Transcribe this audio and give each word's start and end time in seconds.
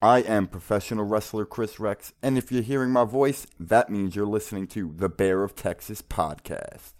I 0.00 0.20
am 0.20 0.46
professional 0.46 1.04
wrestler 1.04 1.44
Chris 1.44 1.80
Rex, 1.80 2.12
and 2.22 2.38
if 2.38 2.52
you're 2.52 2.62
hearing 2.62 2.90
my 2.90 3.02
voice, 3.02 3.48
that 3.58 3.90
means 3.90 4.14
you're 4.14 4.26
listening 4.26 4.68
to 4.68 4.92
the 4.96 5.08
Bear 5.08 5.42
of 5.42 5.56
Texas 5.56 6.02
podcast. 6.02 6.92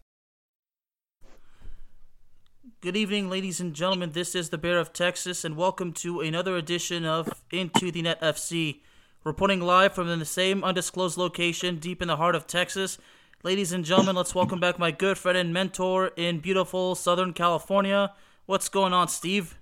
Good 2.80 2.96
evening, 2.96 3.30
ladies 3.30 3.60
and 3.60 3.72
gentlemen. 3.72 4.10
This 4.10 4.34
is 4.34 4.50
the 4.50 4.58
Bear 4.58 4.80
of 4.80 4.92
Texas, 4.92 5.44
and 5.44 5.56
welcome 5.56 5.92
to 5.92 6.20
another 6.22 6.56
edition 6.56 7.04
of 7.04 7.44
Into 7.52 7.92
the 7.92 8.02
Net 8.02 8.20
FC. 8.20 8.80
Reporting 9.22 9.60
live 9.60 9.94
from 9.94 10.18
the 10.18 10.24
same 10.24 10.64
undisclosed 10.64 11.16
location 11.16 11.76
deep 11.76 12.02
in 12.02 12.08
the 12.08 12.16
heart 12.16 12.34
of 12.34 12.48
Texas. 12.48 12.98
Ladies 13.44 13.70
and 13.70 13.84
gentlemen, 13.84 14.16
let's 14.16 14.34
welcome 14.34 14.58
back 14.58 14.76
my 14.76 14.90
good 14.90 15.16
friend 15.16 15.38
and 15.38 15.52
mentor 15.52 16.10
in 16.16 16.40
beautiful 16.40 16.96
Southern 16.96 17.32
California. 17.32 18.12
What's 18.46 18.68
going 18.68 18.92
on, 18.92 19.06
Steve? 19.06 19.56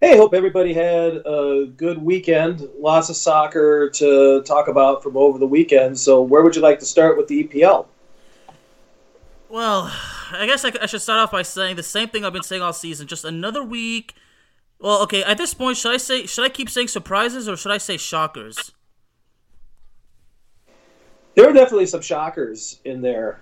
Hey, 0.00 0.16
hope 0.16 0.32
everybody 0.32 0.72
had 0.72 1.16
a 1.26 1.66
good 1.76 2.02
weekend. 2.02 2.66
Lots 2.78 3.10
of 3.10 3.16
soccer 3.16 3.90
to 3.90 4.42
talk 4.44 4.68
about 4.68 5.02
from 5.02 5.14
over 5.14 5.38
the 5.38 5.46
weekend. 5.46 5.98
So, 5.98 6.22
where 6.22 6.42
would 6.42 6.56
you 6.56 6.62
like 6.62 6.78
to 6.78 6.86
start 6.86 7.18
with 7.18 7.28
the 7.28 7.44
EPL? 7.44 7.86
Well, 9.50 9.92
I 10.32 10.46
guess 10.46 10.64
I, 10.64 10.72
I 10.80 10.86
should 10.86 11.02
start 11.02 11.18
off 11.18 11.32
by 11.32 11.42
saying 11.42 11.76
the 11.76 11.82
same 11.82 12.08
thing 12.08 12.24
I've 12.24 12.32
been 12.32 12.42
saying 12.42 12.62
all 12.62 12.72
season. 12.72 13.08
Just 13.08 13.26
another 13.26 13.62
week. 13.62 14.14
Well, 14.78 15.02
okay. 15.02 15.22
At 15.22 15.36
this 15.36 15.52
point, 15.52 15.76
should 15.76 15.92
I 15.92 15.98
say 15.98 16.24
should 16.24 16.46
I 16.46 16.48
keep 16.48 16.70
saying 16.70 16.88
surprises 16.88 17.46
or 17.46 17.58
should 17.58 17.72
I 17.72 17.78
say 17.78 17.98
shockers? 17.98 18.72
There 21.34 21.46
are 21.46 21.52
definitely 21.52 21.86
some 21.86 22.00
shockers 22.00 22.80
in 22.86 23.02
there, 23.02 23.40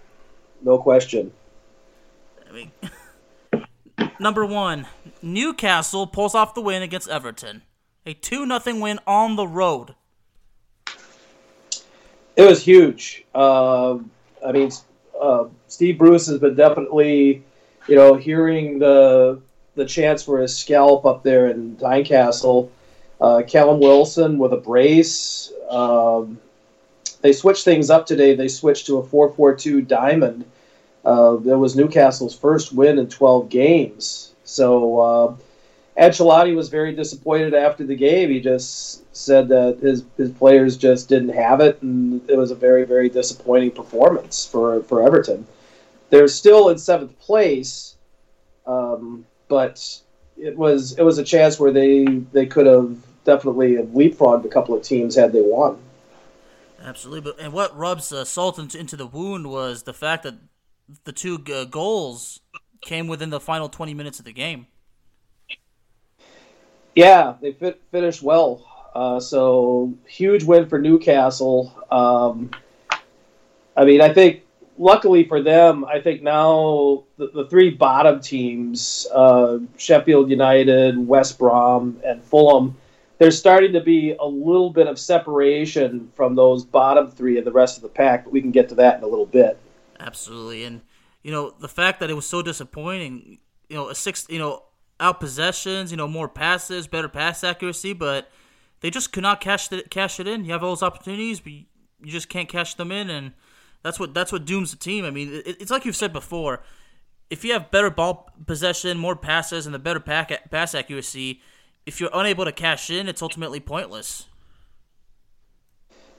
no 0.62 0.78
question. 0.78 1.32
I 2.48 2.52
mean, 2.52 2.72
number 4.18 4.44
one, 4.44 4.86
Newcastle 5.22 6.06
pulls 6.06 6.34
off 6.34 6.54
the 6.54 6.60
win 6.60 6.82
against 6.82 7.08
Everton, 7.08 7.62
a 8.06 8.14
two 8.14 8.46
nothing 8.46 8.80
win 8.80 8.98
on 9.06 9.36
the 9.36 9.46
road. 9.46 9.94
It 12.36 12.42
was 12.42 12.62
huge. 12.62 13.24
Uh, 13.34 13.98
I 14.46 14.52
mean, 14.52 14.70
uh, 15.20 15.46
Steve 15.66 15.98
Bruce 15.98 16.26
has 16.28 16.38
been 16.38 16.54
definitely, 16.54 17.42
you 17.88 17.96
know, 17.96 18.14
hearing 18.14 18.78
the 18.78 19.40
the 19.74 19.84
chance 19.84 20.22
for 20.22 20.40
his 20.40 20.56
scalp 20.56 21.06
up 21.06 21.22
there 21.22 21.48
in 21.48 21.76
Tynecastle. 21.76 22.68
Uh, 23.20 23.42
Callum 23.46 23.80
Wilson 23.80 24.38
with 24.38 24.52
a 24.52 24.56
brace. 24.56 25.52
Um, 25.70 26.38
they 27.20 27.32
switched 27.32 27.64
things 27.64 27.90
up 27.90 28.06
today. 28.06 28.34
They 28.34 28.48
switched 28.48 28.86
to 28.86 28.98
a 28.98 29.02
4-4-2 29.02 29.86
diamond. 29.86 30.44
Uh, 31.04 31.36
that 31.36 31.58
was 31.58 31.74
Newcastle's 31.74 32.36
first 32.36 32.72
win 32.72 32.98
in 32.98 33.08
12 33.08 33.48
games. 33.48 34.34
So 34.48 34.98
uh, 34.98 35.36
Ancelotti 36.00 36.56
was 36.56 36.70
very 36.70 36.94
disappointed 36.94 37.52
after 37.52 37.84
the 37.84 37.94
game. 37.94 38.30
He 38.30 38.40
just 38.40 39.04
said 39.14 39.48
that 39.48 39.78
his 39.80 40.04
his 40.16 40.30
players 40.30 40.76
just 40.76 41.08
didn't 41.08 41.34
have 41.34 41.60
it, 41.60 41.82
and 41.82 42.28
it 42.30 42.36
was 42.36 42.50
a 42.50 42.54
very 42.54 42.84
very 42.84 43.10
disappointing 43.10 43.72
performance 43.72 44.46
for 44.46 44.82
for 44.84 45.02
Everton. 45.02 45.46
They're 46.10 46.28
still 46.28 46.70
in 46.70 46.78
seventh 46.78 47.18
place, 47.18 47.96
um, 48.66 49.26
but 49.48 50.00
it 50.38 50.56
was 50.56 50.98
it 50.98 51.02
was 51.02 51.18
a 51.18 51.24
chance 51.24 51.60
where 51.60 51.72
they 51.72 52.04
they 52.32 52.46
could 52.46 52.66
have 52.66 52.96
definitely 53.24 53.76
have 53.76 53.88
leapfrogged 53.88 54.46
a 54.46 54.48
couple 54.48 54.74
of 54.74 54.82
teams 54.82 55.14
had 55.14 55.32
they 55.32 55.42
won. 55.42 55.78
Absolutely, 56.82 57.20
but 57.20 57.38
and 57.38 57.52
what 57.52 57.76
rubs 57.76 58.12
uh, 58.12 58.24
salt 58.24 58.58
into, 58.58 58.96
the 58.96 59.06
wound 59.06 59.50
was 59.50 59.82
the 59.82 59.92
fact 59.92 60.22
that 60.22 60.36
the 61.04 61.12
two 61.12 61.44
uh, 61.52 61.64
goals 61.64 62.40
came 62.80 63.08
within 63.08 63.30
the 63.30 63.40
final 63.40 63.68
twenty 63.68 63.94
minutes 63.94 64.18
of 64.18 64.24
the 64.24 64.32
game. 64.32 64.66
Yeah, 66.94 67.34
they 67.40 67.52
fit, 67.52 67.80
finished 67.90 68.22
well. 68.22 68.64
Uh, 68.94 69.20
so 69.20 69.94
huge 70.06 70.42
win 70.42 70.68
for 70.68 70.80
Newcastle. 70.80 71.72
Um, 71.90 72.50
I 73.76 73.84
mean, 73.84 74.00
I 74.00 74.12
think 74.12 74.42
luckily 74.76 75.24
for 75.24 75.40
them, 75.40 75.84
I 75.84 76.00
think 76.00 76.22
now 76.22 77.04
the, 77.16 77.28
the 77.28 77.46
three 77.48 77.70
bottom 77.70 78.20
teams, 78.20 79.06
uh, 79.14 79.58
Sheffield 79.76 80.30
United, 80.30 81.06
West 81.06 81.38
Brom, 81.38 82.00
and 82.04 82.24
Fulham, 82.24 82.76
there's 83.18 83.38
starting 83.38 83.72
to 83.74 83.80
be 83.80 84.16
a 84.18 84.24
little 84.24 84.70
bit 84.70 84.86
of 84.86 84.98
separation 84.98 86.10
from 86.14 86.34
those 86.34 86.64
bottom 86.64 87.10
three 87.10 87.36
and 87.36 87.46
the 87.46 87.52
rest 87.52 87.76
of 87.76 87.82
the 87.82 87.88
pack, 87.88 88.24
but 88.24 88.32
we 88.32 88.40
can 88.40 88.50
get 88.50 88.68
to 88.70 88.74
that 88.76 88.98
in 88.98 89.04
a 89.04 89.06
little 89.06 89.26
bit. 89.26 89.58
Absolutely, 90.00 90.64
and 90.64 90.80
you 91.22 91.30
know 91.30 91.54
the 91.58 91.68
fact 91.68 92.00
that 92.00 92.10
it 92.10 92.14
was 92.14 92.26
so 92.26 92.42
disappointing. 92.42 93.38
You 93.68 93.76
know, 93.76 93.88
a 93.88 93.94
six, 93.94 94.26
you 94.30 94.38
know, 94.38 94.62
out 95.00 95.20
possessions, 95.20 95.90
you 95.90 95.96
know, 95.96 96.08
more 96.08 96.28
passes, 96.28 96.86
better 96.86 97.08
pass 97.08 97.44
accuracy, 97.44 97.92
but 97.92 98.30
they 98.80 98.90
just 98.90 99.12
could 99.12 99.22
not 99.22 99.40
cash 99.40 99.70
it, 99.72 99.90
cash 99.90 100.20
it 100.20 100.26
in. 100.26 100.44
You 100.44 100.52
have 100.52 100.62
all 100.62 100.70
those 100.70 100.82
opportunities, 100.82 101.40
but 101.40 101.52
you 101.52 101.66
just 102.06 102.28
can't 102.28 102.48
cash 102.48 102.74
them 102.74 102.92
in, 102.92 103.10
and 103.10 103.32
that's 103.82 103.98
what 103.98 104.14
that's 104.14 104.32
what 104.32 104.44
dooms 104.44 104.70
the 104.70 104.76
team. 104.76 105.04
I 105.04 105.10
mean, 105.10 105.32
it, 105.32 105.60
it's 105.60 105.70
like 105.70 105.84
you've 105.84 105.96
said 105.96 106.12
before. 106.12 106.62
If 107.30 107.44
you 107.44 107.52
have 107.52 107.70
better 107.70 107.90
ball 107.90 108.30
possession, 108.46 108.96
more 108.96 109.14
passes, 109.14 109.66
and 109.66 109.74
the 109.74 109.78
better 109.78 110.00
pack, 110.00 110.50
pass 110.50 110.74
accuracy, 110.74 111.42
if 111.84 112.00
you're 112.00 112.10
unable 112.14 112.46
to 112.46 112.52
cash 112.52 112.88
in, 112.88 113.06
it's 113.08 113.20
ultimately 113.20 113.60
pointless. 113.60 114.26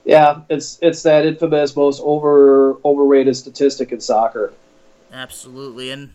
Yeah, 0.06 0.42
it's 0.50 0.80
it's 0.81 1.04
that 1.04 1.26
infamous 1.26 1.76
most 1.76 2.02
over 2.04 2.78
overrated 2.86 3.36
statistic 3.36 3.92
in 3.92 4.00
soccer. 4.00 4.54
Absolutely, 5.12 5.90
and 5.92 6.12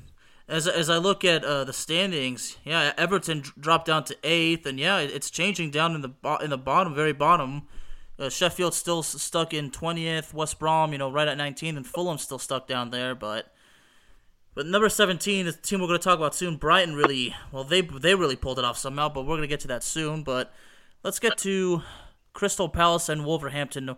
as 0.49 0.69
as 0.69 0.89
I 0.89 0.99
look 0.99 1.25
at 1.25 1.45
uh, 1.45 1.65
the 1.65 1.73
standings, 1.73 2.57
yeah, 2.65 2.93
Everton 2.97 3.43
dropped 3.59 3.87
down 3.87 4.05
to 4.05 4.17
eighth, 4.23 4.67
and 4.67 4.79
yeah, 4.79 4.99
it's 4.99 5.31
changing 5.31 5.71
down 5.71 5.95
in 5.95 6.01
the 6.01 6.09
bo- 6.09 6.37
in 6.37 6.51
the 6.51 6.59
bottom, 6.59 6.95
very 6.95 7.13
bottom. 7.13 7.63
Uh, 8.19 8.29
Sheffield's 8.29 8.77
still 8.77 9.03
stuck 9.03 9.53
in 9.53 9.71
twentieth, 9.71 10.33
West 10.33 10.59
Brom, 10.59 10.93
you 10.93 10.99
know, 10.99 11.11
right 11.11 11.27
at 11.27 11.37
nineteenth, 11.37 11.77
and 11.77 11.87
Fulham's 11.87 12.23
still 12.23 12.39
stuck 12.39 12.69
down 12.69 12.91
there. 12.91 13.15
But 13.15 13.53
but 14.55 14.67
number 14.67 14.89
seventeen, 14.89 15.47
the 15.47 15.53
team 15.53 15.81
we're 15.81 15.89
going 15.89 15.99
to 15.99 16.05
talk 16.05 16.19
about 16.19 16.35
soon, 16.35 16.57
Brighton, 16.57 16.95
really 16.95 17.35
well, 17.51 17.65
they 17.65 17.81
they 17.81 18.15
really 18.15 18.37
pulled 18.37 18.61
it 18.61 18.65
off 18.65 18.79
somehow. 18.79 19.09
But 19.09 19.23
we're 19.23 19.37
going 19.37 19.41
to 19.43 19.49
get 19.49 19.61
to 19.61 19.69
that 19.69 19.83
soon. 19.83 20.23
But 20.23 20.53
let's 21.03 21.19
get 21.19 21.37
to 21.39 21.83
Crystal 22.33 22.69
Palace 22.69 23.09
and 23.09 23.25
Wolverhampton. 23.25 23.97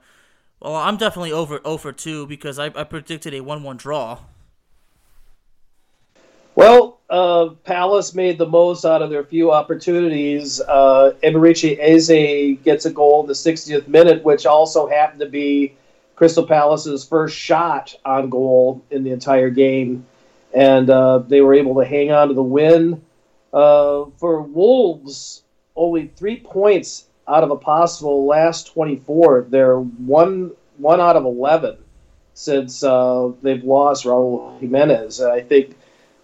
Well, 0.63 0.75
I'm 0.75 0.97
definitely 0.97 1.33
over 1.33 1.61
over 1.67 1.93
two 1.93 2.27
because 2.27 2.59
I, 2.59 2.67
I 2.67 2.85
predicted 2.85 3.35
a 3.35 3.43
one-one 3.43 3.77
draw. 3.77 4.21
Well, 6.57 7.01
uh, 7.11 7.51
Palace 7.65 8.15
made 8.15 8.39
the 8.39 8.47
most 8.47 8.87
out 8.87 9.03
of 9.03 9.11
their 9.11 9.23
few 9.23 9.53
opportunities. 9.53 10.59
Uh, 10.59 11.13
Eberechi 11.23 11.77
Eze 11.79 12.59
gets 12.65 12.87
a 12.87 12.91
goal 12.91 13.21
in 13.21 13.27
the 13.27 13.35
60th 13.35 13.87
minute, 13.89 14.25
which 14.25 14.47
also 14.47 14.89
happened 14.89 15.21
to 15.21 15.29
be 15.29 15.75
Crystal 16.17 16.47
Palace's 16.47 17.05
first 17.05 17.37
shot 17.37 17.95
on 18.07 18.31
goal 18.31 18.83
in 18.91 19.05
the 19.05 19.11
entire 19.11 19.51
game. 19.51 20.07
And 20.55 20.89
uh, 20.89 21.19
they 21.19 21.43
were 21.43 21.53
able 21.53 21.75
to 21.75 21.85
hang 21.85 22.11
on 22.11 22.29
to 22.29 22.35
the 22.35 22.43
win. 22.43 23.03
Uh, 23.53 24.07
for 24.17 24.41
Wolves, 24.41 25.43
only 25.77 26.11
three 26.17 26.41
points 26.41 27.05
out 27.29 27.45
of 27.45 27.51
a 27.51 27.57
possible 27.57 28.25
last 28.25 28.73
24. 28.73 29.49
They're 29.51 29.79
one, 29.79 30.53
one 30.79 31.03
out 31.03 31.17
of 31.17 31.27
11 31.27 31.77
since 32.33 32.83
uh, 32.83 33.31
they've 33.43 33.63
lost 33.63 34.07
Raul 34.07 34.59
Jimenez. 34.59 35.21
I 35.21 35.43
think 35.43 35.76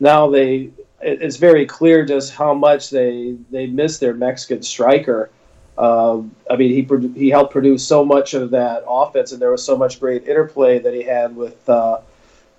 now 0.02 0.28
they 0.28 0.70
it's 1.00 1.37
very 1.37 1.64
clear 1.64 2.04
just 2.04 2.34
how 2.34 2.52
much 2.52 2.90
they 2.90 3.37
they 3.50 3.66
miss 3.66 3.99
their 3.99 4.14
Mexican 4.14 4.62
striker. 4.62 5.31
Uh, 5.78 6.22
I 6.50 6.56
mean, 6.56 6.70
he 6.70 7.19
he 7.19 7.31
helped 7.31 7.52
produce 7.52 7.87
so 7.87 8.04
much 8.04 8.34
of 8.34 8.50
that 8.50 8.84
offense, 8.87 9.32
and 9.32 9.40
there 9.40 9.52
was 9.52 9.64
so 9.64 9.76
much 9.76 10.00
great 10.00 10.26
interplay 10.26 10.81
that 10.81 10.93
he 10.93 11.02
had 11.02 11.34
with 11.34 11.69
uh, 11.69 12.00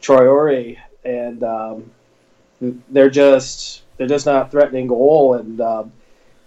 Traore, 0.02 0.78
and 1.04 1.44
um, 1.44 1.92
they're 2.62 3.10
just 3.10 3.84
they're 3.98 4.08
just 4.08 4.26
not 4.26 4.50
threatening 4.50 4.88
goal. 4.88 5.34
And 5.36 5.60
um, 5.60 5.92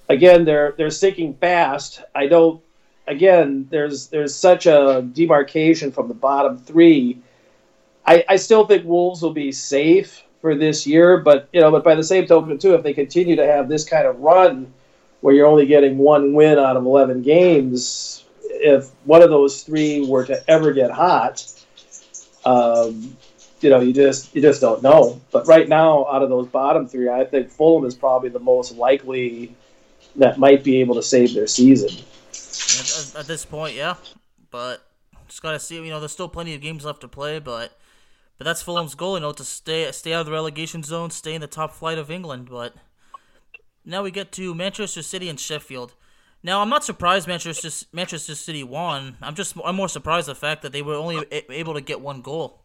again, 0.09 0.47
they're 0.47 0.73
they're 0.79 0.91
sinking 0.91 1.35
fast. 1.35 2.03
I 2.15 2.27
don't. 2.27 2.63
Again, 3.07 3.69
there's 3.71 4.09
there's 4.09 4.35
such 4.35 4.67
a 4.67 5.03
demarcation 5.13 5.93
from 5.93 6.09
the 6.09 6.15
bottom 6.15 6.59
three. 6.59 7.21
I, 8.05 8.25
I 8.29 8.37
still 8.37 8.67
think 8.67 8.85
Wolves 8.85 9.21
will 9.21 9.33
be 9.33 9.53
safe 9.53 10.23
for 10.47 10.55
this 10.55 10.87
year. 10.87 11.17
But 11.19 11.49
you 11.53 11.61
know, 11.61 11.73
but 11.73 11.83
by 11.83 11.97
the 11.97 12.05
same 12.05 12.25
token, 12.25 12.57
too, 12.57 12.75
if 12.75 12.85
they 12.85 12.95
continue 12.95 13.35
to 13.35 13.45
have 13.45 13.69
this 13.69 13.85
kind 13.85 14.07
of 14.07 14.21
run 14.21 14.73
where 15.23 15.35
you're 15.35 15.47
only 15.47 15.67
getting 15.67 15.99
one 15.99 16.35
win 16.35 16.57
out 16.57 16.77
of 16.77 16.85
11 16.85 17.23
games, 17.23 18.25
if 18.45 18.91
one 19.05 19.23
of 19.23 19.31
those 19.31 19.65
three 19.65 20.07
were 20.07 20.25
to 20.25 20.49
ever 20.49 20.73
get 20.73 20.93
hot, 20.93 21.45
um, 22.45 23.17
you 23.61 23.71
know, 23.71 23.81
you 23.81 23.93
just 23.93 24.37
you 24.37 24.41
just 24.41 24.61
don't 24.61 24.85
know. 24.85 25.21
But 25.33 25.49
right 25.49 25.69
now, 25.69 26.07
out 26.07 26.23
of 26.23 26.29
those 26.29 26.47
bottom 26.47 26.87
three, 26.87 27.09
I 27.09 27.25
think 27.25 27.51
Fulham 27.51 27.85
is 27.85 27.97
probably 27.97 28.29
the 28.29 28.39
most 28.39 28.77
likely 28.77 29.53
that 30.15 30.39
might 30.39 30.63
be 30.63 30.81
able 30.81 30.95
to 30.95 31.03
save 31.03 31.35
their 31.35 31.49
season. 31.49 31.91
At, 32.31 33.21
at 33.23 33.27
this 33.27 33.45
point, 33.45 33.75
yeah, 33.75 33.97
but 34.53 34.87
just 35.27 35.43
gotta 35.43 35.59
see. 35.59 35.75
You 35.75 35.91
know, 35.91 35.99
there's 35.99 36.13
still 36.13 36.29
plenty 36.29 36.55
of 36.55 36.61
games 36.61 36.85
left 36.85 37.01
to 37.01 37.09
play, 37.09 37.41
but 37.41 37.77
but 38.39 38.45
that's 38.45 38.63
Fulham's 38.63 38.95
goal, 38.95 39.15
you 39.15 39.21
know, 39.21 39.33
to 39.33 39.45
stay 39.45 39.91
stay 39.93 40.13
out 40.13 40.21
of 40.21 40.27
the 40.27 40.33
relegation 40.33 40.83
zone, 40.83 41.11
stay 41.11 41.35
in 41.35 41.41
the 41.41 41.47
top 41.47 41.73
flight 41.73 41.99
of 41.99 42.11
England. 42.11 42.49
But 42.51 42.75
now 43.85 44.03
we 44.03 44.11
get 44.11 44.33
to 44.33 44.55
Manchester 44.55 45.03
City 45.03 45.29
and 45.29 45.41
Sheffield. 45.41 45.95
Now 46.43 46.61
I'm 46.61 46.69
not 46.69 46.85
surprised 46.85 47.27
Manchester 47.27 47.87
Manchester 47.93 48.35
City 48.35 48.63
won. 48.63 49.17
I'm 49.23 49.35
just 49.35 49.57
I'm 49.65 49.77
more 49.77 49.89
surprised 49.89 50.29
the 50.29 50.35
fact 50.35 50.63
that 50.63 50.73
they 50.73 50.83
were 50.83 50.95
only 50.95 51.25
able 51.31 51.75
to 51.75 51.81
get 51.81 52.01
one 52.01 52.21
goal. 52.21 52.63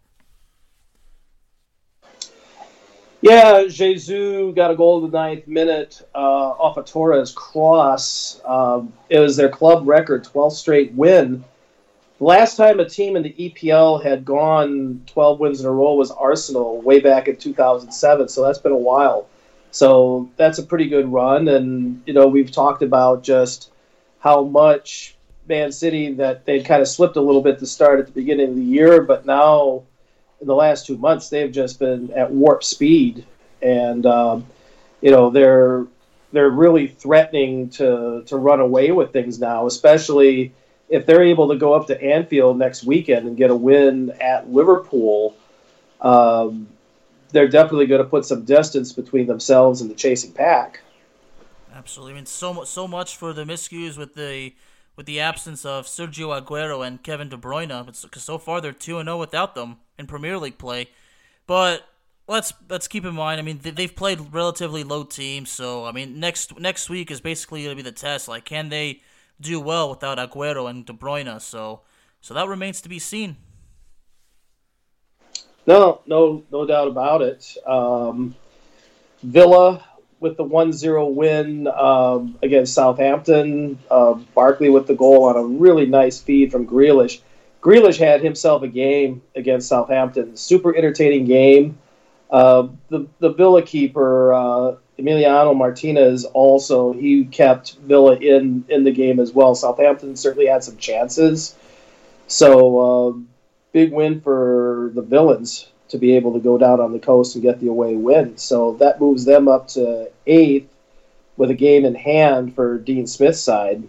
Yeah, 3.21 3.65
Jesus 3.67 4.55
got 4.55 4.71
a 4.71 4.75
goal 4.75 5.05
in 5.05 5.11
the 5.11 5.17
ninth 5.17 5.47
minute 5.47 6.01
uh, 6.15 6.17
off 6.17 6.77
a 6.77 6.83
Torres 6.83 7.31
cross. 7.31 8.41
Um, 8.43 8.93
it 9.09 9.19
was 9.19 9.35
their 9.35 9.49
club 9.49 9.87
record, 9.87 10.23
12th 10.23 10.53
straight 10.53 10.91
win. 10.93 11.43
Last 12.21 12.55
time 12.55 12.79
a 12.79 12.87
team 12.87 13.15
in 13.15 13.23
the 13.23 13.33
EPL 13.33 14.03
had 14.03 14.23
gone 14.23 15.01
12 15.07 15.39
wins 15.39 15.59
in 15.59 15.65
a 15.65 15.71
row 15.71 15.95
was 15.95 16.11
Arsenal 16.11 16.79
way 16.79 16.99
back 16.99 17.27
in 17.27 17.35
2007, 17.35 18.29
so 18.29 18.43
that's 18.43 18.59
been 18.59 18.71
a 18.71 18.77
while. 18.77 19.27
So 19.71 20.29
that's 20.37 20.59
a 20.59 20.63
pretty 20.63 20.87
good 20.87 21.11
run. 21.11 21.47
And, 21.47 22.03
you 22.05 22.13
know, 22.13 22.27
we've 22.27 22.51
talked 22.51 22.83
about 22.83 23.23
just 23.23 23.71
how 24.19 24.43
much 24.43 25.15
Man 25.49 25.71
City 25.71 26.13
that 26.13 26.45
they'd 26.45 26.63
kind 26.63 26.79
of 26.83 26.87
slipped 26.87 27.15
a 27.15 27.21
little 27.21 27.41
bit 27.41 27.57
to 27.57 27.65
start 27.65 27.99
at 27.99 28.05
the 28.05 28.11
beginning 28.11 28.49
of 28.49 28.55
the 28.55 28.61
year, 28.61 29.01
but 29.01 29.25
now 29.25 29.81
in 30.41 30.45
the 30.45 30.53
last 30.53 30.85
two 30.85 30.99
months 30.99 31.29
they've 31.29 31.51
just 31.51 31.79
been 31.79 32.13
at 32.13 32.31
warp 32.31 32.63
speed, 32.63 33.25
and 33.63 34.05
um, 34.05 34.45
you 35.01 35.09
know 35.09 35.31
they're 35.31 35.87
they're 36.33 36.51
really 36.51 36.87
threatening 36.87 37.69
to 37.69 38.21
to 38.27 38.37
run 38.37 38.59
away 38.59 38.91
with 38.91 39.11
things 39.11 39.39
now, 39.39 39.65
especially 39.65 40.53
if 40.91 41.05
they're 41.05 41.23
able 41.23 41.47
to 41.47 41.55
go 41.55 41.73
up 41.73 41.87
to 41.87 41.99
Anfield 41.99 42.59
next 42.59 42.83
weekend 42.83 43.25
and 43.25 43.37
get 43.37 43.49
a 43.49 43.55
win 43.55 44.11
at 44.19 44.51
Liverpool. 44.51 45.35
Um, 46.01 46.67
they're 47.29 47.47
definitely 47.47 47.85
going 47.85 48.03
to 48.03 48.09
put 48.09 48.25
some 48.25 48.43
distance 48.43 48.91
between 48.91 49.25
themselves 49.25 49.79
and 49.79 49.89
the 49.89 49.95
chasing 49.95 50.33
pack. 50.33 50.81
Absolutely. 51.73 52.11
I 52.11 52.15
mean, 52.15 52.25
so 52.25 52.53
much, 52.53 52.67
so 52.67 52.89
much 52.89 53.15
for 53.15 53.31
the 53.31 53.45
miscues 53.45 53.97
with 53.97 54.15
the 54.15 54.53
with 54.97 55.05
the 55.05 55.21
absence 55.21 55.63
of 55.65 55.85
Sergio 55.85 56.37
Aguero 56.37 56.85
and 56.85 57.01
Kevin 57.01 57.29
De 57.29 57.37
Bruyne. 57.37 57.85
Because 57.85 58.23
so 58.23 58.37
far 58.37 58.59
they're 58.59 58.73
two 58.73 58.99
and 58.99 59.07
zero 59.07 59.15
oh 59.15 59.19
without 59.19 59.55
them 59.55 59.77
in 59.97 60.07
Premier 60.07 60.37
League 60.37 60.57
play. 60.57 60.89
But 61.47 61.87
let's 62.27 62.53
let's 62.69 62.89
keep 62.89 63.05
in 63.05 63.15
mind. 63.15 63.39
I 63.39 63.43
mean, 63.43 63.59
they've 63.63 63.95
played 63.95 64.33
relatively 64.33 64.83
low 64.83 65.05
teams, 65.05 65.49
so 65.49 65.85
I 65.85 65.93
mean, 65.93 66.19
next 66.19 66.59
next 66.59 66.89
week 66.89 67.09
is 67.09 67.21
basically 67.21 67.63
going 67.63 67.77
to 67.77 67.81
be 67.81 67.89
the 67.89 67.95
test. 67.95 68.27
Like, 68.27 68.43
can 68.43 68.67
they 68.67 69.01
do 69.41 69.59
well 69.59 69.89
without 69.89 70.17
Aguero 70.17 70.69
and 70.69 70.85
De 70.85 70.93
Bruyne? 70.93 71.39
So, 71.41 71.81
so 72.21 72.33
that 72.33 72.47
remains 72.47 72.81
to 72.81 72.89
be 72.89 72.99
seen. 72.99 73.37
No, 75.67 76.01
no, 76.05 76.43
no 76.51 76.65
doubt 76.65 76.87
about 76.87 77.21
it. 77.21 77.55
Um, 77.65 78.35
Villa 79.23 79.83
with 80.19 80.37
the 80.37 80.43
1-0 80.43 81.13
win 81.13 81.67
um, 81.67 82.37
against 82.41 82.73
Southampton. 82.73 83.79
Uh, 83.89 84.13
Barkley 84.35 84.69
with 84.69 84.87
the 84.87 84.95
goal 84.95 85.25
on 85.25 85.35
a 85.35 85.43
really 85.43 85.85
nice 85.85 86.19
feed 86.19 86.51
from 86.51 86.67
Grealish. 86.67 87.21
Grealish 87.61 87.97
had 87.97 88.23
himself 88.23 88.63
a 88.63 88.67
game 88.67 89.21
against 89.35 89.67
Southampton. 89.67 90.35
Super 90.35 90.75
entertaining 90.75 91.25
game. 91.25 91.77
Uh, 92.29 92.69
the 92.89 93.07
the 93.19 93.33
Villa 93.33 93.61
keeper 93.61 94.33
uh, 94.33 94.75
Emiliano 95.01 95.55
Martinez 95.55 96.25
also 96.25 96.93
he 96.93 97.25
kept 97.25 97.75
Villa 97.77 98.15
in 98.15 98.65
in 98.69 98.83
the 98.83 98.91
game 98.91 99.19
as 99.19 99.33
well. 99.33 99.55
Southampton 99.55 100.15
certainly 100.15 100.47
had 100.47 100.63
some 100.63 100.77
chances. 100.77 101.55
So 102.27 102.79
uh, 102.79 103.13
big 103.71 103.91
win 103.91 104.21
for 104.21 104.91
the 104.93 105.01
villains 105.01 105.67
to 105.89 105.97
be 105.97 106.15
able 106.15 106.33
to 106.33 106.39
go 106.39 106.57
down 106.57 106.79
on 106.79 106.93
the 106.93 106.99
coast 106.99 107.35
and 107.35 107.41
get 107.41 107.59
the 107.59 107.67
away 107.67 107.95
win. 107.95 108.37
So 108.37 108.73
that 108.79 109.01
moves 109.01 109.25
them 109.25 109.47
up 109.47 109.67
to 109.69 110.09
eighth 110.25 110.69
with 111.35 111.51
a 111.51 111.55
game 111.55 111.85
in 111.85 111.95
hand 111.95 112.55
for 112.55 112.77
Dean 112.77 113.07
Smith's 113.07 113.41
side. 113.41 113.83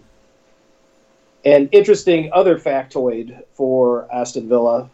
An 1.45 1.69
interesting 1.71 2.31
other 2.33 2.57
factoid 2.57 3.43
for 3.53 4.07
Aston 4.13 4.47
Villa. 4.47 4.89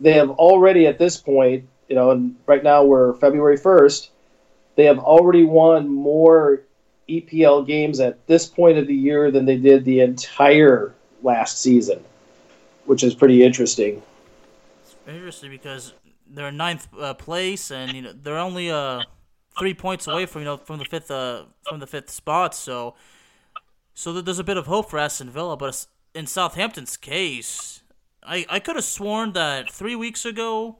They 0.00 0.12
have 0.12 0.30
already 0.30 0.86
at 0.86 0.98
this 0.98 1.16
point, 1.16 1.68
you 1.88 1.94
know, 1.94 2.10
and 2.10 2.36
right 2.46 2.62
now 2.62 2.84
we're 2.84 3.14
February 3.14 3.58
1st, 3.58 4.08
they 4.76 4.84
have 4.84 4.98
already 4.98 5.44
won 5.44 5.88
more 5.88 6.62
EPL 7.08 7.66
games 7.66 8.00
at 8.00 8.26
this 8.26 8.46
point 8.46 8.78
of 8.78 8.86
the 8.86 8.94
year 8.94 9.30
than 9.30 9.44
they 9.44 9.56
did 9.56 9.84
the 9.84 10.00
entire 10.00 10.94
last 11.22 11.60
season, 11.60 12.02
which 12.86 13.02
is 13.02 13.14
pretty 13.14 13.42
interesting. 13.42 14.02
It's 14.82 14.96
interesting 15.06 15.50
because 15.50 15.92
they're 16.26 16.48
in 16.48 16.56
ninth 16.56 16.88
uh, 16.98 17.14
place, 17.14 17.70
and 17.70 17.92
you 17.92 18.02
know 18.02 18.12
they're 18.12 18.38
only 18.38 18.70
uh 18.70 19.02
three 19.58 19.74
points 19.74 20.06
away 20.06 20.26
from 20.26 20.42
you 20.42 20.46
know 20.46 20.56
from 20.56 20.78
the 20.78 20.84
fifth 20.84 21.10
uh 21.10 21.44
from 21.68 21.80
the 21.80 21.86
fifth 21.86 22.10
spot. 22.10 22.54
So 22.54 22.94
so 23.94 24.20
there's 24.20 24.38
a 24.38 24.44
bit 24.44 24.56
of 24.56 24.66
hope 24.66 24.90
for 24.90 24.98
Aston 24.98 25.30
Villa, 25.30 25.56
but 25.56 25.86
in 26.14 26.26
Southampton's 26.26 26.96
case, 26.96 27.82
I 28.22 28.46
I 28.48 28.60
could 28.60 28.76
have 28.76 28.84
sworn 28.84 29.32
that 29.32 29.70
three 29.70 29.94
weeks 29.94 30.24
ago 30.24 30.78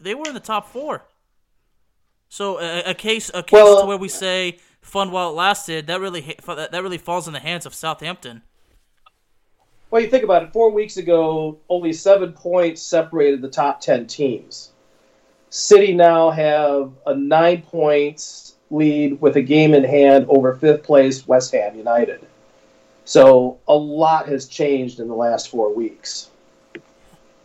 they 0.00 0.14
were 0.14 0.26
in 0.26 0.34
the 0.34 0.40
top 0.40 0.68
four. 0.68 1.04
So 2.34 2.58
a, 2.58 2.90
a 2.90 2.94
case 2.94 3.30
a 3.32 3.44
case 3.44 3.52
well, 3.52 3.86
where 3.86 3.96
we 3.96 4.08
say 4.08 4.58
fun 4.80 5.12
while 5.12 5.30
it 5.30 5.34
lasted 5.34 5.86
that 5.86 6.00
really 6.00 6.34
that 6.48 6.82
really 6.82 6.98
falls 6.98 7.28
in 7.28 7.32
the 7.32 7.38
hands 7.38 7.64
of 7.64 7.72
Southampton. 7.74 8.42
Well, 9.88 10.02
you 10.02 10.08
think 10.08 10.24
about 10.24 10.42
it. 10.42 10.52
Four 10.52 10.72
weeks 10.72 10.96
ago, 10.96 11.60
only 11.68 11.92
seven 11.92 12.32
points 12.32 12.82
separated 12.82 13.40
the 13.40 13.48
top 13.48 13.80
ten 13.80 14.08
teams. 14.08 14.72
City 15.50 15.94
now 15.94 16.30
have 16.30 16.90
a 17.06 17.14
nine 17.14 17.62
points 17.62 18.56
lead 18.68 19.20
with 19.20 19.36
a 19.36 19.42
game 19.42 19.72
in 19.72 19.84
hand 19.84 20.26
over 20.28 20.56
fifth 20.56 20.82
place 20.82 21.28
West 21.28 21.52
Ham 21.52 21.76
United. 21.76 22.26
So 23.04 23.60
a 23.68 23.74
lot 23.76 24.26
has 24.26 24.48
changed 24.48 24.98
in 24.98 25.06
the 25.06 25.14
last 25.14 25.50
four 25.50 25.72
weeks. 25.72 26.30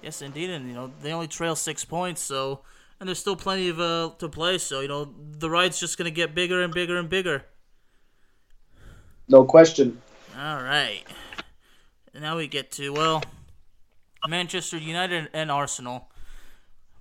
Yes, 0.02 0.24
indeed, 0.24 0.50
and 0.50 0.68
you 0.68 0.74
know 0.74 0.90
they 1.04 1.14
only 1.14 1.28
trail 1.28 1.56
six 1.56 1.86
points, 1.86 2.24
so 2.24 2.62
and 3.00 3.08
there's 3.08 3.20
still 3.20 3.36
plenty 3.36 3.70
of 3.70 3.80
uh, 3.80 4.12
to 4.20 4.30
play. 4.30 4.58
So 4.58 4.82
you 4.82 4.88
know 4.88 5.14
the 5.32 5.50
ride's 5.50 5.80
just 5.80 5.98
gonna 5.98 6.12
get 6.12 6.36
bigger 6.36 6.62
and 6.62 6.74
bigger 6.74 6.98
and 6.98 7.10
bigger. 7.10 7.46
No 9.28 9.44
question. 9.46 10.02
All 10.38 10.64
right. 10.64 11.04
Now 12.20 12.38
we 12.38 12.48
get 12.48 12.72
to, 12.72 12.92
well, 12.92 13.24
Manchester 14.28 14.78
United 14.78 15.30
and 15.34 15.52
Arsenal. 15.52 16.10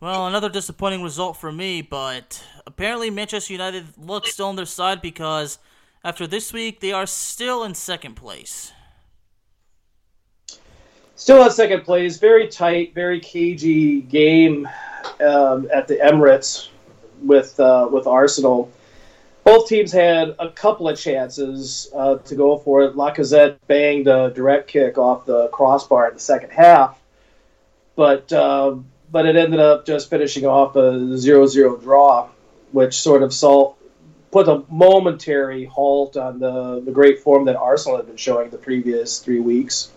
Well, 0.00 0.26
another 0.26 0.48
disappointing 0.48 1.02
result 1.02 1.38
for 1.38 1.50
me, 1.50 1.82
but 1.82 2.44
apparently 2.66 3.10
Manchester 3.10 3.52
United 3.52 3.86
looks 3.96 4.32
still 4.32 4.46
on 4.46 4.56
their 4.56 4.66
side 4.66 5.00
because 5.00 5.58
after 6.04 6.26
this 6.26 6.52
week, 6.52 6.80
they 6.80 6.92
are 6.92 7.06
still 7.06 7.64
in 7.64 7.74
second 7.74 8.14
place. 8.14 8.72
Still 11.16 11.42
in 11.44 11.50
second 11.50 11.82
place. 11.82 12.18
Very 12.18 12.46
tight, 12.46 12.94
very 12.94 13.18
cagey 13.18 14.02
game 14.02 14.68
um, 15.20 15.68
at 15.72 15.88
the 15.88 15.96
Emirates 15.96 16.68
with 17.22 17.58
uh, 17.58 17.88
with 17.90 18.06
Arsenal 18.06 18.70
both 19.48 19.66
teams 19.66 19.90
had 19.90 20.34
a 20.38 20.50
couple 20.50 20.90
of 20.90 20.98
chances 20.98 21.90
uh, 21.94 22.16
to 22.18 22.34
go 22.34 22.58
for 22.58 22.82
it. 22.82 22.96
Lacazette 22.96 23.56
banged 23.66 24.06
a 24.06 24.30
direct 24.30 24.68
kick 24.68 24.98
off 24.98 25.24
the 25.24 25.48
crossbar 25.48 26.08
in 26.08 26.14
the 26.14 26.20
second 26.20 26.50
half, 26.50 27.00
but 27.96 28.30
uh, 28.30 28.76
but 29.10 29.24
it 29.24 29.36
ended 29.36 29.58
up 29.58 29.86
just 29.86 30.10
finishing 30.10 30.44
off 30.44 30.76
a 30.76 30.92
0-0 31.16 31.80
draw, 31.80 32.28
which 32.72 33.00
sort 33.00 33.22
of 33.22 33.32
salt, 33.32 33.78
put 34.30 34.48
a 34.48 34.64
momentary 34.68 35.64
halt 35.64 36.18
on 36.18 36.38
the, 36.38 36.82
the 36.84 36.92
great 36.92 37.20
form 37.20 37.46
that 37.46 37.56
Arsenal 37.56 37.96
had 37.96 38.06
been 38.06 38.18
showing 38.18 38.50
the 38.50 38.58
previous 38.58 39.18
three 39.18 39.40
weeks. 39.40 39.90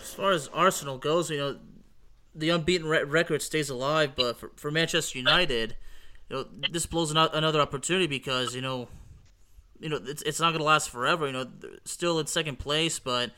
As 0.00 0.14
far 0.14 0.30
as 0.30 0.48
Arsenal 0.54 0.96
goes, 0.96 1.28
you 1.28 1.36
know, 1.36 1.56
the 2.34 2.50
unbeaten 2.50 2.86
re- 2.86 3.04
record 3.04 3.42
stays 3.42 3.70
alive, 3.70 4.12
but 4.16 4.38
for, 4.38 4.50
for 4.56 4.70
Manchester 4.70 5.18
United– 5.18 5.76
you 6.28 6.36
know, 6.36 6.44
this 6.70 6.86
blows 6.86 7.10
another 7.10 7.60
opportunity 7.60 8.06
because 8.06 8.54
you 8.54 8.62
know, 8.62 8.88
you 9.78 9.88
know, 9.88 10.00
it's 10.04 10.22
it's 10.22 10.40
not 10.40 10.52
gonna 10.52 10.64
last 10.64 10.90
forever. 10.90 11.26
You 11.26 11.32
know, 11.32 11.46
still 11.84 12.18
in 12.18 12.26
second 12.26 12.58
place, 12.58 12.98
but 12.98 13.32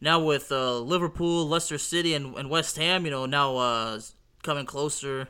now 0.00 0.20
with 0.20 0.50
uh, 0.50 0.78
Liverpool, 0.78 1.46
Leicester 1.46 1.78
City, 1.78 2.14
and, 2.14 2.34
and 2.36 2.48
West 2.48 2.76
Ham, 2.76 3.04
you 3.04 3.10
know, 3.10 3.26
now 3.26 3.56
uh, 3.56 4.00
coming 4.42 4.64
closer, 4.64 5.28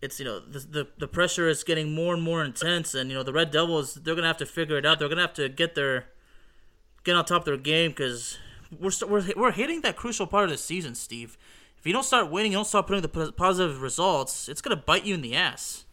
it's 0.00 0.18
you 0.18 0.24
know 0.24 0.40
the, 0.40 0.58
the 0.60 0.88
the 0.98 1.08
pressure 1.08 1.48
is 1.48 1.62
getting 1.62 1.94
more 1.94 2.14
and 2.14 2.22
more 2.22 2.42
intense, 2.42 2.94
and 2.94 3.10
you 3.10 3.16
know 3.16 3.22
the 3.22 3.32
Red 3.32 3.50
Devils 3.50 3.94
they're 3.94 4.14
gonna 4.14 4.26
have 4.26 4.38
to 4.38 4.46
figure 4.46 4.78
it 4.78 4.86
out. 4.86 4.98
They're 4.98 5.08
gonna 5.08 5.20
have 5.20 5.34
to 5.34 5.50
get 5.50 5.74
their 5.74 6.06
get 7.04 7.14
on 7.14 7.26
top 7.26 7.42
of 7.42 7.44
their 7.44 7.58
game 7.58 7.90
because 7.90 8.38
we're 8.80 8.90
we're 9.06 9.24
we're 9.36 9.52
hitting 9.52 9.82
that 9.82 9.96
crucial 9.96 10.26
part 10.26 10.44
of 10.44 10.50
the 10.50 10.58
season, 10.58 10.94
Steve. 10.94 11.36
If 11.86 11.90
you 11.90 11.94
don't 11.94 12.02
start 12.02 12.32
winning, 12.32 12.50
you 12.50 12.58
don't 12.58 12.64
start 12.64 12.88
putting 12.88 13.02
the 13.02 13.32
positive 13.36 13.80
results, 13.80 14.48
it's 14.48 14.60
gonna 14.60 14.74
bite 14.74 15.04
you 15.04 15.14
in 15.14 15.20
the 15.20 15.36
ass. 15.36 15.84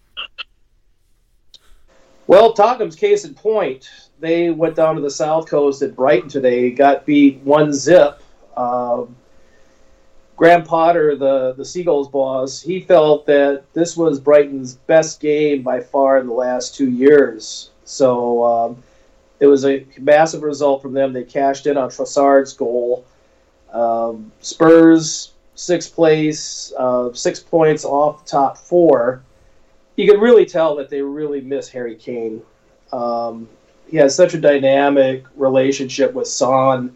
Well, 2.25 2.53
Tottenham's 2.53 2.95
case 2.95 3.25
in 3.25 3.35
point. 3.35 3.91
They 4.19 4.49
went 4.49 4.75
down 4.75 4.95
to 4.95 5.01
the 5.01 5.11
South 5.11 5.47
Coast 5.47 5.83
at 5.83 5.95
Brighton 5.95 6.29
today, 6.29 6.71
got 6.71 7.05
beat 7.05 7.41
one 7.41 7.71
zip. 7.71 8.23
Um, 8.57 9.15
Graham 10.35 10.63
Potter, 10.63 11.15
the, 11.15 11.53
the 11.57 11.63
Seagulls 11.63 12.09
boss, 12.09 12.59
he 12.59 12.79
felt 12.79 13.27
that 13.27 13.61
this 13.73 13.95
was 13.95 14.19
Brighton's 14.19 14.73
best 14.73 15.19
game 15.19 15.61
by 15.61 15.79
far 15.79 16.17
in 16.17 16.25
the 16.25 16.33
last 16.33 16.73
two 16.73 16.89
years. 16.89 17.69
So 17.85 18.43
um, 18.43 18.83
it 19.39 19.45
was 19.45 19.63
a 19.63 19.85
massive 19.99 20.41
result 20.41 20.81
from 20.81 20.93
them. 20.93 21.13
They 21.13 21.23
cashed 21.23 21.67
in 21.67 21.77
on 21.77 21.91
Trossard's 21.91 22.53
goal. 22.53 23.05
Um, 23.71 24.31
Spurs, 24.41 25.32
sixth 25.55 25.93
place, 25.93 26.73
uh, 26.77 27.13
six 27.13 27.39
points 27.39 27.85
off 27.85 28.25
top 28.25 28.57
four. 28.57 29.23
You 29.95 30.09
could 30.09 30.21
really 30.21 30.45
tell 30.45 30.75
that 30.77 30.89
they 30.89 31.01
really 31.01 31.41
miss 31.41 31.69
Harry 31.69 31.95
Kane. 31.95 32.41
Um, 32.91 33.47
he 33.87 33.97
has 33.97 34.15
such 34.15 34.33
a 34.33 34.41
dynamic 34.41 35.25
relationship 35.35 36.13
with 36.13 36.27
Son. 36.27 36.95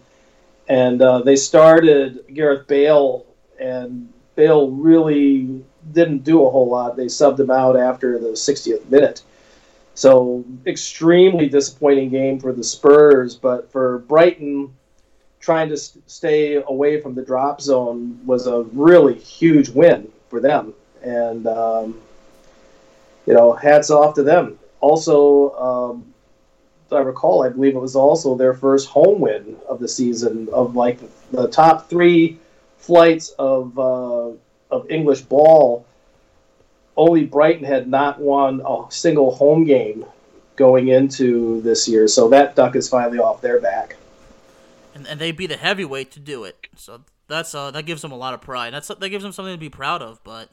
And 0.68 1.02
uh, 1.02 1.22
they 1.22 1.36
started 1.36 2.26
Gareth 2.34 2.68
Bale 2.68 3.26
and 3.60 4.12
Bale 4.36 4.70
really 4.70 5.64
didn't 5.92 6.24
do 6.24 6.46
a 6.46 6.50
whole 6.50 6.70
lot. 6.70 6.96
They 6.96 7.06
subbed 7.06 7.40
him 7.40 7.50
out 7.50 7.78
after 7.78 8.20
the 8.20 8.30
60th 8.30 8.90
minute. 8.90 9.24
So 9.96 10.46
extremely 10.66 11.50
disappointing 11.50 12.10
game 12.10 12.40
for 12.40 12.54
the 12.54 12.64
Spurs, 12.64 13.36
but 13.36 13.72
for 13.72 14.00
Brighton, 14.00 14.76
trying 15.48 15.70
to 15.70 15.78
stay 15.78 16.56
away 16.56 17.00
from 17.00 17.16
the 17.16 17.22
drop 17.22 17.62
zone 17.62 18.20
was 18.26 18.48
a 18.48 18.64
really 18.74 19.14
huge 19.14 19.70
win 19.70 20.12
for 20.28 20.42
them, 20.42 20.74
and 21.02 21.48
um, 21.48 21.98
you 23.26 23.34
know, 23.34 23.54
hats 23.54 23.90
off 23.90 24.14
to 24.16 24.24
them. 24.24 24.60
Also, 24.82 25.52
um, 25.52 26.14
I 26.92 27.00
recall, 27.00 27.46
I 27.46 27.50
believe 27.50 27.78
it 27.78 27.80
was 27.80 27.96
also 27.96 28.36
their 28.36 28.54
first 28.54 28.90
home 28.90 29.22
win 29.22 29.56
of 29.70 29.80
the 29.80 29.88
season 29.88 30.50
of 30.52 30.76
like 30.76 31.00
the 31.32 31.48
top 31.48 31.90
three 31.90 32.40
flights 32.78 33.30
of 33.40 33.80
uh, 33.80 34.32
of 34.70 34.92
English 34.92 35.22
ball, 35.22 35.86
only 36.98 37.24
Brighton 37.24 37.64
had 37.64 37.88
not 37.88 38.20
won 38.20 38.62
a 38.66 38.84
single 38.90 39.34
home 39.34 39.64
game 39.64 40.04
going 40.58 40.90
into 40.90 41.62
this 41.62 41.88
year. 41.88 42.06
So 42.10 42.28
that 42.36 42.58
duck 42.58 42.76
is 42.76 42.90
finally 42.90 43.20
off 43.20 43.40
their 43.40 43.62
back. 43.62 43.96
And, 44.98 45.08
and 45.08 45.22
they 45.22 45.32
beat 45.32 45.52
a 45.52 45.58
heavyweight 45.58 46.12
to 46.14 46.20
do 46.20 46.44
it. 46.44 46.68
So 46.76 47.02
that's 47.28 47.54
uh, 47.54 47.72
that 47.72 47.86
gives 47.86 48.02
them 48.02 48.12
a 48.12 48.18
lot 48.18 48.34
of 48.34 48.42
pride. 48.42 48.74
That's 48.74 48.88
that 48.88 49.10
gives 49.10 49.24
them 49.24 49.32
something 49.32 49.54
to 49.54 49.60
be 49.60 49.70
proud 49.70 50.02
of. 50.02 50.24
But 50.24 50.50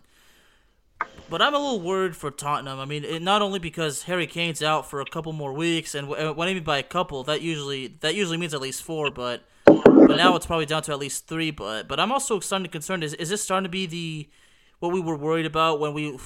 but 1.30 1.40
I'm 1.40 1.54
a 1.54 1.58
little 1.58 1.80
worried 1.80 2.14
for 2.14 2.30
Tottenham. 2.30 2.78
I 2.78 2.84
mean, 2.84 3.04
it, 3.04 3.22
not 3.22 3.40
only 3.40 3.58
because 3.58 4.02
Harry 4.02 4.26
Kane's 4.26 4.62
out 4.62 4.88
for 4.88 5.00
a 5.00 5.06
couple 5.06 5.32
more 5.32 5.52
weeks, 5.52 5.94
and 5.94 6.08
what 6.08 6.20
I 6.20 6.52
mean 6.52 6.62
by 6.62 6.78
a 6.78 6.82
couple, 6.82 7.24
that 7.24 7.40
usually 7.40 7.96
that 8.00 8.14
usually 8.14 8.36
means 8.36 8.52
at 8.52 8.60
least 8.60 8.82
four. 8.82 9.10
But 9.10 9.44
but 9.64 10.16
now 10.16 10.36
it's 10.36 10.46
probably 10.46 10.66
down 10.66 10.82
to 10.82 10.92
at 10.92 10.98
least 10.98 11.26
three. 11.26 11.50
But 11.50 11.88
but 11.88 11.98
I'm 11.98 12.12
also 12.12 12.38
starting 12.40 12.64
to 12.64 12.70
concerned. 12.70 13.02
Is 13.02 13.14
is 13.14 13.30
this 13.30 13.42
starting 13.42 13.64
to 13.64 13.70
be 13.70 13.86
the 13.86 14.28
what 14.80 14.92
we 14.92 15.00
were 15.00 15.16
worried 15.16 15.46
about 15.46 15.80
when 15.80 15.94
we 15.94 16.18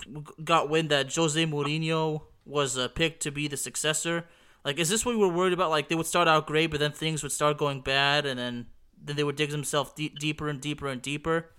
got 0.43 0.69
wind 0.69 0.91
that 0.91 1.15
Jose 1.15 1.47
Mourinho 1.47 2.23
was 2.45 2.77
uh, 2.77 2.89
picked 2.89 3.23
to 3.23 3.31
be 3.31 3.47
the 3.47 3.57
successor? 3.57 4.25
Like, 4.65 4.79
is 4.79 4.89
this 4.89 5.05
what 5.07 5.15
we 5.15 5.21
were 5.21 5.33
worried 5.33 5.53
about? 5.53 5.71
Like 5.71 5.89
they 5.89 5.95
would 5.95 6.07
start 6.07 6.29
out 6.29 6.47
great, 6.47 6.71
but 6.71 6.81
then 6.81 6.93
things 6.93 7.23
would 7.23 7.33
start 7.33 7.59
going 7.59 7.81
bad, 7.81 8.27
and 8.27 8.39
then 8.39 8.67
then 9.03 9.17
they 9.17 9.25
would 9.25 9.37
dig 9.37 9.51
themselves 9.51 9.93
deep, 9.93 10.19
deeper 10.19 10.49
and 10.49 10.61
deeper 10.61 10.89
and 10.89 11.01
deeper. 11.01 11.51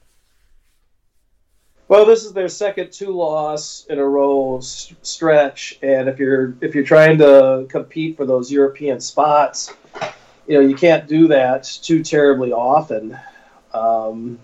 Well, 1.87 2.05
this 2.05 2.23
is 2.23 2.33
their 2.33 2.49
second 2.49 2.91
two 2.91 3.09
loss 3.09 3.87
in 3.89 3.97
a 3.97 4.05
row 4.05 4.59
stretch, 4.61 5.79
and 5.81 6.07
if 6.07 6.19
you're 6.19 6.55
if 6.61 6.75
you're 6.75 6.83
trying 6.83 7.17
to 7.17 7.65
compete 7.67 8.15
for 8.15 8.25
those 8.25 8.51
European 8.51 8.99
spots, 8.99 9.73
you 10.47 10.53
know 10.53 10.59
you 10.59 10.75
can't 10.75 11.07
do 11.07 11.27
that 11.29 11.63
too 11.63 12.03
terribly 12.03 12.51
often. 12.51 13.17
Um, 13.73 14.39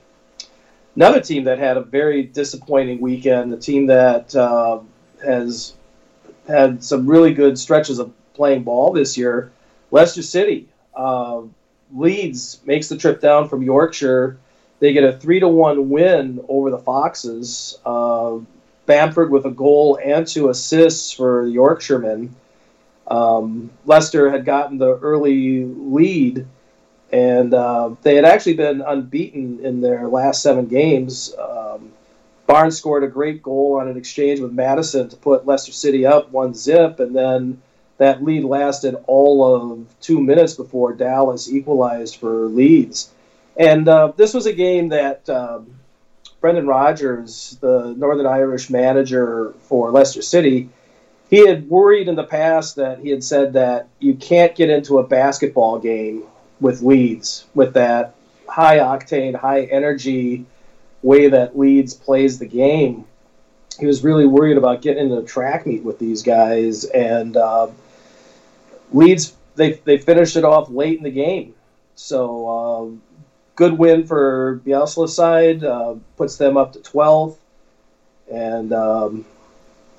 another 0.96 1.22
team 1.22 1.44
that 1.44 1.60
had 1.60 1.78
a 1.78 1.82
very 1.82 2.24
disappointing 2.24 3.00
weekend, 3.00 3.54
a 3.54 3.58
team 3.58 3.86
that 3.88 4.36
uh, 4.36 4.80
has 5.24 5.76
had 6.48 6.84
some 6.84 7.06
really 7.06 7.34
good 7.34 7.60
stretches 7.60 8.00
of 8.00 8.12
playing 8.36 8.63
ball 8.63 8.92
this 8.92 9.18
year, 9.18 9.51
Leicester 9.92 10.22
City. 10.22 10.68
Uh, 10.96 11.42
Leeds 11.94 12.60
makes 12.65 12.89
the 12.89 12.98
trip 12.98 13.22
down 13.22 13.48
from 13.48 13.63
Yorkshire 13.63 14.38
they 14.80 14.94
get 14.94 15.04
a 15.04 15.13
three 15.13 15.39
to 15.39 15.48
one 15.48 15.89
win 15.89 16.44
over 16.50 16.70
the 16.70 16.77
Foxes. 16.77 17.77
Uh, 17.86 18.39
Bamford 18.86 19.32
with 19.32 19.46
a 19.46 19.51
goal 19.51 19.98
and 20.04 20.27
two 20.27 20.50
assists 20.50 21.12
for 21.12 21.46
the 21.46 21.51
Yorkshiremen. 21.51 22.36
Um, 23.08 23.72
Leicester 23.86 24.30
had 24.30 24.46
gotten 24.46 24.77
the 24.77 24.98
early 24.98 25.63
lead, 25.65 26.46
and 27.12 27.54
uh, 27.54 27.96
they 28.01 28.15
had 28.15 28.25
actually 28.25 28.56
been 28.56 28.82
unbeaten 28.82 29.65
in 29.65 29.82
their 29.82 30.08
last 30.08 30.44
seven 30.44 30.68
games. 30.68 31.34
Um, 31.39 31.92
Barnes 32.46 32.77
scored 32.77 33.04
a 33.04 33.08
great 33.08 33.42
goal 33.42 33.77
on 33.80 33.88
an 33.88 33.98
exchange 33.98 34.39
with 34.39 34.51
Maddison 34.51 35.10
to 35.10 35.15
put 35.15 35.48
Leicester 35.48 35.72
City 35.72 36.06
up 36.06 36.32
one 36.32 36.54
zip, 36.54 37.00
and 37.00 37.15
then 37.15 37.62
that 37.98 38.24
lead 38.24 38.44
lasted 38.44 38.96
all 39.08 39.56
of 39.56 39.86
two 40.02 40.22
minutes 40.22 40.54
before 40.54 40.94
Dallas 40.94 41.52
equalized 41.52 42.18
for 42.18 42.46
Leeds. 42.46 43.12
And 43.58 43.88
uh, 43.88 44.12
this 44.18 44.34
was 44.34 44.46
a 44.46 44.54
game 44.54 44.90
that 44.90 45.30
um, 45.30 45.80
Brendan 46.42 46.68
Rodgers, 46.68 47.58
the 47.62 47.94
Northern 47.98 48.25
Irish 48.25 48.70
manager 48.70 49.54
for 49.62 49.92
Leicester 49.92 50.22
City, 50.22 50.70
he 51.30 51.48
had 51.48 51.70
worried 51.70 52.08
in 52.08 52.16
the 52.16 52.24
past 52.24 52.75
that 52.75 53.00
he 53.00 53.10
had 53.10 53.24
said 53.24 53.54
that 53.54 53.88
you 54.00 54.14
can't 54.14 54.56
get 54.56 54.70
into 54.70 55.00
a 55.00 55.08
basketball 55.08 55.80
game 55.80 56.24
with 56.60 56.82
Leeds 56.82 57.46
with 57.56 57.74
that 57.74 58.16
high 58.48 58.78
octane, 58.78 59.36
high 59.36 59.64
energy 59.64 60.46
way 61.02 61.30
that 61.30 61.58
Leeds 61.58 61.94
plays 61.94 62.40
the 62.40 62.46
game. 62.46 63.06
He 63.80 63.86
was 63.86 64.04
really 64.04 64.25
worried 64.25 64.58
about 64.58 64.82
getting 64.82 65.06
into 65.06 65.18
a 65.18 65.24
track 65.24 65.66
meet 65.66 65.84
with 65.84 66.00
these 66.00 66.24
guys, 66.24 66.86
and 66.86 67.36
uh, 67.36 67.68
Leeds 68.92 69.34
they 69.56 69.74
they 69.86 69.98
finished 69.98 70.36
it 70.36 70.44
off 70.44 70.70
late 70.70 70.98
in 70.98 71.04
the 71.04 71.12
game. 71.12 71.54
So 71.96 72.50
um, 72.50 73.01
good 73.56 73.77
win 73.77 74.06
for 74.06 74.62
Bielsa's 74.65 75.15
side, 75.15 75.63
uh, 75.63 75.96
puts 76.18 76.38
them 76.38 76.58
up 76.58 76.74
to 76.74 76.80
12th. 76.80 77.38
And, 78.32 78.74
um, 78.74 79.25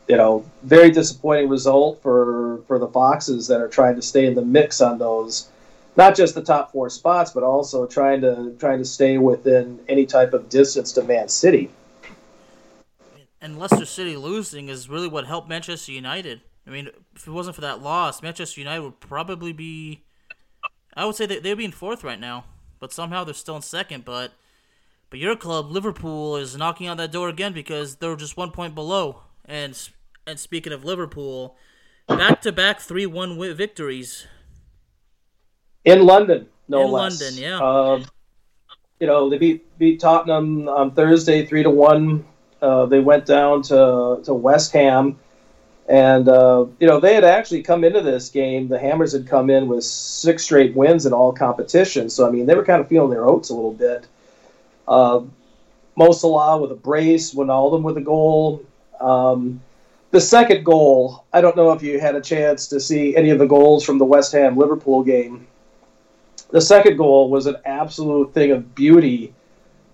you 0.09 0.17
know, 0.17 0.45
very 0.63 0.91
disappointing 0.91 1.49
result 1.49 2.03
for, 2.03 2.61
for 2.67 2.79
the 2.79 2.89
Foxes 2.89 3.49
that 3.49 3.61
are 3.61 3.69
trying 3.69 3.97
to 3.97 4.03
stay 4.03 4.27
in 4.27 4.35
the 4.35 4.45
mix 4.45 4.81
on 4.81 4.99
those, 4.99 5.49
not 5.97 6.15
just 6.15 6.35
the 6.35 6.43
top 6.43 6.73
four 6.73 6.91
spots, 6.91 7.33
but 7.33 7.43
also 7.43 7.87
trying 7.87 8.21
to 8.21 8.55
trying 8.59 8.79
to 8.79 8.85
stay 8.85 9.19
within 9.19 9.81
any 9.89 10.07
type 10.07 10.33
of 10.33 10.49
distance 10.49 10.93
to 10.93 11.03
Man 11.03 11.29
City. 11.29 11.71
And 13.41 13.59
Leicester 13.59 13.87
City 13.87 14.17
losing 14.17 14.69
is 14.69 14.89
really 14.89 15.09
what 15.09 15.27
helped 15.27 15.49
Manchester 15.49 15.93
United. 15.93 16.41
I 16.67 16.71
mean, 16.71 16.89
if 17.15 17.27
it 17.27 17.31
wasn't 17.31 17.55
for 17.55 17.63
that 17.63 17.83
loss, 17.83 18.23
Manchester 18.23 18.61
United 18.61 18.83
would 18.83 19.01
probably 19.01 19.53
be. 19.53 20.05
I 20.95 21.05
would 21.05 21.15
say 21.15 21.27
that 21.27 21.43
they'd 21.43 21.55
be 21.55 21.65
in 21.65 21.73
fourth 21.73 22.03
right 22.03 22.19
now 22.19 22.45
but 22.79 22.93
somehow 22.93 23.25
they're 23.25 23.35
still 23.35 23.57
in 23.57 23.63
second. 23.63 24.05
But 24.05 24.33
but 25.11 25.19
your 25.19 25.37
club, 25.37 25.71
Liverpool, 25.71 26.37
is 26.37 26.57
knocking 26.57 26.89
on 26.89 26.97
that 26.97 27.13
door 27.13 27.29
again 27.29 27.53
because 27.53 27.97
they're 27.97 28.17
just 28.17 28.37
one 28.37 28.51
point 28.51 28.75
below. 28.75 29.23
And 29.45 29.79
and 30.27 30.39
speaking 30.39 30.73
of 30.73 30.85
Liverpool, 30.85 31.57
back 32.09 32.41
to 32.43 32.53
back 32.53 32.81
three 32.81 33.07
one 33.07 33.39
victories 33.55 34.27
in 35.85 36.05
London. 36.05 36.49
No 36.69 36.85
in 36.85 36.91
less. 36.91 37.21
London, 37.21 37.43
yeah. 37.43 37.59
Uh, 37.61 38.05
you 39.01 39.07
know 39.07 39.31
they 39.31 39.39
beat 39.39 39.79
beat 39.79 40.01
Tottenham 40.01 40.69
on 40.69 40.93
Thursday 40.93 41.47
three 41.47 41.63
to 41.63 41.71
one. 41.71 42.25
Uh, 42.61 42.87
they 42.87 43.01
went 43.01 43.27
down 43.27 43.63
to 43.63 44.21
to 44.25 44.35
West 44.35 44.73
Ham 44.73 45.19
and, 45.89 46.29
uh, 46.29 46.67
you 46.81 46.87
know, 46.87 46.99
they 46.99 47.15
had 47.15 47.25
actually 47.25 47.63
come 47.63 47.85
into 47.85 48.01
this 48.01 48.29
game, 48.29 48.69
the 48.69 48.79
Hammers 48.79 49.13
had 49.13 49.29
come 49.29 49.51
in 49.51 49.69
with 49.69 49.85
six 49.85 50.45
straight 50.45 50.75
wins 50.75 51.07
in 51.07 51.13
all 51.13 51.33
competitions. 51.33 52.15
So, 52.15 52.27
I 52.27 52.31
mean, 52.31 52.47
they 52.47 52.57
were 52.57 52.65
kind 52.65 52.81
of 52.81 52.89
feeling 52.89 53.11
their 53.11 53.27
oats 53.27 53.51
a 53.51 53.55
little 53.55 53.73
bit. 53.73 54.07
Uh, 54.89 55.23
with 55.97 56.23
a 56.23 56.79
brace, 56.83 57.35
Wijnaldum 57.35 57.83
with 57.83 57.97
a 57.97 58.03
goal. 58.03 58.65
Um, 59.01 59.61
the 60.11 60.21
second 60.21 60.65
goal, 60.65 61.25
I 61.33 61.41
don't 61.41 61.57
know 61.57 61.73
if 61.73 61.83
you 61.83 62.01
had 62.01 62.15
a 62.15 62.21
chance 62.21 62.69
to 62.69 62.81
see 62.81 63.17
any 63.17 63.31
of 63.31 63.39
the 63.39 63.47
goals 63.47 63.85
from 63.85 63.99
the 63.99 64.05
West 64.05 64.33
Ham 64.33 64.57
Liverpool 64.57 65.03
game. 65.03 65.47
The 66.51 66.61
second 66.61 66.97
goal 66.97 67.31
was 67.31 67.47
an 67.47 67.57
absolute 67.65 68.33
thing 68.35 68.51
of 68.51 68.75
beauty 68.75 69.35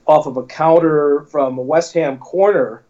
off 0.07 0.27
of 0.27 0.37
a 0.37 0.45
counter 0.45 1.23
from 1.31 1.59
a 1.59 1.63
West 1.63 1.95
Ham 1.95 2.19
corner 2.19 2.83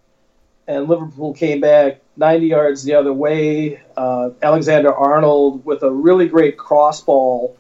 and 0.67 0.89
Liverpool 0.89 1.35
came 1.35 1.61
back 1.61 2.01
90 2.17 2.47
yards 2.47 2.85
the 2.85 2.95
other 2.95 3.13
way. 3.13 3.81
Uh, 3.97 4.31
Alexander 4.43 4.95
Arnold 4.95 5.65
with 5.65 5.83
a 5.83 5.91
really 5.91 6.29
great 6.29 6.57
crossball 6.57 7.57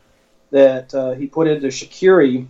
that 0.50 0.94
uh, 0.94 1.12
he 1.12 1.26
put 1.26 1.48
into 1.48 1.68
Shaqiri, 1.68 2.46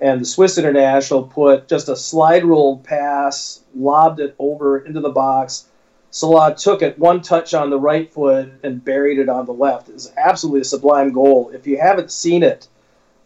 and 0.00 0.20
the 0.20 0.24
Swiss 0.24 0.58
international 0.58 1.24
put 1.24 1.68
just 1.68 1.88
a 1.88 1.96
slide 1.96 2.44
rule 2.44 2.78
pass, 2.78 3.60
lobbed 3.74 4.20
it 4.20 4.34
over 4.38 4.78
into 4.78 5.00
the 5.00 5.10
box. 5.10 5.66
Salah 6.10 6.54
took 6.54 6.82
it 6.82 6.98
one 6.98 7.22
touch 7.22 7.54
on 7.54 7.70
the 7.70 7.78
right 7.78 8.12
foot 8.12 8.52
and 8.62 8.84
buried 8.84 9.18
it 9.18 9.28
on 9.28 9.46
the 9.46 9.52
left. 9.52 9.88
It 9.88 9.94
was 9.94 10.12
absolutely 10.16 10.60
a 10.62 10.64
sublime 10.64 11.12
goal. 11.12 11.50
If 11.54 11.66
you 11.66 11.78
haven't 11.78 12.10
seen 12.10 12.42
it, 12.42 12.68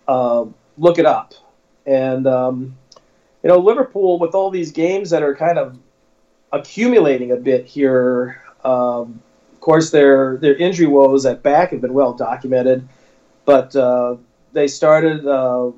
uh, 0.06 0.44
look 0.78 0.98
it 0.98 1.06
up. 1.06 1.34
And 1.84 2.26
um, 2.26 2.76
you 3.42 3.48
know, 3.48 3.58
Liverpool 3.58 4.18
with 4.18 4.34
all 4.34 4.50
these 4.50 4.72
games 4.72 5.10
that 5.10 5.22
are 5.22 5.34
kind 5.34 5.58
of 5.58 5.78
accumulating 6.56 7.32
a 7.32 7.36
bit 7.36 7.66
here. 7.66 8.42
Um, 8.64 9.22
of 9.52 9.60
course, 9.60 9.90
their 9.90 10.36
their 10.36 10.56
injury 10.56 10.86
woes 10.86 11.26
at 11.26 11.42
back 11.42 11.70
have 11.70 11.80
been 11.80 11.94
well 11.94 12.12
documented, 12.12 12.88
but 13.44 13.74
uh, 13.74 14.16
they 14.52 14.68
started 14.68 15.26
uh, 15.26 15.70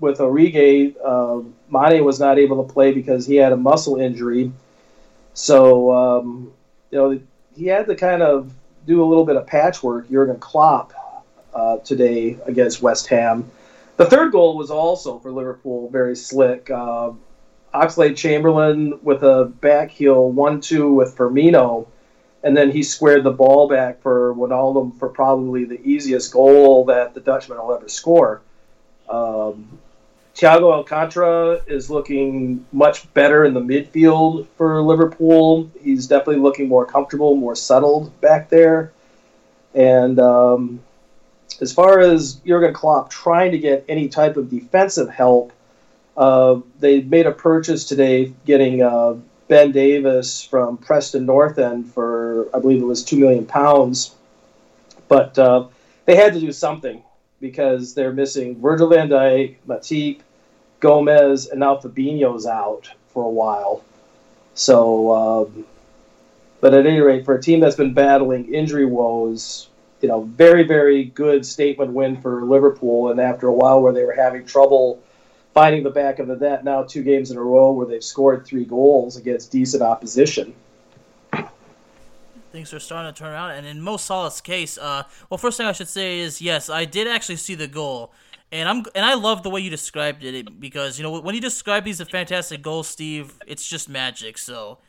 with 0.00 0.18
Origi. 0.18 0.94
Uh, 1.04 1.42
Mane 1.70 2.04
was 2.04 2.20
not 2.20 2.38
able 2.38 2.64
to 2.64 2.72
play 2.72 2.92
because 2.92 3.26
he 3.26 3.36
had 3.36 3.52
a 3.52 3.56
muscle 3.56 3.96
injury, 3.96 4.52
so 5.34 5.92
um, 5.92 6.52
you 6.90 6.98
know 6.98 7.20
he 7.56 7.66
had 7.66 7.86
to 7.86 7.94
kind 7.94 8.22
of 8.22 8.52
do 8.86 9.02
a 9.02 9.06
little 9.06 9.24
bit 9.24 9.36
of 9.36 9.46
patchwork. 9.46 10.10
Jurgen 10.10 10.38
Klopp 10.38 10.92
uh, 11.54 11.78
today 11.78 12.38
against 12.46 12.82
West 12.82 13.06
Ham. 13.08 13.50
The 13.96 14.06
third 14.06 14.32
goal 14.32 14.56
was 14.56 14.70
also 14.70 15.18
for 15.18 15.30
Liverpool 15.30 15.88
very 15.90 16.16
slick. 16.16 16.70
Uh, 16.70 17.12
Oxlade 17.74 18.16
Chamberlain 18.16 18.98
with 19.02 19.22
a 19.22 19.52
back 19.60 19.90
heel 19.90 20.30
one 20.30 20.60
two 20.60 20.92
with 20.92 21.16
Firmino, 21.16 21.86
and 22.42 22.56
then 22.56 22.70
he 22.70 22.82
squared 22.82 23.24
the 23.24 23.30
ball 23.30 23.68
back 23.68 24.02
for 24.02 24.34
Wijnaldum 24.34 24.98
for 24.98 25.08
probably 25.08 25.64
the 25.64 25.80
easiest 25.82 26.32
goal 26.32 26.84
that 26.86 27.14
the 27.14 27.20
Dutchman 27.20 27.58
will 27.58 27.74
ever 27.74 27.88
score. 27.88 28.42
Um, 29.08 29.78
Thiago 30.34 30.72
Alcantara 30.72 31.60
is 31.66 31.90
looking 31.90 32.64
much 32.72 33.12
better 33.12 33.44
in 33.44 33.52
the 33.52 33.60
midfield 33.60 34.46
for 34.56 34.82
Liverpool. 34.82 35.70
He's 35.80 36.06
definitely 36.06 36.42
looking 36.42 36.68
more 36.68 36.86
comfortable, 36.86 37.36
more 37.36 37.54
settled 37.54 38.18
back 38.22 38.48
there. 38.48 38.92
And 39.74 40.18
um, 40.18 40.80
as 41.60 41.72
far 41.72 42.00
as 42.00 42.34
Jurgen 42.46 42.72
Klopp 42.72 43.10
trying 43.10 43.52
to 43.52 43.58
get 43.58 43.84
any 43.88 44.08
type 44.08 44.38
of 44.38 44.48
defensive 44.48 45.10
help, 45.10 45.51
uh, 46.16 46.60
they 46.78 47.00
made 47.02 47.26
a 47.26 47.32
purchase 47.32 47.84
today, 47.84 48.32
getting 48.44 48.82
uh, 48.82 49.14
Ben 49.48 49.72
Davies 49.72 50.42
from 50.42 50.76
Preston 50.76 51.26
North 51.26 51.58
End 51.58 51.92
for 51.92 52.48
I 52.54 52.58
believe 52.58 52.82
it 52.82 52.86
was 52.86 53.04
two 53.04 53.18
million 53.18 53.46
pounds, 53.46 54.14
but 55.08 55.38
uh, 55.38 55.66
they 56.04 56.16
had 56.16 56.34
to 56.34 56.40
do 56.40 56.52
something 56.52 57.02
because 57.40 57.94
they're 57.94 58.12
missing 58.12 58.60
Virgil 58.60 58.88
Van 58.88 59.08
Dijk, 59.08 59.56
Matip, 59.66 60.20
Gomez, 60.80 61.48
and 61.48 61.60
now 61.60 61.76
Fabinho's 61.76 62.46
out 62.46 62.90
for 63.08 63.24
a 63.24 63.30
while. 63.30 63.84
So, 64.54 65.12
um, 65.12 65.66
but 66.60 66.74
at 66.74 66.86
any 66.86 67.00
rate, 67.00 67.24
for 67.24 67.34
a 67.34 67.42
team 67.42 67.60
that's 67.60 67.76
been 67.76 67.94
battling 67.94 68.52
injury 68.54 68.84
woes, 68.84 69.68
you 70.02 70.08
know, 70.08 70.22
very 70.22 70.64
very 70.64 71.04
good 71.04 71.46
statement 71.46 71.92
win 71.92 72.20
for 72.20 72.44
Liverpool, 72.44 73.10
and 73.10 73.20
after 73.20 73.48
a 73.48 73.52
while 73.52 73.80
where 73.80 73.92
they 73.92 74.04
were 74.04 74.14
having 74.14 74.44
trouble 74.44 75.02
finding 75.54 75.82
the 75.82 75.90
back 75.90 76.18
of 76.18 76.28
the 76.28 76.36
net 76.36 76.64
now 76.64 76.82
two 76.82 77.02
games 77.02 77.30
in 77.30 77.36
a 77.36 77.42
row 77.42 77.72
where 77.72 77.86
they've 77.86 78.04
scored 78.04 78.46
three 78.46 78.64
goals 78.64 79.16
against 79.16 79.52
decent 79.52 79.82
opposition. 79.82 80.54
Things 82.52 82.72
are 82.74 82.80
starting 82.80 83.12
to 83.12 83.18
turn 83.18 83.32
around, 83.32 83.52
and 83.52 83.66
in 83.66 83.80
Mo 83.80 83.96
Salah's 83.96 84.42
case, 84.42 84.76
uh, 84.76 85.04
well, 85.30 85.38
first 85.38 85.56
thing 85.56 85.66
I 85.66 85.72
should 85.72 85.88
say 85.88 86.18
is 86.18 86.42
yes, 86.42 86.68
I 86.68 86.84
did 86.84 87.08
actually 87.08 87.36
see 87.36 87.54
the 87.54 87.66
goal, 87.66 88.12
and 88.50 88.68
I'm 88.68 88.84
and 88.94 89.06
I 89.06 89.14
love 89.14 89.42
the 89.42 89.48
way 89.48 89.60
you 89.62 89.70
described 89.70 90.22
it 90.22 90.60
because 90.60 90.98
you 90.98 91.02
know 91.02 91.18
when 91.18 91.34
you 91.34 91.40
describe 91.40 91.84
these 91.84 91.98
a 92.00 92.04
fantastic 92.04 92.60
goals, 92.60 92.88
Steve, 92.88 93.38
it's 93.46 93.66
just 93.66 93.88
magic. 93.88 94.36
So, 94.36 94.80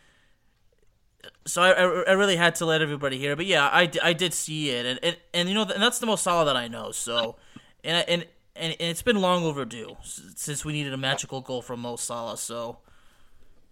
so 1.46 1.62
I, 1.62 1.72
I, 1.72 1.84
I 1.84 2.12
really 2.14 2.36
had 2.36 2.56
to 2.56 2.66
let 2.66 2.82
everybody 2.82 3.18
hear, 3.18 3.38
but 3.38 3.46
yeah, 3.46 3.66
I, 3.66 3.90
I 4.04 4.12
did 4.12 4.34
see 4.34 4.70
it, 4.72 4.86
and 4.86 5.00
and, 5.02 5.18
and 5.34 5.48
you 5.48 5.56
know 5.56 5.62
and 5.62 5.82
that's 5.82 6.00
the 6.00 6.06
Mo 6.06 6.18
Salah 6.18 6.44
that 6.44 6.58
I 6.58 6.68
know. 6.68 6.92
So, 6.92 7.38
and 7.86 8.10
and 8.10 8.26
and, 8.56 8.76
it's 8.80 9.02
been 9.02 9.20
long 9.20 9.44
overdue 9.44 9.98
since 10.04 10.64
we 10.64 10.74
needed 10.74 10.94
a 10.94 10.98
magical 10.98 11.42
goal 11.42 11.62
from 11.62 11.82
Mo 11.82 11.96
Salah. 11.96 12.38
So, 12.38 12.78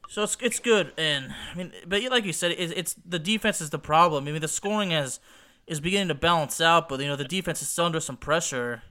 so 0.09 0.23
it's 0.23 0.37
it's 0.41 0.59
good. 0.59 0.93
And 0.97 1.33
I 1.51 1.57
mean, 1.57 1.71
but 1.85 2.01
like 2.03 2.25
you 2.25 2.33
said, 2.33 2.55
it's, 2.57 2.73
it's 2.73 2.95
the 3.05 3.19
defense 3.19 3.61
is 3.61 3.69
the 3.69 3.79
problem. 3.79 4.27
I 4.27 4.31
mean, 4.31 4.41
the 4.41 4.47
scoring 4.47 4.91
has 4.91 5.19
is 5.67 5.79
beginning 5.79 6.09
to 6.09 6.15
balance 6.15 6.59
out, 6.59 6.89
but 6.89 6.99
you 6.99 7.07
know 7.07 7.15
the 7.15 7.23
defense 7.23 7.61
is 7.61 7.69
still 7.69 7.85
under 7.85 7.99
some 7.99 8.17
pressure. 8.17 8.83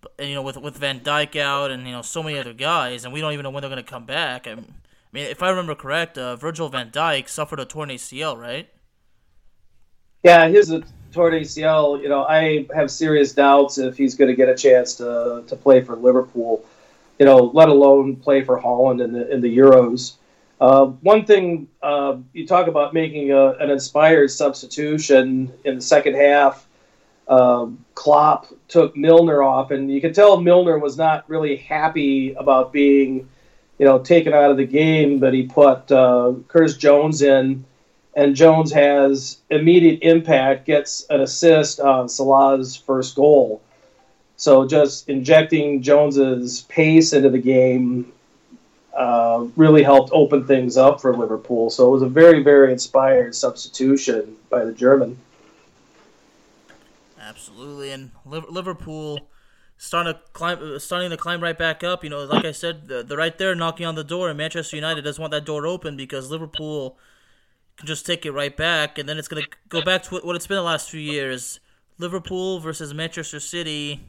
But, 0.00 0.12
and, 0.18 0.28
you 0.28 0.34
know, 0.34 0.42
with 0.42 0.56
with 0.56 0.76
Van 0.76 1.00
Dijk 1.00 1.36
out 1.36 1.70
and 1.70 1.86
you 1.86 1.92
know 1.92 2.02
so 2.02 2.22
many 2.22 2.38
other 2.38 2.52
guys, 2.52 3.04
and 3.04 3.12
we 3.12 3.20
don't 3.20 3.32
even 3.32 3.42
know 3.42 3.50
when 3.50 3.62
they're 3.62 3.70
going 3.70 3.82
to 3.82 3.90
come 3.90 4.06
back. 4.06 4.46
I 4.46 4.54
mean, 4.54 4.74
if 5.12 5.42
I 5.42 5.50
remember 5.50 5.74
correct, 5.74 6.18
uh, 6.18 6.36
Virgil 6.36 6.68
Van 6.68 6.90
Dijk 6.90 7.28
suffered 7.28 7.60
a 7.60 7.64
torn 7.64 7.88
ACL, 7.88 8.38
right? 8.38 8.68
Yeah, 10.22 10.48
he's 10.48 10.70
a 10.70 10.82
torn 11.16 11.32
ACL, 11.32 12.00
you 12.00 12.08
know, 12.08 12.24
I 12.24 12.66
have 12.74 12.90
serious 12.90 13.32
doubts 13.32 13.78
if 13.78 13.96
he's 13.96 14.14
going 14.14 14.28
to 14.28 14.36
get 14.36 14.48
a 14.48 14.54
chance 14.54 14.94
to, 14.96 15.42
to 15.46 15.56
play 15.56 15.80
for 15.80 15.96
Liverpool, 15.96 16.64
you 17.18 17.26
know, 17.26 17.50
let 17.54 17.68
alone 17.68 18.16
play 18.16 18.44
for 18.44 18.58
Holland 18.58 19.00
in 19.00 19.12
the 19.12 19.28
in 19.32 19.40
the 19.40 19.58
Euros. 19.58 20.14
Uh, 20.60 20.86
one 20.86 21.24
thing 21.24 21.68
uh, 21.82 22.16
you 22.32 22.46
talk 22.46 22.66
about 22.66 22.94
making 22.94 23.32
a, 23.32 23.52
an 23.54 23.70
inspired 23.70 24.30
substitution 24.30 25.52
in 25.64 25.76
the 25.76 25.82
second 25.82 26.14
half. 26.14 26.66
Uh, 27.28 27.66
Klopp 27.94 28.46
took 28.68 28.96
Milner 28.96 29.42
off, 29.42 29.70
and 29.70 29.90
you 29.90 30.00
could 30.00 30.14
tell 30.14 30.40
Milner 30.40 30.78
was 30.78 30.96
not 30.96 31.28
really 31.28 31.56
happy 31.56 32.34
about 32.34 32.72
being, 32.72 33.28
you 33.78 33.84
know, 33.84 33.98
taken 33.98 34.32
out 34.32 34.50
of 34.50 34.56
the 34.56 34.64
game. 34.66 35.18
But 35.18 35.34
he 35.34 35.42
put 35.42 35.90
uh, 35.90 36.34
Curtis 36.48 36.76
Jones 36.76 37.22
in 37.22 37.64
and 38.16 38.34
Jones 38.34 38.72
has 38.72 39.38
immediate 39.50 39.98
impact, 40.00 40.64
gets 40.64 41.06
an 41.10 41.20
assist 41.20 41.78
on 41.78 42.08
Salah's 42.08 42.74
first 42.74 43.14
goal. 43.14 43.60
So 44.38 44.66
just 44.66 45.08
injecting 45.08 45.82
Jones's 45.82 46.62
pace 46.62 47.12
into 47.12 47.28
the 47.28 47.38
game 47.38 48.10
uh, 48.96 49.46
really 49.54 49.82
helped 49.82 50.10
open 50.12 50.46
things 50.46 50.78
up 50.78 51.02
for 51.02 51.14
Liverpool. 51.14 51.68
So 51.68 51.86
it 51.88 51.90
was 51.90 52.02
a 52.02 52.08
very, 52.08 52.42
very 52.42 52.72
inspired 52.72 53.34
substitution 53.34 54.36
by 54.48 54.64
the 54.64 54.72
German. 54.72 55.18
Absolutely, 57.20 57.90
and 57.90 58.12
Liverpool 58.24 59.28
starting 59.76 60.14
to 60.14 60.20
climb, 60.32 60.78
starting 60.78 61.10
to 61.10 61.16
climb 61.18 61.42
right 61.42 61.58
back 61.58 61.84
up. 61.84 62.02
You 62.02 62.08
know, 62.08 62.24
like 62.24 62.46
I 62.46 62.52
said, 62.52 62.88
they're 62.88 63.18
right 63.18 63.36
there 63.36 63.54
knocking 63.54 63.84
on 63.84 63.94
the 63.94 64.04
door, 64.04 64.28
and 64.28 64.38
Manchester 64.38 64.76
United 64.76 65.02
doesn't 65.02 65.20
want 65.20 65.32
that 65.32 65.44
door 65.44 65.66
open 65.66 65.96
because 65.96 66.30
Liverpool 66.30 66.96
can 67.76 67.86
just 67.86 68.06
take 68.06 68.24
it 68.24 68.32
right 68.32 68.56
back, 68.56 68.98
and 68.98 69.08
then 69.08 69.18
it's 69.18 69.28
going 69.28 69.42
to 69.42 69.50
go 69.68 69.82
back 69.82 70.02
to 70.04 70.16
what 70.16 70.36
it's 70.36 70.46
been 70.46 70.56
the 70.56 70.62
last 70.62 70.90
few 70.90 71.00
years: 71.00 71.60
Liverpool 71.98 72.58
versus 72.58 72.94
Manchester 72.94 73.40
City, 73.40 74.00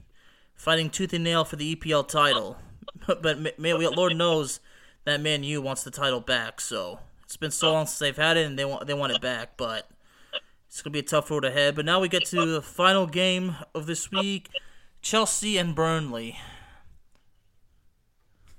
fighting 0.56 0.90
tooth 0.90 1.14
and 1.14 1.24
nail 1.24 1.44
for 1.44 1.56
the 1.58 1.76
EPL 1.76 2.08
title. 2.08 2.58
but 3.22 3.60
man, 3.60 3.80
Lord 3.96 4.16
knows 4.16 4.60
that 5.06 5.22
Man 5.22 5.44
U 5.44 5.62
wants 5.62 5.84
the 5.84 5.92
title 5.92 6.22
back. 6.22 6.62
So 6.62 7.00
it's 7.24 7.38
been 7.38 7.52
so 7.52 7.74
long 7.74 7.86
since 7.86 8.00
they've 8.00 8.16
had 8.16 8.38
it, 8.38 8.46
and 8.46 8.58
they 8.58 8.66
want 8.66 8.88
they 8.88 8.94
want 8.94 9.14
it 9.14 9.22
back. 9.22 9.58
But 9.58 9.90
it's 10.68 10.82
going 10.82 10.94
to 10.94 11.02
be 11.02 11.06
a 11.06 11.10
tough 11.10 11.30
road 11.30 11.46
ahead. 11.46 11.76
But 11.76 11.86
now 11.86 12.00
we 12.00 12.08
get 12.08 12.26
to 12.28 12.46
the 12.46 12.62
final 12.62 13.06
game 13.06 13.56
of 13.76 13.86
this 13.86 14.12
week: 14.12 14.50
Chelsea 15.02 15.58
and 15.58 15.76
Burnley. 15.76 16.38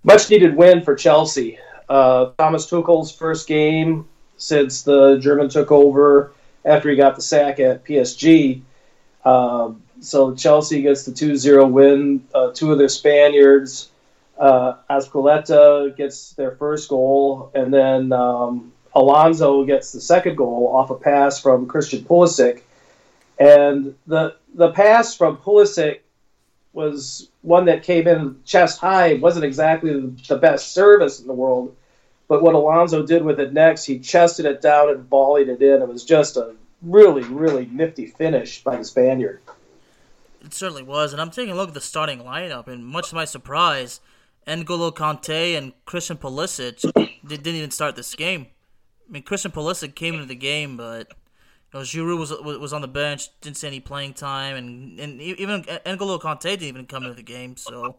Much 0.05 0.31
needed 0.31 0.57
win 0.57 0.83
for 0.83 0.95
Chelsea. 0.95 1.59
Uh, 1.89 2.33
Thomas 2.39 2.67
Tuchel's 2.67 3.11
first 3.11 3.49
game 3.49 4.07
since 4.39 4.83
the 4.83 5.19
German 5.19 5.49
took 5.49 5.71
over 5.71 6.33
after 6.65 6.91
he 6.91 6.97
got 6.97 7.17
the 7.17 7.23
sack 7.23 7.61
at 7.61 7.85
PSG. 7.85 8.63
Um, 9.25 9.83
so 10.01 10.35
Chelsea 10.35 10.83
gets 10.83 11.05
the 11.05 11.13
2-0 11.13 11.71
win. 11.71 12.27
Uh, 12.35 12.53
two 12.53 12.73
of 12.73 12.79
their 12.79 12.89
Spaniards, 12.89 13.91
uh, 14.39 14.77
gets 15.97 16.33
their 16.33 16.53
first 16.53 16.89
goal, 16.89 17.51
and 17.55 17.75
then 17.75 18.13
um, 18.13 18.73
Alonso 18.95 19.65
gets 19.65 19.93
the 19.93 20.01
second 20.01 20.37
goal 20.37 20.73
off 20.75 20.91
a 20.91 20.95
pass 20.95 21.41
from 21.41 21.67
Christian 21.67 22.05
Pulisic. 22.05 22.63
And 23.39 23.95
the 24.07 24.37
the 24.55 24.73
pass 24.73 25.15
from 25.15 25.37
Pulisic 25.37 26.01
was 26.73 27.29
one 27.43 27.67
that 27.67 27.83
came 27.83 28.07
in 28.09 28.41
chest 28.45 28.79
high. 28.79 29.09
It 29.09 29.21
wasn't 29.21 29.45
exactly 29.45 30.01
the 30.29 30.37
best 30.37 30.73
service 30.73 31.21
in 31.21 31.27
the 31.27 31.33
world, 31.33 31.75
but 32.29 32.43
what 32.43 32.55
Alonso 32.55 33.05
did 33.05 33.25
with 33.25 33.41
it 33.41 33.53
next, 33.53 33.85
he 33.85 33.99
chested 33.99 34.45
it 34.47 34.61
down 34.61 34.91
and 34.91 35.09
volleyed 35.09 35.49
it 35.49 35.63
in. 35.63 35.83
It 35.83 35.89
was 35.89 36.05
just 36.05 36.37
a 36.37 36.55
really, 36.83 37.25
really 37.25 37.67
nifty 37.67 38.07
finish 38.07 38.63
by 38.63 38.77
the 38.77 38.85
Spaniard. 38.85 39.41
It 40.45 40.55
certainly 40.55 40.83
was, 40.83 41.13
and 41.13 41.21
I'm 41.21 41.31
taking 41.31 41.53
a 41.53 41.57
look 41.57 41.69
at 41.69 41.75
the 41.75 41.81
starting 41.81 42.21
lineup, 42.21 42.69
and 42.69 42.87
much 42.87 43.09
to 43.09 43.15
my 43.15 43.25
surprise, 43.25 44.01
N'Golo 44.47 44.95
Kante 44.95 45.57
and 45.57 45.73
Christian 45.85 46.17
Pulisic 46.17 46.81
didn't 47.27 47.47
even 47.47 47.71
start 47.71 47.97
this 47.97 48.15
game. 48.15 48.47
I 49.09 49.13
mean, 49.13 49.23
Christian 49.23 49.51
Pulisic 49.51 49.95
came 49.95 50.15
into 50.15 50.27
the 50.27 50.37
game, 50.37 50.77
but 50.77 51.09
you 51.73 51.79
know, 51.79 51.85
Giroud 51.85 52.19
was 52.19 52.31
was 52.31 52.73
on 52.73 52.83
the 52.83 52.89
bench, 52.89 53.29
didn't 53.41 53.57
see 53.57 53.67
any 53.67 53.81
playing 53.81 54.15
time, 54.15 54.57
and 54.57 55.01
and 55.01 55.21
even 55.21 55.63
N'Golo 55.65 56.21
Kanté 56.21 56.43
didn't 56.43 56.63
even 56.63 56.87
come 56.87 57.03
into 57.03 57.15
the 57.15 57.23
game. 57.23 57.57
So, 57.57 57.97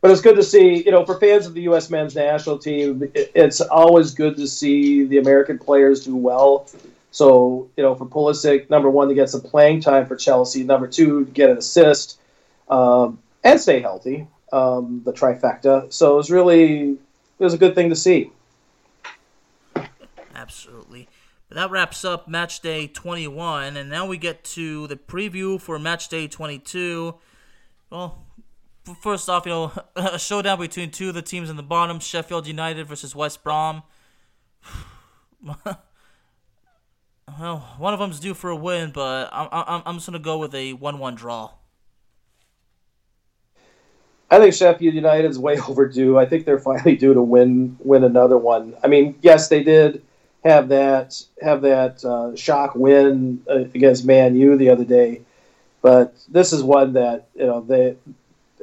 but 0.00 0.10
it's 0.10 0.20
good 0.20 0.36
to 0.36 0.42
see. 0.42 0.84
You 0.84 0.90
know, 0.90 1.04
for 1.04 1.18
fans 1.18 1.46
of 1.46 1.54
the 1.54 1.62
U.S. 1.62 1.90
men's 1.90 2.14
national 2.14 2.58
team, 2.58 3.10
it's 3.14 3.60
always 3.60 4.14
good 4.14 4.36
to 4.36 4.46
see 4.46 5.04
the 5.04 5.18
American 5.18 5.58
players 5.58 6.04
do 6.04 6.14
well. 6.16 6.68
So, 7.10 7.70
you 7.76 7.82
know, 7.82 7.94
for 7.94 8.06
Pulisic, 8.06 8.68
number 8.70 8.90
one, 8.90 9.08
to 9.08 9.14
get 9.14 9.30
some 9.30 9.40
playing 9.40 9.80
time 9.80 10.06
for 10.06 10.16
Chelsea. 10.16 10.64
Number 10.64 10.88
two, 10.88 11.24
to 11.24 11.30
get 11.30 11.48
an 11.48 11.58
assist 11.58 12.18
um, 12.68 13.20
and 13.44 13.60
stay 13.60 13.80
healthy. 13.80 14.26
Um, 14.52 15.02
the 15.04 15.12
trifecta. 15.12 15.92
So 15.92 16.14
it 16.14 16.16
was 16.16 16.30
really 16.30 16.90
it 16.90 17.44
was 17.44 17.54
a 17.54 17.58
good 17.58 17.74
thing 17.74 17.90
to 17.90 17.96
see. 17.96 18.30
Absolutely. 20.34 21.08
But 21.48 21.56
that 21.56 21.70
wraps 21.70 22.04
up 22.04 22.28
match 22.28 22.60
day 22.60 22.86
21, 22.86 23.76
and 23.76 23.90
now 23.90 24.06
we 24.06 24.18
get 24.18 24.44
to 24.44 24.86
the 24.86 24.96
preview 24.96 25.60
for 25.60 25.78
match 25.78 26.08
day 26.08 26.26
22. 26.26 27.14
Well, 27.90 28.23
first 29.00 29.28
off, 29.28 29.46
you 29.46 29.52
know, 29.52 29.72
a 29.96 30.18
showdown 30.18 30.58
between 30.58 30.90
two 30.90 31.08
of 31.08 31.14
the 31.14 31.22
teams 31.22 31.50
in 31.50 31.56
the 31.56 31.62
bottom, 31.62 32.00
Sheffield 32.00 32.46
United 32.46 32.86
versus 32.86 33.14
West 33.14 33.42
Brom. 33.42 33.82
well, 37.38 37.74
one 37.78 37.94
of 37.94 38.00
them's 38.00 38.20
due 38.20 38.34
for 38.34 38.50
a 38.50 38.56
win, 38.56 38.90
but 38.92 39.28
I'm, 39.32 39.48
I'm, 39.50 39.82
I'm 39.86 39.94
just 39.96 40.06
going 40.06 40.18
to 40.18 40.24
go 40.24 40.38
with 40.38 40.54
a 40.54 40.74
1 40.74 40.98
1 40.98 41.14
draw. 41.14 41.50
I 44.30 44.38
think 44.38 44.54
Sheffield 44.54 44.94
United 44.94 45.30
is 45.30 45.38
way 45.38 45.58
overdue. 45.68 46.18
I 46.18 46.26
think 46.26 46.44
they're 46.44 46.58
finally 46.58 46.96
due 46.96 47.14
to 47.14 47.22
win 47.22 47.76
win 47.80 48.04
another 48.04 48.38
one. 48.38 48.74
I 48.82 48.88
mean, 48.88 49.16
yes, 49.22 49.48
they 49.48 49.62
did 49.62 50.02
have 50.44 50.68
that 50.68 51.22
have 51.40 51.62
that 51.62 52.04
uh, 52.04 52.34
shock 52.34 52.74
win 52.74 53.42
uh, 53.48 53.60
against 53.74 54.04
Man 54.04 54.34
U 54.34 54.56
the 54.56 54.70
other 54.70 54.84
day, 54.84 55.22
but 55.82 56.16
this 56.28 56.52
is 56.52 56.62
one 56.62 56.94
that 56.94 57.28
you 57.34 57.46
know 57.46 57.60
they 57.60 57.96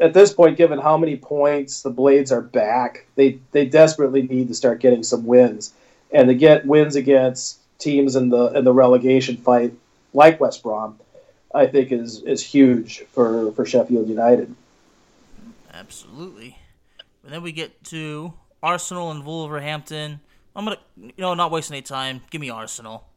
at 0.02 0.14
this 0.14 0.34
point, 0.34 0.58
given 0.58 0.80
how 0.80 0.98
many 0.98 1.16
points 1.16 1.84
the 1.84 1.92
Blades 1.92 2.32
are 2.32 2.42
back, 2.42 3.06
they 3.16 3.40
they 3.52 3.66
desperately 3.66 4.24
need 4.24 4.48
to 4.48 4.56
start 4.56 4.82
getting 4.82 5.04
some 5.04 5.26
wins, 5.26 5.74
and 6.12 6.28
to 6.28 6.36
get 6.36 6.66
wins 6.66 6.96
against 6.96 7.60
teams 7.78 8.16
in 8.16 8.30
the 8.30 8.48
in 8.48 8.66
the 8.66 8.74
relegation 8.74 9.38
fight 9.38 9.74
like 10.14 10.40
West 10.40 10.64
Brom, 10.64 11.00
I 11.54 11.68
think 11.68 11.92
is 11.92 12.22
is 12.24 12.44
huge 12.44 13.04
for 13.12 13.52
for 13.52 13.66
Sheffield 13.66 14.10
United. 14.10 14.54
Absolutely, 15.72 16.58
and 17.24 17.32
then 17.32 17.44
we 17.44 17.52
get 17.52 17.84
to 17.86 18.34
Arsenal 18.64 19.12
and 19.12 19.24
Wolverhampton. 19.24 20.20
I'm 20.56 20.66
gonna, 20.66 20.80
you 20.98 21.14
know, 21.18 21.36
not 21.36 21.52
wasting 21.52 21.76
any 21.76 21.84
time. 21.84 22.22
Give 22.32 22.42
me 22.42 22.50
Arsenal. 22.50 23.08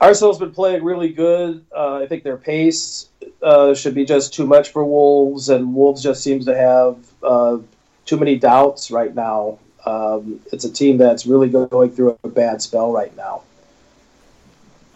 Arsenal's 0.00 0.38
been 0.38 0.52
playing 0.52 0.84
really 0.84 1.10
good. 1.10 1.64
Uh, 1.74 1.96
I 1.96 2.06
think 2.06 2.24
their 2.24 2.36
pace 2.36 3.08
uh, 3.42 3.74
should 3.74 3.94
be 3.94 4.04
just 4.04 4.34
too 4.34 4.46
much 4.46 4.70
for 4.70 4.84
Wolves, 4.84 5.48
and 5.48 5.74
Wolves 5.74 6.02
just 6.02 6.22
seems 6.22 6.44
to 6.46 6.56
have 6.56 6.96
uh, 7.22 7.58
too 8.04 8.16
many 8.16 8.36
doubts 8.36 8.90
right 8.90 9.14
now. 9.14 9.58
Um, 9.86 10.40
it's 10.52 10.64
a 10.64 10.72
team 10.72 10.96
that's 10.96 11.26
really 11.26 11.48
going 11.48 11.90
through 11.90 12.18
a 12.24 12.28
bad 12.28 12.62
spell 12.62 12.92
right 12.92 13.14
now. 13.16 13.42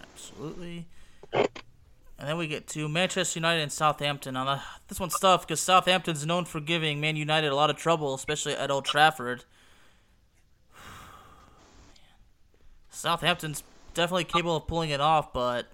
Absolutely. 0.02 0.87
And 1.32 2.26
then 2.26 2.37
we 2.37 2.48
get 2.48 2.66
to 2.68 2.88
Manchester 2.88 3.38
United 3.38 3.62
and 3.62 3.70
Southampton. 3.70 4.34
Now, 4.34 4.61
this 4.88 4.98
one's 4.98 5.18
tough 5.20 5.46
because 5.46 5.61
Southampton's 5.61 6.26
known 6.26 6.46
for 6.46 6.58
giving 6.58 7.00
Man 7.00 7.16
United 7.16 7.52
a 7.52 7.54
lot 7.54 7.70
of 7.70 7.76
trouble, 7.76 8.14
especially 8.14 8.54
at 8.54 8.70
Old 8.70 8.84
Trafford. 8.84 9.44
Southampton's 12.90 13.62
definitely 13.98 14.24
capable 14.24 14.56
of 14.56 14.66
pulling 14.68 14.90
it 14.90 15.00
off, 15.00 15.32
but 15.32 15.66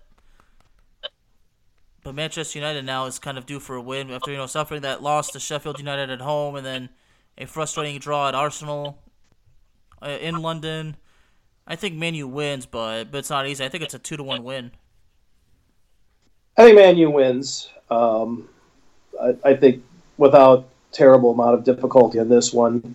but 2.03 2.15
Manchester 2.15 2.59
United 2.59 2.85
now 2.85 3.05
is 3.05 3.19
kind 3.19 3.37
of 3.37 3.45
due 3.45 3.61
for 3.61 3.77
a 3.77 3.83
win 3.83 4.11
after 4.11 4.31
you 4.31 4.39
know 4.39 4.47
suffering 4.47 4.81
that 4.81 5.03
loss 5.03 5.31
to 5.33 5.41
Sheffield 5.41 5.79
United 5.79 6.11
at 6.11 6.21
home 6.21 6.57
and 6.57 6.65
then 6.65 6.89
a 7.37 7.47
frustrating 7.47 7.99
draw 7.99 8.29
at 8.29 8.35
Arsenal 8.35 8.99
uh, 10.03 10.09
in 10.09 10.41
London. 10.41 10.97
I 11.67 11.77
think 11.77 11.97
Manu 11.97 12.27
wins, 12.27 12.65
but 12.65 13.11
but 13.11 13.19
it's 13.19 13.31
not 13.31 13.47
easy. 13.47 13.63
I 13.63 13.69
think 13.69 13.85
it's 13.85 13.95
a 13.95 13.99
two 13.99 14.17
to 14.17 14.23
one 14.23 14.43
win. 14.43 14.73
I 16.57 16.65
think 16.65 16.77
Manu 16.77 17.11
wins. 17.11 17.69
Um, 17.91 18.49
I, 19.21 19.37
I, 19.45 19.55
think 19.55 19.85
without 20.17 20.67
terrible 20.93 21.33
amount 21.33 21.55
of 21.55 21.65
difficulty 21.65 22.19
on 22.19 22.31
this 22.31 22.53
one. 22.55 22.95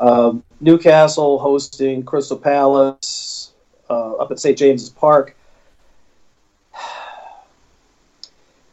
Um, 0.00 0.42
Newcastle 0.60 1.38
hosting 1.38 2.02
Crystal 2.02 2.38
Palace 2.38 3.39
uh, 3.90 4.12
up 4.14 4.30
at 4.30 4.38
St. 4.38 4.56
James's 4.56 4.88
Park. 4.88 5.36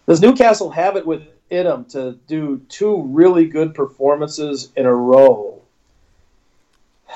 Does 0.07 0.21
Newcastle 0.21 0.69
have 0.69 0.95
it 0.95 1.05
within 1.05 1.65
them 1.65 1.85
to 1.85 2.13
do 2.27 2.61
two 2.69 3.03
really 3.07 3.47
good 3.47 3.73
performances 3.73 4.71
in 4.77 4.85
a 4.85 4.93
row? 4.93 5.61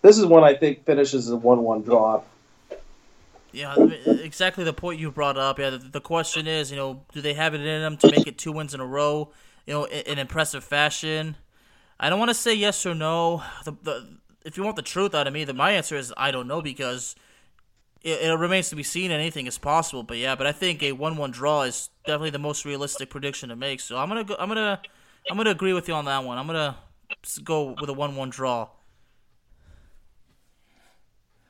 This 0.00 0.18
is 0.18 0.26
one 0.26 0.44
I 0.44 0.52
think 0.54 0.84
finishes 0.84 1.30
a 1.30 1.36
one-one 1.36 1.80
draw. 1.80 2.20
Yeah, 3.52 3.74
exactly 4.04 4.62
the 4.62 4.74
point 4.74 5.00
you 5.00 5.10
brought 5.10 5.38
up. 5.38 5.58
Yeah, 5.58 5.70
the, 5.70 5.78
the, 5.78 6.00
question 6.02 6.46
is, 6.46 6.70
you 6.70 6.76
know, 6.76 7.04
do 7.14 7.22
they 7.22 7.32
have 7.32 7.54
it 7.54 7.62
in 7.62 7.80
them 7.80 7.96
to 7.98 8.10
make 8.10 8.26
it 8.26 8.36
two 8.36 8.52
wins 8.52 8.74
in 8.74 8.80
a 8.80 8.86
row, 8.86 9.30
you 9.64 9.72
know, 9.72 9.84
in, 9.84 10.00
in 10.00 10.18
impressive 10.18 10.62
fashion? 10.62 11.36
I 11.98 12.10
don't 12.10 12.18
want 12.18 12.28
to 12.28 12.34
say 12.34 12.52
yes 12.52 12.84
or 12.84 12.94
no. 12.94 13.42
The, 13.64 13.72
the 13.82 14.18
if 14.44 14.56
you 14.56 14.62
want 14.62 14.76
the 14.76 14.82
truth 14.82 15.14
out 15.14 15.26
of 15.26 15.32
me, 15.32 15.44
then 15.44 15.56
my 15.56 15.72
answer 15.72 15.96
is 15.96 16.12
I 16.16 16.30
don't 16.30 16.46
know 16.46 16.60
because 16.60 17.16
it, 18.02 18.20
it 18.20 18.34
remains 18.34 18.68
to 18.68 18.76
be 18.76 18.82
seen. 18.82 19.10
Anything 19.10 19.46
is 19.46 19.58
possible, 19.58 20.02
but 20.02 20.18
yeah, 20.18 20.34
but 20.34 20.46
I 20.46 20.52
think 20.52 20.82
a 20.82 20.92
one-one 20.92 21.30
draw 21.30 21.62
is 21.62 21.88
definitely 22.04 22.30
the 22.30 22.38
most 22.38 22.64
realistic 22.64 23.10
prediction 23.10 23.48
to 23.48 23.56
make. 23.56 23.80
So 23.80 23.96
I'm 23.96 24.08
gonna 24.08 24.24
go, 24.24 24.36
I'm 24.38 24.48
gonna 24.48 24.80
I'm 25.30 25.36
gonna 25.36 25.50
agree 25.50 25.72
with 25.72 25.88
you 25.88 25.94
on 25.94 26.04
that 26.04 26.22
one. 26.24 26.38
I'm 26.38 26.46
gonna 26.46 26.76
go 27.42 27.74
with 27.80 27.88
a 27.88 27.94
one-one 27.94 28.30
draw. 28.30 28.68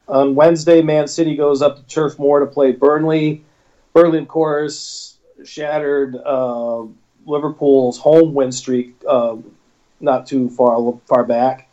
On 0.06 0.34
Wednesday, 0.34 0.82
Man 0.82 1.08
City 1.08 1.34
goes 1.34 1.62
up 1.62 1.76
to 1.76 1.82
Turf 1.82 2.18
Moor 2.18 2.40
to 2.40 2.46
play 2.46 2.72
Burnley. 2.72 3.42
Burnley, 3.94 4.18
of 4.18 4.28
course, 4.28 5.16
shattered 5.44 6.14
uh, 6.16 6.84
Liverpool's 7.26 7.98
home 7.98 8.34
win 8.34 8.52
streak 8.52 8.94
uh, 9.08 9.36
not 10.00 10.26
too 10.26 10.50
far 10.50 11.00
far 11.06 11.24
back. 11.24 11.63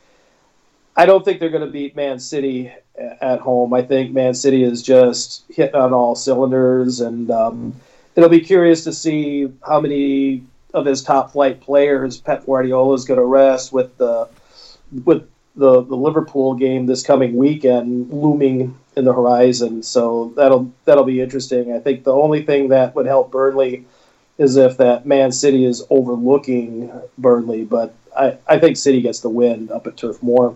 I 0.96 1.06
don't 1.06 1.24
think 1.24 1.40
they're 1.40 1.50
going 1.50 1.66
to 1.66 1.72
beat 1.72 1.96
Man 1.96 2.20
City 2.20 2.72
at 3.22 3.40
home. 3.40 3.74
I 3.74 3.82
think 3.82 4.12
Man 4.12 4.34
City 4.34 4.64
is 4.64 4.82
just 4.82 5.44
hitting 5.50 5.76
on 5.76 5.94
all 5.94 6.16
cylinders, 6.16 7.00
and 7.00 7.32
um, 7.32 7.76
it'll 8.16 8.30
be 8.30 8.42
curious 8.42 8.84
to 8.84 8.94
see 8.94 9.52
how 9.66 9.80
many 9.80 10.44
of 10.74 10.86
his 10.86 11.02
top 11.02 11.32
flight 11.32 11.62
players 11.62 12.18
Pep 12.18 12.46
Guardiola 12.46 12.94
is 12.94 13.06
going 13.06 13.20
to 13.20 13.26
rest 13.26 13.74
with 13.74 13.98
the 13.98 14.28
with 15.06 15.28
the, 15.56 15.82
the 15.82 15.96
Liverpool 15.96 16.54
game 16.56 16.86
this 16.86 17.04
coming 17.04 17.36
weekend 17.36 18.12
looming 18.12 18.78
in 18.96 19.06
the 19.06 19.14
horizon. 19.14 19.84
So 19.84 20.34
that'll 20.36 20.72
that'll 20.86 21.04
be 21.04 21.22
interesting. 21.22 21.74
I 21.74 21.80
think 21.80 22.04
the 22.04 22.14
only 22.14 22.44
thing 22.44 22.70
that 22.70 22.96
would 22.96 23.06
help 23.06 23.32
Burnley 23.32 23.86
is 24.38 24.58
if 24.58 24.78
that 24.78 25.06
Man 25.06 25.32
City 25.32 25.66
is 25.66 25.84
overlooking 25.90 26.92
Burnley, 27.18 27.64
but 27.64 27.94
I, 28.18 28.38
I 28.48 28.60
think 28.60 28.78
City 28.78 29.02
gets 29.02 29.20
the 29.22 29.30
win 29.30 29.70
up 29.72 29.88
at 29.88 29.98
Turf 29.98 30.22
Moor. 30.24 30.56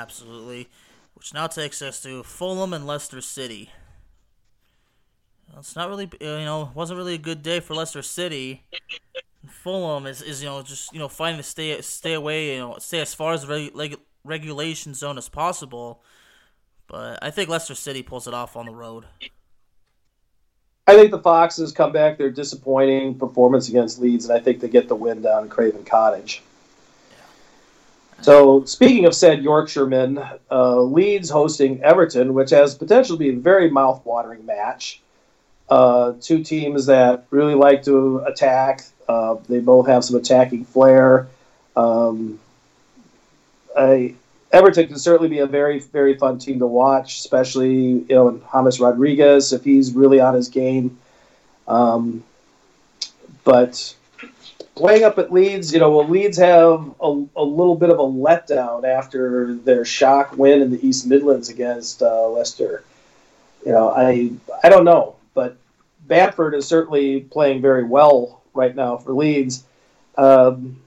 Absolutely. 0.00 0.68
Which 1.14 1.34
now 1.34 1.46
takes 1.46 1.82
us 1.82 2.02
to 2.02 2.22
Fulham 2.22 2.72
and 2.72 2.86
Leicester 2.86 3.20
City. 3.20 3.70
It's 5.58 5.76
not 5.76 5.90
really, 5.90 6.06
uh, 6.22 6.38
you 6.38 6.44
know, 6.44 6.70
wasn't 6.74 6.96
really 6.96 7.14
a 7.14 7.18
good 7.18 7.42
day 7.42 7.60
for 7.60 7.74
Leicester 7.74 8.02
City. 8.02 8.62
Fulham 9.46 10.06
is, 10.06 10.22
is 10.22 10.42
you 10.42 10.48
know 10.48 10.62
just 10.62 10.92
you 10.92 10.98
know 10.98 11.08
fighting 11.08 11.38
to 11.38 11.42
stay 11.42 11.80
stay 11.82 12.14
away, 12.14 12.54
you 12.54 12.60
know, 12.60 12.76
stay 12.78 13.00
as 13.00 13.14
far 13.14 13.32
as 13.34 13.46
the 13.46 13.70
reg, 13.74 13.96
regulation 14.24 14.94
zone 14.94 15.18
as 15.18 15.28
possible. 15.28 16.02
But 16.86 17.18
I 17.22 17.30
think 17.30 17.48
Leicester 17.48 17.74
City 17.74 18.02
pulls 18.02 18.26
it 18.26 18.34
off 18.34 18.56
on 18.56 18.66
the 18.66 18.72
road. 18.72 19.04
I 20.86 20.94
think 20.94 21.10
the 21.10 21.18
Foxes 21.18 21.72
come 21.72 21.92
back. 21.92 22.16
Their 22.16 22.30
disappointing 22.30 23.18
performance 23.18 23.68
against 23.68 24.00
Leeds, 24.00 24.28
and 24.28 24.38
I 24.38 24.40
think 24.42 24.60
they 24.60 24.68
get 24.68 24.88
the 24.88 24.96
win 24.96 25.20
down 25.20 25.44
in 25.44 25.48
Craven 25.50 25.84
Cottage. 25.84 26.42
So, 28.22 28.64
speaking 28.64 29.06
of 29.06 29.14
said 29.14 29.42
Yorkshiremen, 29.42 30.22
uh, 30.50 30.80
Leeds 30.80 31.30
hosting 31.30 31.82
Everton, 31.82 32.34
which 32.34 32.50
has 32.50 32.74
potential 32.74 33.16
to 33.16 33.18
be 33.18 33.30
a 33.30 33.36
very 33.36 33.70
mouth-watering 33.70 34.44
match. 34.44 35.00
Uh, 35.68 36.14
two 36.20 36.42
teams 36.42 36.86
that 36.86 37.24
really 37.30 37.54
like 37.54 37.84
to 37.84 38.18
attack. 38.26 38.84
Uh, 39.08 39.36
they 39.48 39.60
both 39.60 39.86
have 39.86 40.04
some 40.04 40.16
attacking 40.16 40.64
flair. 40.64 41.28
Um, 41.76 42.38
I, 43.76 44.14
Everton 44.52 44.88
can 44.88 44.98
certainly 44.98 45.28
be 45.28 45.38
a 45.38 45.46
very, 45.46 45.78
very 45.78 46.16
fun 46.16 46.38
team 46.38 46.58
to 46.58 46.66
watch, 46.66 47.18
especially 47.18 47.74
you 47.74 48.06
know 48.10 48.40
James 48.52 48.80
Rodriguez 48.80 49.52
if 49.52 49.64
he's 49.64 49.94
really 49.94 50.20
on 50.20 50.34
his 50.34 50.48
game. 50.48 50.98
Um, 51.68 52.24
but 53.44 53.94
playing 54.80 55.04
up 55.04 55.18
at 55.18 55.30
Leeds, 55.30 55.72
you 55.74 55.78
know, 55.78 55.90
will 55.90 56.08
Leeds 56.08 56.38
have 56.38 56.94
a, 57.00 57.24
a 57.36 57.44
little 57.44 57.76
bit 57.76 57.90
of 57.90 57.98
a 57.98 58.02
letdown 58.02 58.84
after 58.84 59.54
their 59.54 59.84
shock 59.84 60.36
win 60.38 60.62
in 60.62 60.70
the 60.70 60.84
East 60.84 61.06
Midlands 61.06 61.50
against 61.50 62.02
uh, 62.02 62.28
Leicester? 62.28 62.82
You 63.64 63.72
know, 63.72 63.90
I 63.90 64.30
I 64.64 64.70
don't 64.70 64.84
know, 64.86 65.16
but 65.34 65.58
Bamford 66.06 66.54
is 66.54 66.66
certainly 66.66 67.20
playing 67.20 67.60
very 67.60 67.84
well 67.84 68.42
right 68.54 68.74
now 68.74 68.96
for 68.96 69.12
Leeds. 69.12 69.64
Um, 70.16 70.80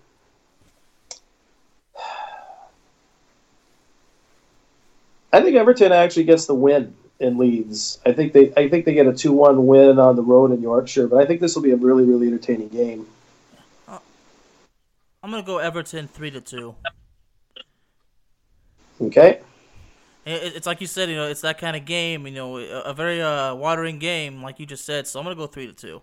I 5.31 5.41
think 5.41 5.55
Everton 5.55 5.91
actually 5.91 6.23
gets 6.23 6.47
the 6.47 6.55
win 6.55 6.95
in 7.19 7.37
Leeds. 7.37 7.99
I 8.07 8.11
think 8.11 8.33
they 8.33 8.51
I 8.57 8.69
think 8.69 8.85
they 8.85 8.95
get 8.95 9.05
a 9.05 9.13
two 9.13 9.33
one 9.33 9.67
win 9.67 9.99
on 9.99 10.15
the 10.15 10.23
road 10.23 10.51
in 10.51 10.63
Yorkshire, 10.63 11.07
but 11.07 11.21
I 11.21 11.27
think 11.27 11.41
this 11.41 11.55
will 11.55 11.61
be 11.61 11.71
a 11.71 11.75
really 11.75 12.05
really 12.05 12.25
entertaining 12.25 12.69
game. 12.69 13.05
I'm 15.23 15.31
gonna 15.31 15.41
go 15.41 15.57
Everton 15.57 16.09
three 16.09 16.31
to 16.31 16.41
two. 16.41 16.75
Okay. 19.01 19.39
It's 20.25 20.67
like 20.67 20.81
you 20.81 20.87
said, 20.87 21.09
you 21.09 21.15
know, 21.15 21.27
it's 21.27 21.41
that 21.41 21.57
kind 21.57 21.75
of 21.75 21.85
game, 21.85 22.27
you 22.27 22.33
know, 22.33 22.57
a 22.57 22.93
very 22.93 23.21
uh, 23.21 23.55
watering 23.55 23.99
game, 23.99 24.43
like 24.43 24.59
you 24.59 24.65
just 24.65 24.85
said. 24.85 25.07
So 25.07 25.19
I'm 25.19 25.25
gonna 25.25 25.35
go 25.35 25.47
three 25.47 25.67
to 25.67 25.73
two. 25.73 26.01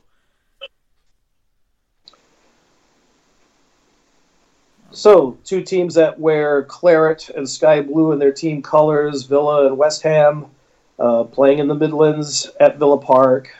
So, 4.93 5.39
two 5.45 5.63
teams 5.63 5.95
that 5.95 6.19
wear 6.19 6.65
claret 6.65 7.29
and 7.31 7.49
sky 7.49 7.81
blue 7.81 8.11
in 8.11 8.19
their 8.19 8.33
team 8.33 8.61
colors, 8.61 9.23
Villa 9.23 9.69
and 9.69 9.79
West 9.79 10.03
Ham, 10.03 10.47
uh, 10.99 11.25
playing 11.25 11.61
in 11.61 11.69
the 11.69 11.77
Midlands 11.77 12.51
at 12.59 12.79
Villa 12.79 12.99
Park. 12.99 13.55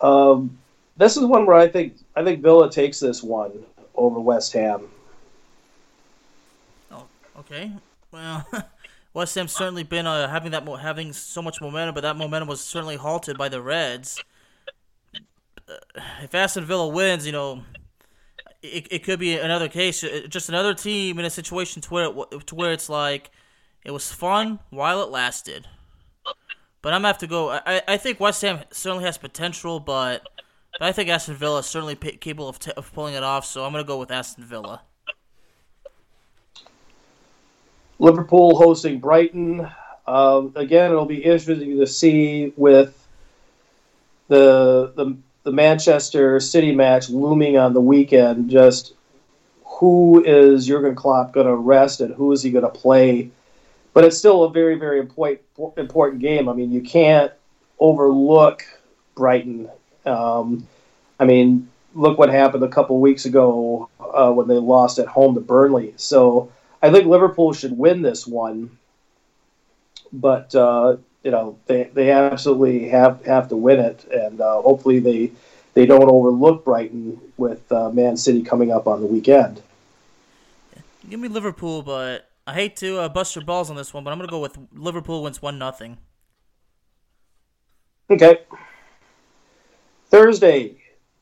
Um, 0.00 0.56
this 0.96 1.16
is 1.16 1.24
one 1.24 1.46
where 1.46 1.56
I 1.56 1.66
think 1.66 1.96
I 2.14 2.22
think 2.22 2.42
Villa 2.42 2.70
takes 2.70 3.00
this 3.00 3.22
one 3.22 3.64
over 4.00 4.18
West 4.18 4.52
Ham. 4.54 4.88
Oh, 6.90 7.04
okay. 7.38 7.72
Well, 8.10 8.46
West 9.14 9.34
Ham's 9.34 9.52
certainly 9.52 9.82
been 9.82 10.06
uh, 10.06 10.28
having 10.28 10.52
that 10.52 10.64
mo- 10.64 10.76
having 10.76 11.12
so 11.12 11.42
much 11.42 11.60
momentum, 11.60 11.94
but 11.94 12.02
that 12.02 12.16
momentum 12.16 12.48
was 12.48 12.60
certainly 12.60 12.96
halted 12.96 13.36
by 13.36 13.48
the 13.48 13.60
Reds. 13.60 14.22
Uh, 15.68 15.74
if 16.22 16.34
Aston 16.34 16.64
Villa 16.64 16.88
wins, 16.88 17.26
you 17.26 17.32
know, 17.32 17.62
it, 18.62 18.88
it 18.90 19.04
could 19.04 19.18
be 19.18 19.36
another 19.36 19.68
case, 19.68 20.02
uh, 20.02 20.26
just 20.28 20.48
another 20.48 20.74
team 20.74 21.18
in 21.18 21.24
a 21.24 21.30
situation 21.30 21.82
to 21.82 21.90
where 21.90 22.06
it, 22.06 22.46
to 22.46 22.54
where 22.54 22.72
it's 22.72 22.88
like 22.88 23.30
it 23.84 23.90
was 23.90 24.12
fun 24.12 24.58
while 24.70 25.02
it 25.02 25.10
lasted. 25.10 25.66
But 26.82 26.94
I'm 26.94 27.00
gonna 27.00 27.08
have 27.08 27.18
to 27.18 27.26
go. 27.26 27.50
I, 27.50 27.82
I 27.86 27.96
think 27.98 28.20
West 28.20 28.40
Ham 28.42 28.60
certainly 28.70 29.04
has 29.04 29.18
potential, 29.18 29.80
but, 29.80 30.26
but 30.78 30.82
I 30.82 30.92
think 30.92 31.08
Aston 31.08 31.34
Villa 31.34 31.60
is 31.60 31.66
certainly 31.66 31.96
capable 31.96 32.48
of, 32.48 32.58
t- 32.58 32.72
of 32.76 32.92
pulling 32.92 33.14
it 33.14 33.22
off. 33.22 33.44
So 33.44 33.64
I'm 33.64 33.72
gonna 33.72 33.84
go 33.84 33.98
with 33.98 34.10
Aston 34.10 34.44
Villa. 34.44 34.82
Liverpool 37.98 38.56
hosting 38.56 38.98
Brighton. 38.98 39.70
Um, 40.06 40.52
again, 40.56 40.90
it'll 40.90 41.04
be 41.04 41.22
interesting 41.22 41.78
to 41.78 41.86
see 41.86 42.52
with 42.56 42.96
the 44.28 44.92
the 44.96 45.16
the 45.42 45.52
Manchester 45.52 46.38
City 46.40 46.74
match 46.74 47.08
looming 47.08 47.56
on 47.56 47.72
the 47.72 47.80
weekend, 47.80 48.50
just 48.50 48.94
who 49.64 50.22
is 50.24 50.66
Jurgen 50.66 50.94
Klopp 50.94 51.32
going 51.32 51.46
to 51.46 51.54
rest 51.54 52.00
and 52.00 52.14
who 52.14 52.32
is 52.32 52.42
he 52.42 52.50
going 52.50 52.64
to 52.64 52.70
play? 52.70 53.30
But 53.94 54.04
it's 54.04 54.18
still 54.18 54.44
a 54.44 54.50
very, 54.50 54.76
very 54.76 55.00
important 55.00 55.40
important 55.76 56.20
game. 56.20 56.48
I 56.48 56.52
mean, 56.52 56.70
you 56.70 56.82
can't 56.82 57.32
overlook 57.78 58.64
Brighton. 59.14 59.70
Um, 60.06 60.66
I 61.18 61.24
mean, 61.24 61.68
look 61.94 62.18
what 62.18 62.30
happened 62.30 62.62
a 62.62 62.68
couple 62.68 63.00
weeks 63.00 63.24
ago 63.24 63.88
uh, 64.00 64.30
when 64.30 64.48
they 64.48 64.54
lost 64.54 64.98
at 64.98 65.06
home 65.06 65.34
to 65.34 65.40
Burnley. 65.40 65.94
So 65.96 66.52
I 66.82 66.90
think 66.90 67.06
Liverpool 67.06 67.52
should 67.52 67.76
win 67.76 68.02
this 68.02 68.26
one, 68.26 68.78
but 70.12 70.54
uh, 70.54 70.96
you 71.22 71.30
know 71.30 71.58
they, 71.66 71.84
they 71.92 72.10
absolutely 72.10 72.88
have 72.88 73.24
have 73.26 73.48
to 73.48 73.56
win 73.56 73.80
it, 73.80 74.04
and 74.10 74.40
uh, 74.40 74.62
hopefully 74.62 74.98
they 74.98 75.32
they 75.74 75.86
don't 75.86 76.08
overlook 76.08 76.64
Brighton 76.64 77.20
with 77.36 77.70
uh, 77.70 77.90
Man 77.90 78.16
City 78.16 78.42
coming 78.42 78.72
up 78.72 78.86
on 78.86 79.00
the 79.00 79.06
weekend. 79.06 79.62
Give 81.08 81.20
me 81.20 81.28
Liverpool, 81.28 81.82
but 81.82 82.28
I 82.46 82.54
hate 82.54 82.76
to 82.76 82.98
uh, 82.98 83.08
bust 83.08 83.34
your 83.34 83.44
balls 83.44 83.70
on 83.70 83.76
this 83.76 83.92
one, 83.92 84.04
but 84.04 84.10
I'm 84.10 84.18
gonna 84.18 84.30
go 84.30 84.40
with 84.40 84.58
Liverpool 84.72 85.22
wins 85.22 85.42
one 85.42 85.58
nothing. 85.58 85.98
Okay. 88.10 88.40
Thursday, 90.10 90.76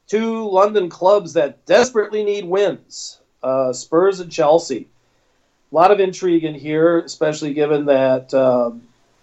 two 0.07 0.49
London 0.49 0.89
clubs 0.89 1.35
that 1.35 1.65
desperately 1.67 2.25
need 2.25 2.45
wins: 2.45 3.21
uh, 3.43 3.73
Spurs 3.73 4.21
and 4.21 4.33
Chelsea. 4.33 4.89
A 5.71 5.75
lot 5.75 5.91
of 5.91 6.01
intrigue 6.01 6.45
in 6.45 6.55
here, 6.55 7.01
especially 7.01 7.55
given 7.55 7.87
that. 7.87 8.33
Uh, 8.33 8.73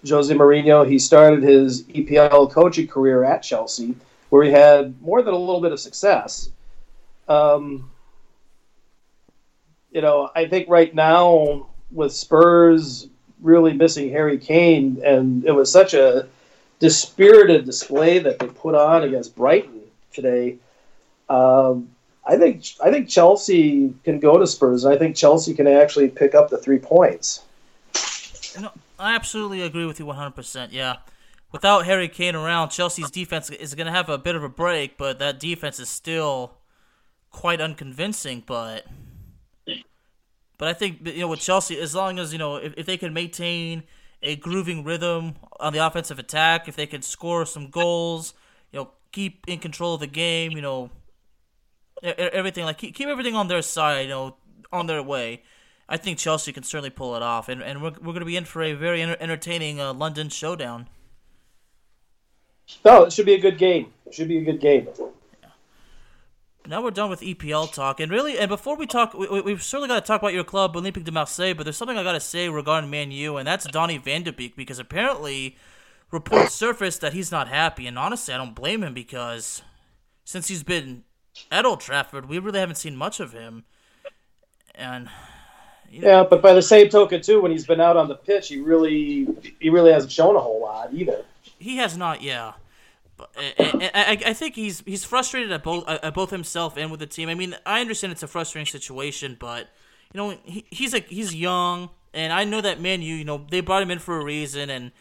Jose 0.08 0.34
Mourinho, 0.34 0.88
he 0.88 1.00
started 1.00 1.44
his 1.44 1.84
EPL 1.84 2.52
coaching 2.52 2.88
career 2.88 3.24
at 3.24 3.42
Chelsea, 3.42 3.96
where 4.30 4.44
he 4.44 4.52
had 4.52 5.02
more 5.02 5.22
than 5.22 5.34
a 5.34 5.38
little 5.38 5.62
bit 5.62 5.72
of 5.72 5.80
success. 5.80 6.50
Um, 7.28 7.90
you 9.92 10.02
know, 10.02 10.30
I 10.36 10.48
think 10.48 10.70
right 10.70 10.94
now 10.94 11.70
with 11.92 12.14
Spurs 12.14 13.08
really 13.42 13.74
missing 13.74 14.10
Harry 14.12 14.38
Kane, 14.38 15.02
and 15.04 15.46
it 15.46 15.52
was 15.52 15.72
such 15.72 15.94
a 15.94 16.28
dispirited 16.86 17.66
display 17.66 18.20
that 18.20 18.38
they 18.38 18.46
put 18.46 18.76
on 18.76 19.04
against 19.04 19.36
Brighton 19.36 19.82
today. 20.14 20.58
Um, 21.30 21.90
I 22.24 22.38
think 22.38 22.64
I 22.84 22.92
think 22.92 23.10
Chelsea 23.10 23.92
can 24.04 24.20
go 24.20 24.38
to 24.38 24.46
Spurs, 24.46 24.84
and 24.84 24.94
I 24.94 24.98
think 24.98 25.16
Chelsea 25.16 25.56
can 25.56 25.66
actually 25.66 26.10
pick 26.10 26.36
up 26.36 26.52
the 26.52 26.60
three 26.60 26.78
points. 26.78 27.44
I 29.00 29.16
absolutely 29.16 29.62
agree 29.62 29.86
with 29.86 30.00
you 30.00 30.06
100%. 30.06 30.70
Yeah. 30.72 30.98
Without 31.52 31.86
Harry 31.86 32.08
Kane 32.08 32.36
around, 32.36 32.70
Chelsea's 32.70 33.12
defense 33.12 33.50
is 33.50 33.74
going 33.74 33.88
to 33.88 33.92
have 33.92 34.08
a 34.08 34.18
bit 34.18 34.36
of 34.36 34.44
a 34.44 34.50
break, 34.50 34.98
but 34.98 35.20
that 35.20 35.40
defense 35.40 35.80
is 35.80 35.90
still 35.90 36.54
quite 37.32 37.60
unconvincing. 37.60 38.44
But 38.46 38.86
but 40.58 40.68
I 40.68 40.74
think 40.74 41.00
you 41.04 41.22
know 41.22 41.30
with 41.30 41.40
Chelsea, 41.40 41.80
as 41.80 41.96
long 41.96 42.20
as 42.20 42.32
you 42.32 42.38
know 42.38 42.58
if, 42.58 42.76
if 42.78 42.86
they 42.86 42.98
can 42.98 43.12
maintain 43.12 43.84
a 44.22 44.36
grooving 44.36 44.84
rhythm 44.84 45.36
on 45.60 45.74
the 45.74 45.86
offensive 45.86 46.20
attack, 46.20 46.68
if 46.68 46.76
they 46.76 46.88
can 46.88 47.02
score 47.02 47.46
some 47.46 47.70
goals, 47.70 48.34
you 48.72 48.80
know, 48.80 48.92
keep 49.12 49.46
in 49.48 49.60
control 49.60 49.96
of 49.96 50.00
the 50.00 50.08
game, 50.08 50.52
you 50.52 50.62
know, 50.62 50.90
everything 52.04 52.66
like 52.66 52.78
keep, 52.78 52.96
keep 52.96 53.08
everything 53.08 53.36
on 53.36 53.48
their 53.48 53.62
side, 53.62 54.02
you 54.04 54.10
know, 54.10 54.38
on 54.72 54.88
their 54.88 55.02
way. 55.02 55.44
I 55.88 55.98
think 55.98 56.18
Chelsea 56.18 56.52
can 56.52 56.64
certainly 56.64 56.90
pull 56.90 57.16
it 57.16 57.22
off, 57.22 57.48
and 57.48 57.62
and 57.62 57.82
we're 57.82 57.92
we're 57.92 58.14
going 58.14 58.20
to 58.20 58.26
be 58.26 58.36
in 58.36 58.46
for 58.46 58.64
a 58.64 58.74
very 58.74 59.02
enter- 59.02 59.18
entertaining 59.20 59.80
uh, 59.80 59.94
London 59.94 60.30
showdown. 60.30 60.88
No, 62.84 63.04
it 63.04 63.14
should 63.14 63.28
be 63.28 63.36
a 63.36 63.40
good 63.40 63.60
game. 63.60 63.94
It 64.08 64.14
should 64.16 64.28
be 64.28 64.40
a 64.40 64.44
good 64.44 64.60
game. 64.60 64.88
Now 66.68 66.82
we're 66.82 66.92
done 66.92 67.10
with 67.10 67.22
EPL 67.22 67.72
talk, 67.72 68.00
and 68.00 68.12
really, 68.12 68.40
and 68.40 68.50
before 68.50 68.76
we 68.76 68.88
talk, 68.88 69.14
we, 69.14 69.42
we've 69.42 69.62
certainly 69.62 69.88
got 69.88 70.00
to 70.00 70.08
talk 70.08 70.22
about 70.22 70.34
your 70.34 70.44
club, 70.44 70.76
Olympique 70.76 71.04
de 71.04 71.12
Marseille. 71.12 71.54
But 71.54 71.64
there's 71.64 71.78
something 71.78 71.98
I 71.98 72.04
got 72.04 72.14
to 72.14 72.20
say 72.20 72.50
regarding 72.50 72.90
Man 72.90 73.12
U, 73.12 73.38
and 73.38 73.48
that's 73.48 73.66
Donny 73.68 73.98
Van 73.98 74.24
de 74.24 74.34
Beek, 74.34 74.56
because 74.56 74.80
apparently 74.80 75.58
reports 76.12 76.56
surfaced 76.56 77.02
that 77.02 77.14
he's 77.14 77.32
not 77.32 77.48
happy, 77.48 77.86
and 77.86 78.00
honestly, 78.00 78.34
I 78.34 78.38
don't 78.38 78.56
blame 78.56 78.84
him 78.84 78.94
because 78.94 79.62
since 80.24 80.48
he's 80.48 80.64
been 80.64 81.04
at 81.52 81.66
Old 81.66 81.82
Trafford, 81.82 82.28
we 82.28 82.40
really 82.40 82.60
haven't 82.60 82.76
seen 82.76 82.96
much 82.96 83.20
of 83.20 83.34
him, 83.34 83.66
and 84.74 85.10
yeah, 85.92 86.24
but 86.24 86.42
by 86.42 86.54
the 86.54 86.62
same 86.62 86.90
token, 86.90 87.22
too, 87.22 87.42
when 87.42 87.52
he's 87.52 87.66
been 87.66 87.80
out 87.80 87.96
on 87.96 88.08
the 88.08 88.16
pitch, 88.16 88.48
he 88.48 88.60
really 88.60 89.28
he 89.60 89.70
really 89.70 89.92
hasn't 89.92 90.12
shown 90.12 90.36
a 90.36 90.40
whole 90.40 90.62
lot 90.62 90.94
either. 90.94 91.24
He 91.60 91.78
has 91.78 91.96
not, 91.96 92.22
yeah. 92.22 92.54
I, 93.20 93.92
I, 93.94 94.30
I 94.30 94.34
think 94.34 94.56
he's 94.56 94.82
he's 94.86 95.04
frustrated 95.06 95.52
at 95.52 95.64
both 95.64 95.88
at 95.88 96.14
both 96.14 96.32
himself 96.32 96.78
and 96.78 96.92
with 96.92 97.00
the 97.00 97.08
team. 97.08 97.30
I 97.30 97.36
mean, 97.36 97.56
I 97.66 97.82
understand 97.82 98.12
it's 98.12 98.24
a 98.24 98.28
frustrating 98.28 98.66
situation, 98.66 99.38
but 99.40 99.70
you 100.14 100.18
know 100.18 100.38
he, 100.44 100.66
he's 100.70 100.94
like 100.94 101.08
he's 101.08 101.34
young, 101.34 101.90
and 102.14 102.34
I 102.34 102.44
know 102.44 102.62
that 102.62 102.82
Man 102.82 103.02
U, 103.02 103.16
you 103.16 103.26
know, 103.26 103.46
they 103.50 103.62
brought 103.62 103.84
him 103.84 103.92
in 103.92 104.00
for 104.00 104.20
a 104.20 104.24
reason, 104.24 104.70
and 104.70 104.92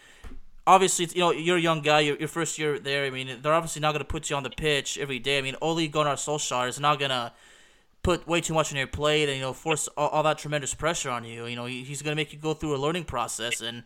obviously, 0.67 1.09
you 1.15 1.21
know, 1.21 1.31
you're 1.33 1.57
a 1.57 1.61
young 1.61 1.81
guy, 1.81 2.01
your, 2.01 2.17
your 2.17 2.29
first 2.29 2.59
year 2.59 2.79
there. 2.79 3.05
I 3.05 3.11
mean, 3.11 3.39
they're 3.43 3.53
obviously 3.53 3.81
not 3.81 3.93
going 3.93 4.01
to 4.01 4.05
put 4.05 4.31
you 4.31 4.37
on 4.37 4.43
the 4.43 4.51
pitch 4.51 4.99
every 4.99 5.19
day. 5.19 5.39
I 5.39 5.43
mean, 5.43 5.57
Ole 5.61 5.89
Gunnar 5.89 6.15
Solskjaer 6.15 6.69
is 6.69 6.81
not 6.81 6.99
going 6.99 7.11
to 7.11 7.33
put 8.05 8.29
way 8.29 8.41
too 8.41 8.55
much 8.55 8.71
on 8.71 8.79
your 8.79 8.87
plate 8.87 9.29
and 9.29 9.39
you 9.39 9.43
know 9.43 9.53
force 9.53 9.89
all, 9.97 10.09
all 10.11 10.23
that 10.23 10.39
tremendous 10.39 10.75
pressure 10.75 11.11
on 11.11 11.25
you. 11.25 11.47
You 11.47 11.57
know 11.57 11.65
he's 11.65 12.03
going 12.03 12.13
to 12.13 12.17
make 12.17 12.33
you 12.33 12.39
go 12.39 12.55
through 12.55 12.77
a 12.77 12.79
learning 12.79 13.05
process 13.05 13.61
and 13.61 13.83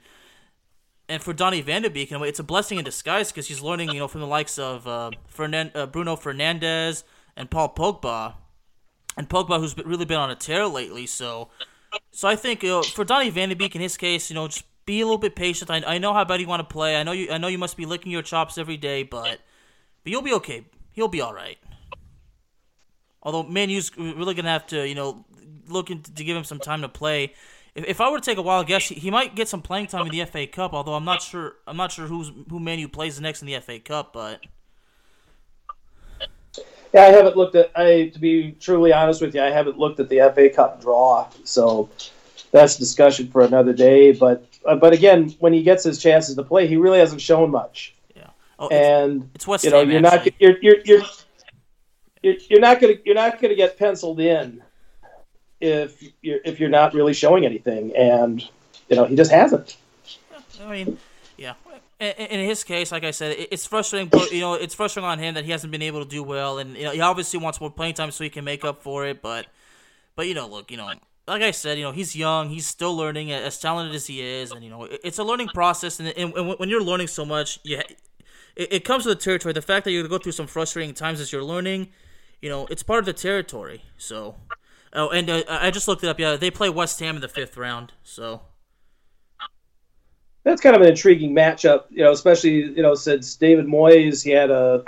and 1.09 1.23
for 1.23 1.33
Donny 1.33 1.61
Van 1.61 1.83
de 1.83 1.91
Beek, 1.91 2.11
in 2.11 2.17
a 2.17 2.21
way, 2.21 2.29
it's 2.29 2.39
a 2.39 2.45
blessing 2.45 2.79
in 2.79 2.85
disguise 2.85 3.31
because 3.33 3.49
he's 3.49 3.61
learning 3.61 3.91
you 3.91 3.99
know 3.99 4.09
from 4.09 4.21
the 4.21 4.27
likes 4.27 4.59
of 4.59 4.87
uh, 4.87 5.11
uh, 5.39 5.87
Bruno 5.87 6.17
Fernandes 6.17 7.05
and 7.37 7.51
Paul 7.51 7.75
Pogba, 7.75 8.35
and 9.17 9.29
Pogba 9.29 9.59
who's 9.59 9.77
really 9.79 10.05
been 10.05 10.19
on 10.19 10.31
a 10.31 10.37
tear 10.37 10.67
lately. 10.67 11.07
So 11.07 11.49
so 12.11 12.29
I 12.29 12.37
think 12.37 12.63
you 12.63 12.69
know, 12.71 12.83
for 12.83 13.05
Donny 13.05 13.31
Van 13.31 13.49
de 13.49 13.57
Beek 13.57 13.75
in 13.75 13.81
his 13.81 13.97
case, 13.97 14.31
you 14.31 14.35
know 14.35 14.49
just 14.49 14.65
be 14.85 15.01
a 15.01 15.05
little 15.05 15.19
bit 15.19 15.37
patient. 15.37 15.71
I, 15.71 15.83
I 15.87 15.99
know 15.99 16.15
how 16.15 16.25
bad 16.25 16.41
you 16.41 16.47
want 16.47 16.61
to 16.61 16.73
play. 16.73 16.97
I 16.97 17.03
know 17.03 17.13
you 17.13 17.31
I 17.31 17.39
know 17.39 17.49
you 17.49 17.59
must 17.59 17.77
be 17.77 17.87
licking 17.87 18.13
your 18.13 18.23
chops 18.23 18.59
every 18.59 18.77
day, 18.77 19.03
but 19.03 19.39
but 20.03 20.11
you'll 20.11 20.23
be 20.23 20.33
okay. 20.35 20.67
He'll 20.93 21.09
be 21.09 21.21
all 21.21 21.35
right. 21.35 21.59
Although 23.23 23.45
Manu's 23.45 23.97
really 23.97 24.35
gonna 24.35 24.51
have 24.51 24.67
to, 24.69 24.87
you 24.89 24.95
know, 24.95 25.25
look 25.67 25.91
into, 25.91 26.13
to 26.15 26.25
give 26.25 26.37
him 26.37 26.45
some 26.45 26.59
time 26.59 26.83
to 26.83 26.89
play. 26.89 27.35
If, 27.75 27.85
if 27.85 28.01
I 28.01 28.11
were 28.11 28.19
to 28.19 28.25
take 28.25 28.39
a 28.39 28.43
wild 28.43 28.67
guess, 28.67 28.89
he, 28.89 28.95
he 28.95 29.11
might 29.11 29.35
get 29.35 29.49
some 29.49 29.63
playing 29.63 29.87
time 29.87 30.07
in 30.07 30.13
the 30.13 30.25
FA 30.25 30.47
Cup. 30.47 30.73
Although 30.73 30.95
I'm 30.95 31.05
not 31.05 31.23
sure, 31.23 31.55
I'm 31.67 31.77
not 31.77 31.93
sure 31.93 32.07
who's 32.07 32.33
who 32.49 32.61
Manu 32.61 32.89
plays 32.89 33.21
next 33.21 33.43
in 33.43 33.47
the 33.47 33.59
FA 33.61 33.79
Cup. 33.79 34.13
But 34.13 34.41
yeah, 36.93 37.03
I 37.03 37.07
haven't 37.07 37.37
looked 37.37 37.55
at. 37.55 37.71
I 37.77 38.11
to 38.13 38.19
be 38.19 38.53
truly 38.53 38.93
honest 38.93 39.21
with 39.21 39.35
you, 39.35 39.43
I 39.43 39.51
haven't 39.51 39.79
looked 39.79 40.01
at 40.01 40.09
the 40.09 40.31
FA 40.35 40.49
Cup 40.49 40.81
draw. 40.81 41.29
So 41.45 41.89
that's 42.51 42.77
discussion 42.77 43.29
for 43.29 43.43
another 43.43 43.73
day. 43.73 44.13
But 44.13 44.45
uh, 44.65 44.77
but 44.77 44.93
again, 44.93 45.31
when 45.39 45.53
he 45.53 45.63
gets 45.63 45.85
his 45.85 45.99
chances 45.99 46.35
to 46.35 46.43
play, 46.43 46.67
he 46.67 46.77
really 46.77 46.99
hasn't 46.99 47.21
shown 47.21 47.51
much. 47.51 47.95
yeah, 48.17 48.29
oh, 48.59 48.69
and 48.69 49.23
it's, 49.23 49.37
it's 49.37 49.47
West 49.47 49.65
you 49.65 49.71
know 49.71 49.81
Ham, 49.81 49.91
you're 49.91 50.07
actually. 50.07 50.31
not 50.31 50.41
you're 50.41 50.59
you're 50.61 50.81
you're 50.85 51.03
you're, 52.23 52.35
you're 52.49 52.61
not 52.61 52.81
gonna 52.81 52.95
you're 53.05 53.15
not 53.15 53.41
gonna 53.41 53.55
get 53.55 53.79
penciled 53.79 54.21
in 54.21 54.63
if 55.61 56.03
you're 56.23 56.41
if 56.45 56.61
you're 56.61 56.69
not 56.69 56.95
really 56.95 57.15
showing 57.15 57.45
anything, 57.45 57.95
and 57.97 58.43
you 58.89 58.97
know 58.97 59.05
he 59.05 59.17
just 59.17 59.31
hasn't. 59.31 59.77
I 60.61 60.71
mean, 60.71 60.99
yeah. 61.37 61.55
In, 62.01 62.47
his 62.47 62.63
case, 62.63 62.93
like 62.93 63.03
I 63.03 63.11
said, 63.11 63.35
it's 63.51 63.67
frustrating. 63.67 64.09
But 64.09 64.31
you 64.31 64.41
know, 64.41 64.55
it's 64.55 64.75
frustrating 64.75 65.09
on 65.09 65.19
him 65.19 65.35
that 65.35 65.45
he 65.45 65.51
hasn't 65.51 65.73
been 65.73 65.83
able 65.83 66.05
to 66.05 66.09
do 66.09 66.23
well, 66.23 66.59
and 66.59 66.77
you 66.77 66.85
know, 66.85 66.93
he 66.93 67.01
obviously 67.01 67.41
wants 67.41 67.61
more 67.61 67.71
playing 67.71 67.95
time 67.95 68.13
so 68.13 68.23
he 68.23 68.31
can 68.31 68.45
make 68.45 68.65
up 68.65 68.83
for 68.83 69.05
it. 69.07 69.21
But, 69.21 69.47
but 70.15 70.29
you 70.29 70.35
know, 70.35 70.47
look, 70.47 70.71
you 70.71 70.77
know, 70.77 70.93
like 71.27 71.43
I 71.43 71.51
said, 71.51 71.77
you 71.77 71.85
know, 71.85 71.91
he's 71.91 72.15
young, 72.15 72.51
he's 72.51 72.67
still 72.67 72.97
learning, 72.97 73.33
as 73.33 73.59
talented 73.59 73.97
as 73.97 74.07
he 74.07 74.23
is, 74.23 74.53
and 74.53 74.63
you 74.63 74.71
know, 74.71 74.85
it's 74.85 75.19
a 75.19 75.25
learning 75.25 75.49
process. 75.49 75.99
And, 75.99 76.09
and, 76.17 76.33
and 76.35 76.59
when 76.59 76.69
you're 76.69 76.83
learning 76.83 77.09
so 77.09 77.25
much, 77.25 77.59
yeah, 77.65 77.83
it, 78.55 78.73
it 78.73 78.85
comes 78.85 79.05
with 79.05 79.19
the 79.19 79.25
territory. 79.25 79.53
The 79.53 79.63
fact 79.63 79.85
that 79.85 79.91
you're 79.91 80.03
gonna 80.03 80.11
go 80.11 80.23
through 80.23 80.33
some 80.33 80.47
frustrating 80.47 80.95
times 80.95 81.21
as 81.21 81.33
you're 81.33 81.43
learning, 81.43 81.89
you 82.41 82.49
know, 82.49 82.67
it's 82.71 82.85
part 82.85 83.01
of 83.01 83.07
the 83.07 83.13
territory. 83.13 83.83
So, 83.97 84.37
oh, 84.93 85.09
and 85.11 85.29
uh, 85.29 85.43
I 85.49 85.71
just 85.71 85.89
looked 85.89 86.05
it 86.05 86.09
up. 86.09 86.19
Yeah, 86.19 86.37
they 86.37 86.51
play 86.51 86.69
West 86.69 87.01
Ham 87.01 87.17
in 87.17 87.21
the 87.21 87.29
fifth 87.29 87.57
round. 87.57 87.93
So. 88.03 88.43
That's 90.45 90.63
kind 90.63 90.75
of 90.75 90.81
an 90.81 90.89
intriguing 90.89 91.35
matchup, 91.35 91.85
you 91.91 92.03
know, 92.03 92.13
especially 92.13 92.63
you 92.63 92.81
know 92.81 92.95
since 92.95 93.37
David 93.37 93.67
Moyes 93.67 94.25
he 94.25 94.31
had 94.31 94.51
a 94.51 94.83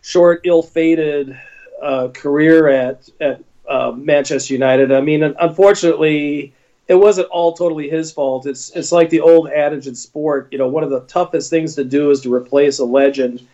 short, 0.00 0.42
ill-fated 0.44 1.38
uh, 1.82 2.08
career 2.14 2.68
at 2.68 3.08
at 3.20 3.42
uh, 3.68 3.92
Manchester 3.92 4.54
United. 4.54 4.92
I 4.92 5.00
mean, 5.00 5.22
unfortunately, 5.22 6.54
it 6.86 6.94
wasn't 6.94 7.28
all 7.28 7.54
totally 7.54 7.88
his 7.88 8.12
fault. 8.12 8.46
It's 8.46 8.70
it's 8.70 8.92
like 8.92 9.10
the 9.10 9.20
old 9.20 9.48
adage 9.48 9.86
in 9.86 9.94
sport. 9.94 10.48
You 10.52 10.58
know, 10.58 10.68
one 10.68 10.84
of 10.84 10.90
the 10.90 11.00
toughest 11.00 11.50
things 11.50 11.74
to 11.76 11.84
do 11.84 12.10
is 12.10 12.20
to 12.22 12.32
replace 12.32 12.78
a 12.78 12.84
legend, 12.84 13.46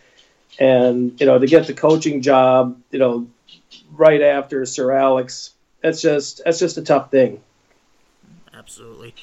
and 0.59 1.19
you 1.19 1.25
know, 1.25 1.39
to 1.39 1.47
get 1.47 1.67
the 1.67 1.73
coaching 1.73 2.21
job, 2.21 2.79
you 2.91 2.99
know, 2.99 3.27
right 3.93 4.21
after 4.21 4.65
Sir 4.65 4.91
Alex. 4.91 5.51
That's 5.81 6.01
just 6.01 6.41
that's 6.43 6.59
just 6.59 6.77
a 6.77 6.81
tough 6.81 7.11
thing. 7.11 7.41
Absolutely. 8.53 9.15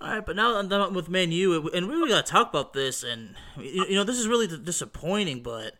All 0.00 0.08
right, 0.08 0.26
but 0.26 0.34
now 0.34 0.56
I'm 0.56 0.94
with 0.94 1.08
Man 1.08 1.30
U, 1.30 1.68
and 1.70 1.86
we 1.86 1.94
really 1.94 2.10
got 2.10 2.26
to 2.26 2.32
talk 2.32 2.50
about 2.50 2.72
this. 2.72 3.04
And 3.04 3.34
you 3.58 3.94
know, 3.94 4.04
this 4.04 4.18
is 4.18 4.26
really 4.26 4.48
disappointing, 4.48 5.42
but 5.42 5.74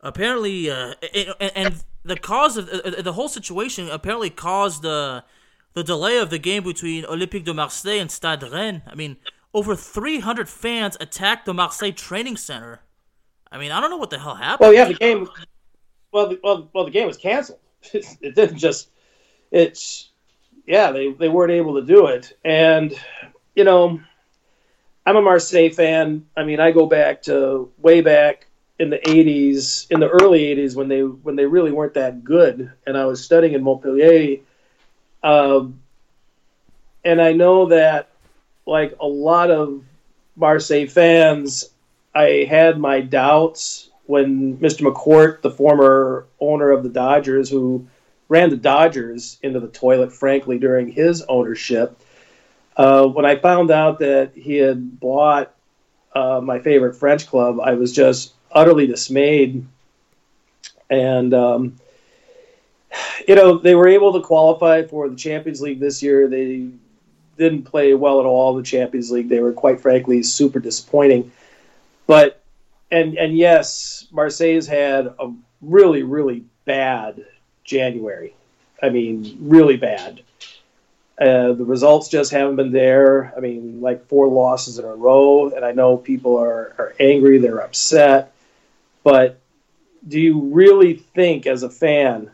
apparently, 0.00 0.68
uh, 0.70 0.94
and, 1.40 1.52
and 1.54 1.84
the 2.02 2.16
cause 2.16 2.56
of 2.56 2.68
uh, 2.68 3.02
the 3.02 3.12
whole 3.12 3.28
situation 3.28 3.88
apparently 3.88 4.30
caused 4.30 4.82
the 4.82 5.22
the 5.74 5.84
delay 5.84 6.18
of 6.18 6.30
the 6.30 6.38
game 6.38 6.64
between 6.64 7.04
Olympique 7.04 7.44
de 7.44 7.54
Marseille 7.54 8.00
and 8.00 8.10
Stade 8.10 8.42
Rennes. 8.42 8.82
I 8.86 8.94
mean, 8.96 9.16
over 9.54 9.76
300 9.76 10.48
fans 10.48 10.96
attacked 11.00 11.46
the 11.46 11.54
Marseille 11.54 11.92
training 11.92 12.36
center. 12.36 12.80
I 13.52 13.58
mean, 13.58 13.70
I 13.72 13.80
don't 13.80 13.90
know 13.90 13.96
what 13.96 14.10
the 14.10 14.18
hell 14.18 14.34
happened. 14.34 14.66
Well, 14.66 14.74
yeah, 14.74 14.86
the 14.86 14.94
game. 14.94 15.28
Well, 16.12 16.28
the, 16.28 16.40
well, 16.42 16.68
well, 16.72 16.84
the 16.84 16.90
game 16.90 17.06
was 17.06 17.16
canceled. 17.16 17.58
It 17.92 18.34
didn't 18.34 18.58
just. 18.58 18.90
It's 19.50 20.10
yeah, 20.66 20.92
they 20.92 21.12
they 21.12 21.28
weren't 21.28 21.52
able 21.52 21.74
to 21.80 21.86
do 21.86 22.06
it, 22.06 22.36
and 22.44 22.92
you 23.54 23.64
know, 23.64 24.00
I'm 25.04 25.16
a 25.16 25.22
Marseille 25.22 25.70
fan. 25.70 26.26
I 26.36 26.44
mean, 26.44 26.60
I 26.60 26.70
go 26.70 26.86
back 26.86 27.22
to 27.22 27.70
way 27.78 28.00
back 28.00 28.46
in 28.78 28.90
the 28.90 28.98
'80s, 28.98 29.90
in 29.90 30.00
the 30.00 30.08
early 30.08 30.54
'80s 30.54 30.76
when 30.76 30.88
they 30.88 31.02
when 31.02 31.36
they 31.36 31.46
really 31.46 31.72
weren't 31.72 31.94
that 31.94 32.22
good, 32.22 32.70
and 32.86 32.96
I 32.96 33.06
was 33.06 33.24
studying 33.24 33.54
in 33.54 33.62
Montpellier. 33.62 34.38
Um, 35.22 35.80
and 37.04 37.20
I 37.20 37.32
know 37.32 37.66
that, 37.66 38.10
like 38.66 38.94
a 39.00 39.06
lot 39.06 39.50
of 39.50 39.82
Marseille 40.36 40.86
fans, 40.86 41.70
I 42.14 42.46
had 42.48 42.78
my 42.78 43.00
doubts 43.00 43.90
when 44.06 44.56
Mr. 44.58 44.82
McCourt, 44.82 45.42
the 45.42 45.50
former 45.50 46.26
owner 46.40 46.70
of 46.70 46.82
the 46.82 46.88
Dodgers, 46.88 47.48
who 47.48 47.86
ran 48.30 48.48
the 48.48 48.56
Dodgers 48.56 49.38
into 49.42 49.58
the 49.58 49.68
toilet, 49.68 50.12
frankly, 50.12 50.56
during 50.56 50.88
his 50.88 51.20
ownership. 51.22 52.00
Uh, 52.76 53.06
when 53.06 53.26
I 53.26 53.34
found 53.36 53.72
out 53.72 53.98
that 53.98 54.32
he 54.34 54.56
had 54.56 55.00
bought 55.00 55.52
uh, 56.14 56.40
my 56.40 56.60
favorite 56.60 56.94
French 56.94 57.26
club, 57.26 57.58
I 57.60 57.74
was 57.74 57.92
just 57.92 58.32
utterly 58.52 58.86
dismayed. 58.86 59.66
And, 60.88 61.34
um, 61.34 61.76
you 63.26 63.34
know, 63.34 63.58
they 63.58 63.74
were 63.74 63.88
able 63.88 64.12
to 64.12 64.20
qualify 64.20 64.84
for 64.84 65.08
the 65.08 65.16
Champions 65.16 65.60
League 65.60 65.80
this 65.80 66.00
year. 66.00 66.28
They 66.28 66.68
didn't 67.36 67.64
play 67.64 67.94
well 67.94 68.20
at 68.20 68.26
all 68.26 68.52
in 68.52 68.62
the 68.62 68.68
Champions 68.68 69.10
League. 69.10 69.28
They 69.28 69.40
were, 69.40 69.52
quite 69.52 69.80
frankly, 69.80 70.22
super 70.22 70.60
disappointing. 70.60 71.32
But, 72.06 72.40
and, 72.92 73.18
and 73.18 73.36
yes, 73.36 74.06
Marseille's 74.12 74.68
had 74.68 75.06
a 75.18 75.32
really, 75.60 76.04
really 76.04 76.44
bad 76.64 77.24
January. 77.70 78.34
I 78.82 78.88
mean, 78.90 79.38
really 79.40 79.76
bad. 79.76 80.22
Uh, 81.20 81.52
the 81.52 81.64
results 81.64 82.08
just 82.08 82.32
haven't 82.32 82.56
been 82.56 82.72
there. 82.72 83.32
I 83.36 83.40
mean, 83.40 83.80
like 83.80 84.06
four 84.06 84.26
losses 84.26 84.78
in 84.78 84.84
a 84.84 84.94
row, 84.94 85.50
and 85.50 85.64
I 85.64 85.72
know 85.72 85.96
people 85.96 86.36
are, 86.38 86.74
are 86.78 86.94
angry, 86.98 87.38
they're 87.38 87.62
upset. 87.62 88.32
But 89.04 89.38
do 90.06 90.18
you 90.18 90.40
really 90.40 90.94
think, 90.94 91.46
as 91.46 91.62
a 91.62 91.70
fan, 91.70 92.30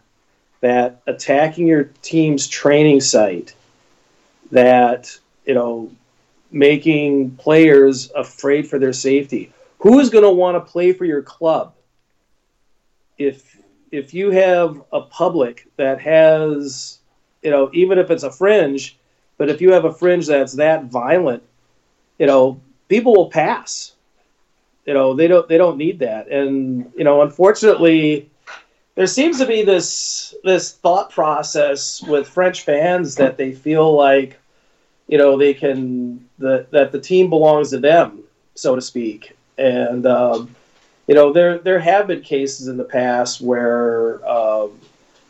that 0.61 1.03
attacking 1.07 1.67
your 1.67 1.91
team's 2.03 2.47
training 2.49 3.01
site, 3.01 3.55
that, 4.53 5.19
you 5.45 5.55
know, 5.55 5.91
making 6.51 7.33
players 7.37 8.11
afraid 8.13 8.69
for 8.69 8.79
their 8.79 8.93
safety, 8.93 9.53
who 9.81 9.99
is 9.99 10.11
going 10.11 10.25
to 10.25 10.31
want 10.31 10.57
to 10.57 10.73
play 10.73 10.93
for 10.93 11.05
your 11.05 11.23
club 11.23 11.75
if 13.19 13.61
if 13.91 14.15
you 14.15 14.31
have 14.31 14.83
a 14.93 15.01
public 15.01 15.69
that 15.77 16.01
has, 16.01 16.99
you 17.43 17.51
know, 17.51 17.71
even 17.73 17.99
if 17.99 18.11
it's 18.11 18.23
a 18.25 18.31
fringe, 18.31 18.97
but 19.39 19.49
if 19.49 19.61
you 19.61 19.73
have 19.73 19.85
a 19.85 19.93
fringe 19.93 20.27
that's 20.27 20.55
that 20.55 20.85
violent, 20.85 21.43
you 22.19 22.27
know, 22.27 22.61
people 22.89 23.15
will 23.15 23.31
pass. 23.31 23.93
You 24.87 24.95
know, 24.95 25.15
they 25.15 25.27
don't 25.27 25.49
they 25.49 25.59
don't 25.59 25.77
need 25.77 25.99
that. 26.01 26.29
And, 26.29 26.93
you 26.97 27.05
know, 27.05 27.23
unfortunately, 27.23 28.31
there 28.95 29.07
seems 29.07 29.39
to 29.39 29.47
be 29.47 29.63
this 29.63 30.35
this 30.45 30.73
thought 30.73 31.11
process 31.11 32.03
with 32.03 32.29
French 32.29 32.63
fans 32.63 33.17
that 33.17 33.37
they 33.37 33.53
feel 33.53 33.95
like, 33.95 34.39
you 35.09 35.19
know, 35.19 35.37
they 35.37 35.55
can 35.55 36.29
the, 36.39 36.67
that 36.71 36.93
the 36.93 37.01
team 37.01 37.31
belongs 37.31 37.71
to 37.71 37.79
them, 37.79 38.23
so 38.55 38.75
to 38.75 38.81
speak. 38.81 39.37
And 39.59 40.07
um, 40.07 40.55
you 41.07 41.15
know 41.15 41.33
there 41.33 41.59
there 41.59 41.79
have 41.79 42.07
been 42.07 42.23
cases 42.23 42.69
in 42.69 42.77
the 42.77 42.85
past 42.85 43.41
where 43.41 44.27
um, 44.29 44.79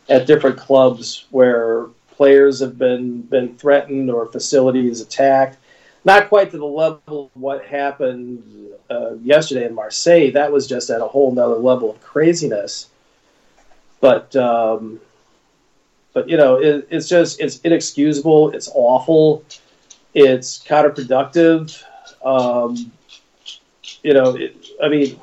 at 0.09 0.25
different 0.25 0.57
clubs 0.57 1.25
where 1.29 1.85
players 2.11 2.59
have 2.59 2.77
been 2.77 3.21
been 3.21 3.55
threatened 3.57 4.09
or 4.09 4.25
facilities 4.31 5.01
attacked 5.01 5.57
not 6.05 6.29
quite 6.29 6.51
to 6.51 6.57
the 6.57 6.65
level 6.65 7.25
of 7.25 7.41
what 7.41 7.65
happened 7.65 8.41
uh, 8.89 9.15
yesterday 9.15 9.65
in 9.65 9.75
marseille. 9.75 10.31
That 10.31 10.51
was 10.51 10.65
just 10.65 10.89
at 10.89 11.01
a 11.01 11.07
whole 11.07 11.33
nother 11.33 11.55
level 11.55 11.91
of 11.91 12.01
craziness. 12.01 12.87
But 13.99 14.35
um, 14.35 15.01
but 16.13 16.29
you 16.29 16.37
know 16.37 16.55
it, 16.55 16.87
it's 16.89 17.09
just 17.09 17.41
it's 17.41 17.59
inexcusable. 17.59 18.51
It's 18.51 18.69
awful. 18.73 19.43
It's 20.13 20.63
counterproductive. 20.63 21.83
Um, 22.23 22.91
you 24.03 24.13
know 24.13 24.35
it, 24.35 24.55
i 24.81 24.89
mean 24.89 25.19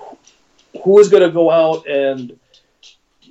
who 0.83 0.99
is 0.99 1.09
going 1.09 1.23
to 1.23 1.31
go 1.31 1.51
out 1.51 1.87
and 1.87 2.39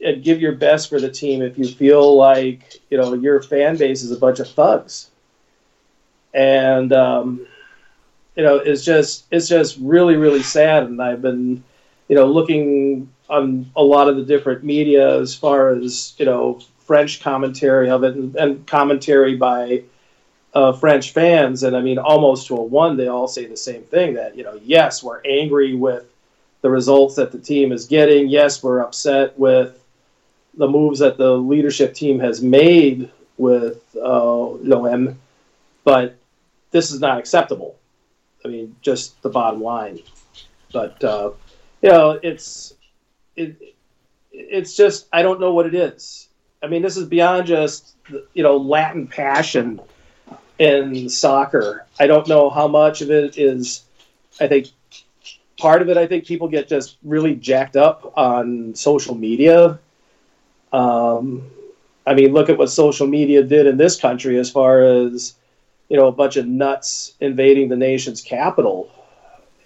and 0.03 0.23
give 0.23 0.41
your 0.41 0.53
best 0.53 0.89
for 0.89 0.99
the 0.99 1.09
team 1.09 1.41
if 1.41 1.57
you 1.57 1.67
feel 1.67 2.15
like 2.15 2.81
you 2.89 2.97
know 2.97 3.13
your 3.13 3.41
fan 3.41 3.77
base 3.77 4.03
is 4.03 4.11
a 4.11 4.17
bunch 4.17 4.39
of 4.39 4.49
thugs. 4.49 5.09
And 6.33 6.91
um, 6.93 7.45
you 8.35 8.43
know 8.43 8.57
it's 8.57 8.83
just 8.83 9.25
it's 9.31 9.47
just 9.47 9.77
really 9.79 10.15
really 10.15 10.43
sad. 10.43 10.83
And 10.83 11.01
i've 11.01 11.21
been 11.21 11.63
you 12.07 12.15
know 12.15 12.25
looking 12.25 13.09
on 13.29 13.69
a 13.75 13.83
lot 13.83 14.09
of 14.09 14.17
the 14.17 14.23
different 14.23 14.63
media 14.63 15.19
as 15.19 15.35
far 15.35 15.69
as 15.69 16.13
you 16.17 16.25
know 16.25 16.59
french 16.79 17.21
commentary 17.21 17.89
of 17.89 18.03
it 18.03 18.15
and, 18.15 18.35
and 18.35 18.67
commentary 18.67 19.35
by 19.35 19.83
uh, 20.53 20.73
french 20.73 21.11
fans. 21.11 21.63
And 21.63 21.75
i 21.75 21.81
mean 21.81 21.97
almost 21.97 22.47
to 22.47 22.55
a 22.55 22.63
one 22.63 22.97
they 22.97 23.07
all 23.07 23.27
say 23.27 23.45
the 23.45 23.57
same 23.57 23.83
thing 23.83 24.15
that 24.15 24.35
you 24.37 24.43
know 24.43 24.59
yes 24.63 25.03
we're 25.03 25.21
angry 25.25 25.75
with 25.75 26.12
the 26.63 26.69
results 26.69 27.15
that 27.15 27.31
the 27.31 27.37
team 27.37 27.71
is 27.71 27.85
getting. 27.85 28.29
Yes, 28.29 28.63
we're 28.63 28.79
upset 28.79 29.37
with 29.37 29.83
the 30.55 30.67
moves 30.67 30.99
that 30.99 31.17
the 31.17 31.33
leadership 31.33 31.93
team 31.93 32.19
has 32.19 32.41
made 32.41 33.11
with 33.37 33.83
uh, 34.01 34.45
L'OM, 34.45 35.19
but 35.83 36.15
this 36.71 36.91
is 36.91 37.01
not 37.01 37.19
acceptable. 37.19 37.75
I 38.45 38.47
mean, 38.47 38.75
just 38.81 39.21
the 39.21 39.29
bottom 39.29 39.61
line. 39.61 39.99
But 40.71 41.03
uh, 41.03 41.31
you 41.81 41.89
know, 41.89 42.19
it's 42.23 42.73
it, 43.35 43.75
it's 44.31 44.75
just 44.75 45.07
I 45.11 45.21
don't 45.21 45.41
know 45.41 45.53
what 45.53 45.65
it 45.65 45.75
is. 45.75 46.29
I 46.61 46.67
mean, 46.67 46.81
this 46.81 46.95
is 46.95 47.07
beyond 47.07 47.45
just 47.45 47.95
you 48.33 48.41
know 48.41 48.55
Latin 48.55 49.05
passion 49.07 49.81
in 50.59 51.09
soccer. 51.09 51.85
I 51.99 52.07
don't 52.07 52.27
know 52.27 52.49
how 52.49 52.69
much 52.69 53.01
of 53.01 53.11
it 53.11 53.37
is. 53.37 53.83
I 54.39 54.47
think 54.47 54.69
part 55.57 55.81
of 55.81 55.89
it. 55.89 55.97
I 55.97 56.07
think 56.07 56.25
people 56.25 56.47
get 56.47 56.67
just 56.67 56.97
really 57.03 57.35
jacked 57.35 57.75
up 57.75 58.13
on 58.17 58.75
social 58.75 59.15
media. 59.15 59.79
Um, 60.71 61.49
I 62.05 62.13
mean, 62.13 62.33
look 62.33 62.49
at 62.49 62.57
what 62.57 62.69
social 62.69 63.07
media 63.07 63.43
did 63.43 63.67
in 63.67 63.77
this 63.77 63.99
country 63.99 64.37
as 64.37 64.49
far 64.49 64.83
as 64.83 65.35
you 65.89 65.97
know 65.97 66.07
a 66.07 66.11
bunch 66.11 66.37
of 66.37 66.47
nuts 66.47 67.13
invading 67.19 67.69
the 67.69 67.77
nation's 67.77 68.21
capital, 68.21 68.91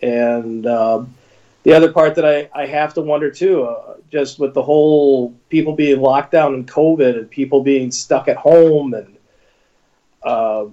and 0.01 0.65
um, 0.67 1.15
the 1.63 1.73
other 1.73 1.91
part 1.91 2.15
that 2.15 2.25
I, 2.25 2.49
I 2.53 2.65
have 2.65 2.93
to 2.95 3.01
wonder 3.01 3.31
too, 3.31 3.63
uh, 3.63 3.95
just 4.11 4.39
with 4.39 4.53
the 4.53 4.61
whole 4.61 5.33
people 5.49 5.73
being 5.73 5.99
locked 5.99 6.31
down 6.31 6.53
in 6.53 6.65
COVID 6.65 7.17
and 7.17 7.29
people 7.29 7.63
being 7.63 7.91
stuck 7.91 8.27
at 8.27 8.37
home, 8.37 8.93
and 8.93 9.17
uh, 10.23 10.65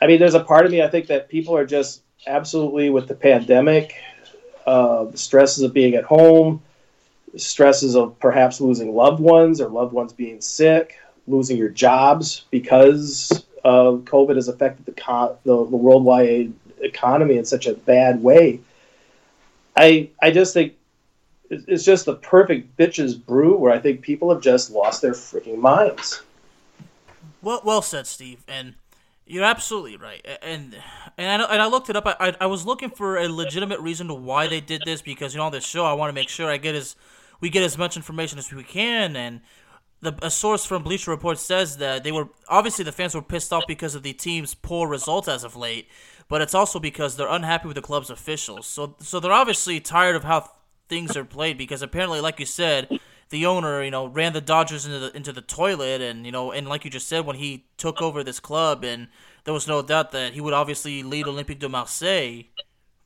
I 0.00 0.06
mean, 0.06 0.18
there's 0.18 0.34
a 0.34 0.44
part 0.44 0.66
of 0.66 0.72
me 0.72 0.82
I 0.82 0.88
think 0.88 1.06
that 1.08 1.28
people 1.28 1.56
are 1.56 1.66
just 1.66 2.02
absolutely 2.26 2.90
with 2.90 3.08
the 3.08 3.14
pandemic, 3.14 3.94
uh, 4.70 5.10
stresses 5.16 5.64
of 5.64 5.74
being 5.74 5.94
at 5.96 6.04
home, 6.04 6.62
stresses 7.36 7.96
of 7.96 8.16
perhaps 8.20 8.60
losing 8.60 8.94
loved 8.94 9.20
ones 9.20 9.60
or 9.60 9.68
loved 9.68 9.92
ones 9.92 10.12
being 10.12 10.40
sick, 10.40 10.96
losing 11.26 11.56
your 11.56 11.68
jobs 11.68 12.44
because 12.52 13.44
COVID 13.64 14.36
has 14.36 14.46
affected 14.46 14.86
the, 14.86 14.92
the, 15.42 15.56
the 15.56 15.76
worldwide 15.76 16.52
economy 16.80 17.36
in 17.36 17.44
such 17.44 17.66
a 17.66 17.74
bad 17.74 18.22
way. 18.22 18.60
I 19.76 20.10
I 20.22 20.30
just 20.30 20.54
think 20.54 20.74
it's 21.50 21.84
just 21.84 22.04
the 22.04 22.14
perfect 22.14 22.76
bitches 22.76 23.20
brew 23.20 23.56
where 23.56 23.72
I 23.72 23.80
think 23.80 24.02
people 24.02 24.32
have 24.32 24.40
just 24.40 24.70
lost 24.70 25.02
their 25.02 25.14
freaking 25.14 25.58
minds. 25.58 26.22
Well, 27.42 27.60
well 27.64 27.82
said, 27.82 28.06
Steve, 28.06 28.44
and 28.46 28.74
you're 29.30 29.44
absolutely 29.44 29.96
right. 29.96 30.26
And 30.42 30.76
and 31.16 31.42
I, 31.42 31.44
and 31.52 31.62
I 31.62 31.66
looked 31.66 31.88
it 31.88 31.96
up. 31.96 32.04
I, 32.06 32.34
I 32.40 32.46
was 32.46 32.66
looking 32.66 32.90
for 32.90 33.16
a 33.16 33.28
legitimate 33.28 33.78
reason 33.80 34.08
to 34.08 34.14
why 34.14 34.48
they 34.48 34.60
did 34.60 34.82
this 34.84 35.02
because 35.02 35.34
you 35.34 35.38
know 35.38 35.46
on 35.46 35.52
this 35.52 35.64
show 35.64 35.84
I 35.84 35.92
want 35.92 36.10
to 36.10 36.12
make 36.12 36.28
sure 36.28 36.50
I 36.50 36.56
get 36.56 36.74
as 36.74 36.96
we 37.40 37.48
get 37.48 37.62
as 37.62 37.78
much 37.78 37.96
information 37.96 38.40
as 38.40 38.52
we 38.52 38.64
can 38.64 39.14
and 39.14 39.40
the 40.00 40.18
a 40.20 40.30
source 40.30 40.64
from 40.64 40.82
Bleacher 40.82 41.12
Report 41.12 41.38
says 41.38 41.76
that 41.76 42.02
they 42.02 42.10
were 42.10 42.28
obviously 42.48 42.84
the 42.84 42.92
fans 42.92 43.14
were 43.14 43.22
pissed 43.22 43.52
off 43.52 43.64
because 43.68 43.94
of 43.94 44.02
the 44.02 44.12
team's 44.12 44.54
poor 44.54 44.88
results 44.88 45.28
as 45.28 45.44
of 45.44 45.54
late, 45.54 45.88
but 46.28 46.42
it's 46.42 46.54
also 46.54 46.80
because 46.80 47.16
they're 47.16 47.28
unhappy 47.28 47.68
with 47.68 47.76
the 47.76 47.82
club's 47.82 48.10
officials. 48.10 48.66
So 48.66 48.96
so 48.98 49.20
they're 49.20 49.32
obviously 49.32 49.78
tired 49.78 50.16
of 50.16 50.24
how 50.24 50.50
things 50.88 51.16
are 51.16 51.24
played 51.24 51.56
because 51.56 51.82
apparently, 51.82 52.20
like 52.20 52.40
you 52.40 52.46
said, 52.46 52.98
the 53.30 53.46
owner 53.46 53.82
you 53.82 53.90
know 53.90 54.06
ran 54.06 54.32
the 54.32 54.40
Dodgers 54.40 54.86
into 54.86 54.98
the 54.98 55.16
into 55.16 55.32
the 55.32 55.40
toilet, 55.40 56.00
and 56.00 56.26
you 56.26 56.32
know 56.32 56.52
and 56.52 56.68
like 56.68 56.84
you 56.84 56.90
just 56.90 57.08
said, 57.08 57.24
when 57.24 57.36
he 57.36 57.66
took 57.76 58.02
over 58.02 58.22
this 58.22 58.40
club, 58.40 58.84
and 58.84 59.08
there 59.44 59.54
was 59.54 59.66
no 59.66 59.82
doubt 59.82 60.12
that 60.12 60.34
he 60.34 60.40
would 60.40 60.54
obviously 60.54 61.02
lead 61.02 61.26
Olympique 61.26 61.58
de 61.58 61.68
Marseille, 61.68 62.44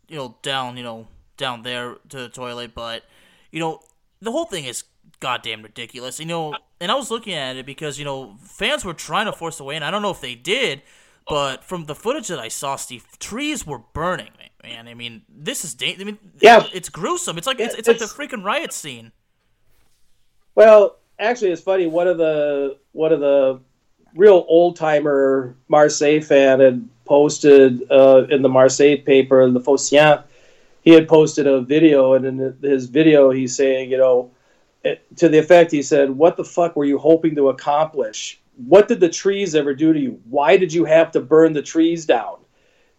you 0.09 0.17
know, 0.17 0.37
down 0.43 0.77
you 0.77 0.83
know 0.83 1.07
down 1.37 1.63
there 1.63 1.97
to 2.09 2.19
the 2.19 2.29
toilet, 2.29 2.75
but 2.75 3.05
you 3.51 3.61
know 3.61 3.81
the 4.21 4.33
whole 4.33 4.47
thing 4.47 4.65
is 4.65 4.85
goddamn 5.21 5.63
ridiculous. 5.63 6.19
You 6.19 6.27
know, 6.27 6.55
and 6.81 6.91
I 6.91 6.95
was 6.95 7.11
looking 7.11 7.35
at 7.35 7.57
it 7.57 7.67
because 7.67 7.99
you 7.99 8.05
know 8.05 8.37
fans 8.43 8.85
were 8.85 8.95
trying 8.95 9.27
to 9.27 9.33
force 9.33 9.61
away, 9.61 9.77
and 9.77 9.85
I 9.85 9.91
don't 9.91 10.03
know 10.03 10.11
if 10.11 10.21
they 10.21 10.35
did, 10.35 10.83
but 11.29 11.65
from 11.65 11.85
the 11.85 11.95
footage 11.95 12.29
that 12.29 12.39
I 12.39 12.49
saw, 12.49 12.77
Steve, 12.77 13.07
trees 13.19 13.67
were 13.67 13.79
burning. 13.79 14.31
Man, 14.63 14.89
I 14.89 14.95
mean, 14.95 15.23
this 15.29 15.65
is 15.65 15.75
da- 15.75 15.97
I 16.01 16.05
mean, 16.05 16.19
yeah, 16.41 16.67
it's 16.73 16.89
gruesome. 16.89 17.37
It's 17.37 17.47
like 17.47 17.61
it's, 17.61 17.75
it's, 17.75 17.89
it's 17.89 18.01
like 18.01 18.11
the 18.29 18.37
freaking 18.37 18.43
riot 18.43 18.73
scene. 18.73 19.13
Well, 20.55 20.97
actually, 21.19 21.51
it's 21.51 21.63
funny. 21.63 21.87
One 21.87 22.07
of 22.07 22.19
the 22.19 22.79
one 22.93 23.13
of 23.13 23.21
the 23.21 23.61
real 24.15 24.45
old 24.49 24.77
timer 24.77 25.57
Marseille 25.69 26.21
fan 26.21 26.61
had 26.61 26.89
posted 27.05 27.91
uh, 27.91 28.27
in 28.31 28.43
the 28.43 28.49
Marseille 28.49 28.97
paper, 28.99 29.51
the 29.51 29.61
Phocéen, 29.61 30.23
he 30.83 30.91
had 30.91 31.09
posted 31.09 31.47
a 31.47 31.61
video, 31.61 32.15
and 32.15 32.25
in 32.25 32.57
his 32.63 32.87
video, 32.87 33.31
he's 33.31 33.57
saying, 33.57 33.91
you 33.91 33.97
know, 33.97 34.31
to 35.17 35.29
the 35.29 35.39
effect, 35.39 35.73
he 35.73 35.83
said, 35.83 36.11
"What 36.11 36.37
the 36.37 36.45
fuck 36.45 36.77
were 36.77 36.85
you 36.85 36.99
hoping 36.99 37.35
to 37.37 37.49
accomplish? 37.49 38.41
What 38.67 38.87
did 38.87 39.01
the 39.01 39.09
trees 39.09 39.55
ever 39.55 39.75
do 39.75 39.93
to 39.93 39.99
you? 39.99 40.21
Why 40.29 40.57
did 40.57 40.73
you 40.73 40.85
have 40.85 41.11
to 41.13 41.21
burn 41.21 41.55
the 41.55 41.63
trees 41.63 42.07
down? 42.07 42.37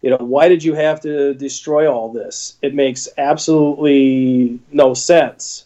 You 0.02 0.10
know, 0.10 0.18
why 0.18 0.48
did 0.48 0.62
you 0.62 0.74
have 0.74 1.00
to 1.02 1.32
destroy 1.32 1.90
all 1.90 2.12
this? 2.12 2.56
It 2.60 2.74
makes 2.74 3.08
absolutely 3.16 4.58
no 4.72 4.92
sense." 4.94 5.64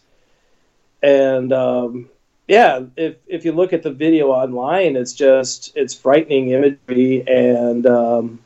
And 1.03 1.53
um, 1.53 2.11
yeah, 2.49 2.81
if 2.97 3.17
if 3.27 3.45
you 3.45 3.53
look 3.53 3.73
at 3.73 3.83
the 3.83 3.91
video 3.91 4.31
online, 4.31 4.97
it's 4.97 5.13
just 5.13 5.73
it's 5.77 5.95
frightening 5.95 6.51
imagery, 6.51 7.25
and 7.27 7.87
um, 7.87 8.41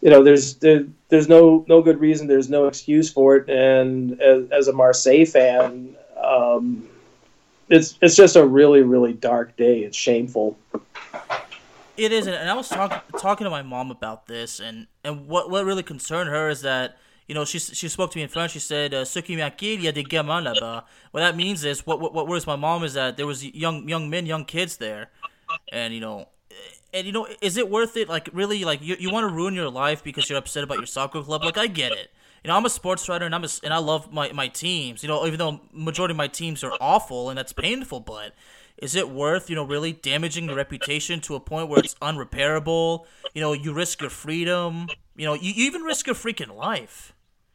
you 0.00 0.10
know, 0.10 0.22
there's 0.22 0.54
there, 0.56 0.86
there's 1.08 1.28
no 1.28 1.64
no 1.68 1.82
good 1.82 2.00
reason, 2.00 2.26
there's 2.26 2.48
no 2.48 2.66
excuse 2.66 3.10
for 3.10 3.36
it. 3.36 3.48
And 3.48 4.20
as, 4.20 4.50
as 4.50 4.68
a 4.68 4.72
Marseille 4.72 5.24
fan, 5.24 5.96
um, 6.22 6.88
it's 7.68 7.98
it's 8.00 8.16
just 8.16 8.36
a 8.36 8.46
really 8.46 8.82
really 8.82 9.12
dark 9.12 9.56
day. 9.56 9.80
It's 9.80 9.96
shameful. 9.96 10.56
It 11.96 12.10
is, 12.10 12.26
and 12.26 12.48
I 12.48 12.54
was 12.54 12.68
talking 12.68 12.98
talking 13.18 13.44
to 13.44 13.50
my 13.50 13.62
mom 13.62 13.90
about 13.90 14.26
this, 14.26 14.60
and, 14.60 14.86
and 15.04 15.28
what 15.28 15.50
what 15.50 15.64
really 15.64 15.82
concerned 15.82 16.30
her 16.30 16.48
is 16.48 16.62
that 16.62 16.98
you 17.28 17.34
know 17.34 17.44
she 17.44 17.58
she 17.58 17.88
spoke 17.88 18.10
to 18.12 18.18
me 18.18 18.22
in 18.22 18.28
French. 18.28 18.52
She 18.52 18.58
said, 18.58 18.94
uh, 18.94 19.04
"Ce 19.04 19.20
qui 19.20 19.34
il 19.34 19.82
y 19.82 19.88
a 19.88 19.92
des 19.92 20.02
gamins 20.02 20.42
là-bas." 20.42 20.84
What 21.10 21.20
that 21.20 21.36
means 21.36 21.64
is, 21.64 21.86
what 21.86 22.00
what 22.00 22.14
what 22.14 22.26
worries 22.26 22.46
my 22.46 22.56
mom 22.56 22.84
is 22.84 22.94
that 22.94 23.16
there 23.16 23.26
was 23.26 23.44
young 23.44 23.88
young 23.88 24.10
men, 24.10 24.26
young 24.26 24.44
kids 24.44 24.76
there, 24.76 25.10
and 25.72 25.94
you 25.94 26.00
know 26.00 26.28
and 26.92 27.06
you 27.06 27.12
know, 27.12 27.26
is 27.40 27.56
it 27.56 27.70
worth 27.70 27.96
it? 27.96 28.08
Like, 28.08 28.28
really, 28.32 28.64
like 28.64 28.82
you, 28.82 28.96
you 28.98 29.10
want 29.10 29.28
to 29.28 29.34
ruin 29.34 29.54
your 29.54 29.70
life 29.70 30.04
because 30.04 30.28
you're 30.28 30.38
upset 30.38 30.62
about 30.62 30.76
your 30.76 30.86
soccer 30.86 31.22
club? 31.22 31.42
Like, 31.42 31.56
I 31.56 31.66
get 31.66 31.92
it. 31.92 32.10
You 32.44 32.48
know, 32.48 32.56
I'm 32.56 32.66
a 32.66 32.70
sports 32.70 33.08
writer 33.08 33.24
and 33.24 33.34
I'm 33.34 33.44
a, 33.44 33.48
and 33.62 33.72
I 33.72 33.78
love 33.78 34.12
my, 34.12 34.32
my 34.32 34.48
teams. 34.48 35.02
You 35.02 35.08
know, 35.08 35.26
even 35.26 35.38
though 35.38 35.60
majority 35.72 36.12
of 36.12 36.16
my 36.16 36.26
teams 36.26 36.64
are 36.64 36.72
awful 36.80 37.30
and 37.30 37.38
that's 37.38 37.52
painful, 37.52 38.00
but 38.00 38.34
is 38.78 38.96
it 38.96 39.08
worth 39.08 39.48
you 39.48 39.54
know 39.54 39.62
really 39.62 39.92
damaging 39.92 40.46
your 40.46 40.56
reputation 40.56 41.20
to 41.20 41.36
a 41.36 41.40
point 41.40 41.68
where 41.68 41.78
it's 41.78 41.94
unrepairable? 42.02 43.04
You 43.32 43.40
know, 43.42 43.52
you 43.52 43.72
risk 43.72 44.00
your 44.00 44.10
freedom. 44.10 44.88
You 45.16 45.26
know, 45.26 45.34
you, 45.34 45.52
you 45.52 45.66
even 45.66 45.82
risk 45.82 46.06
your 46.06 46.16
freaking 46.16 46.54
life. 46.56 47.12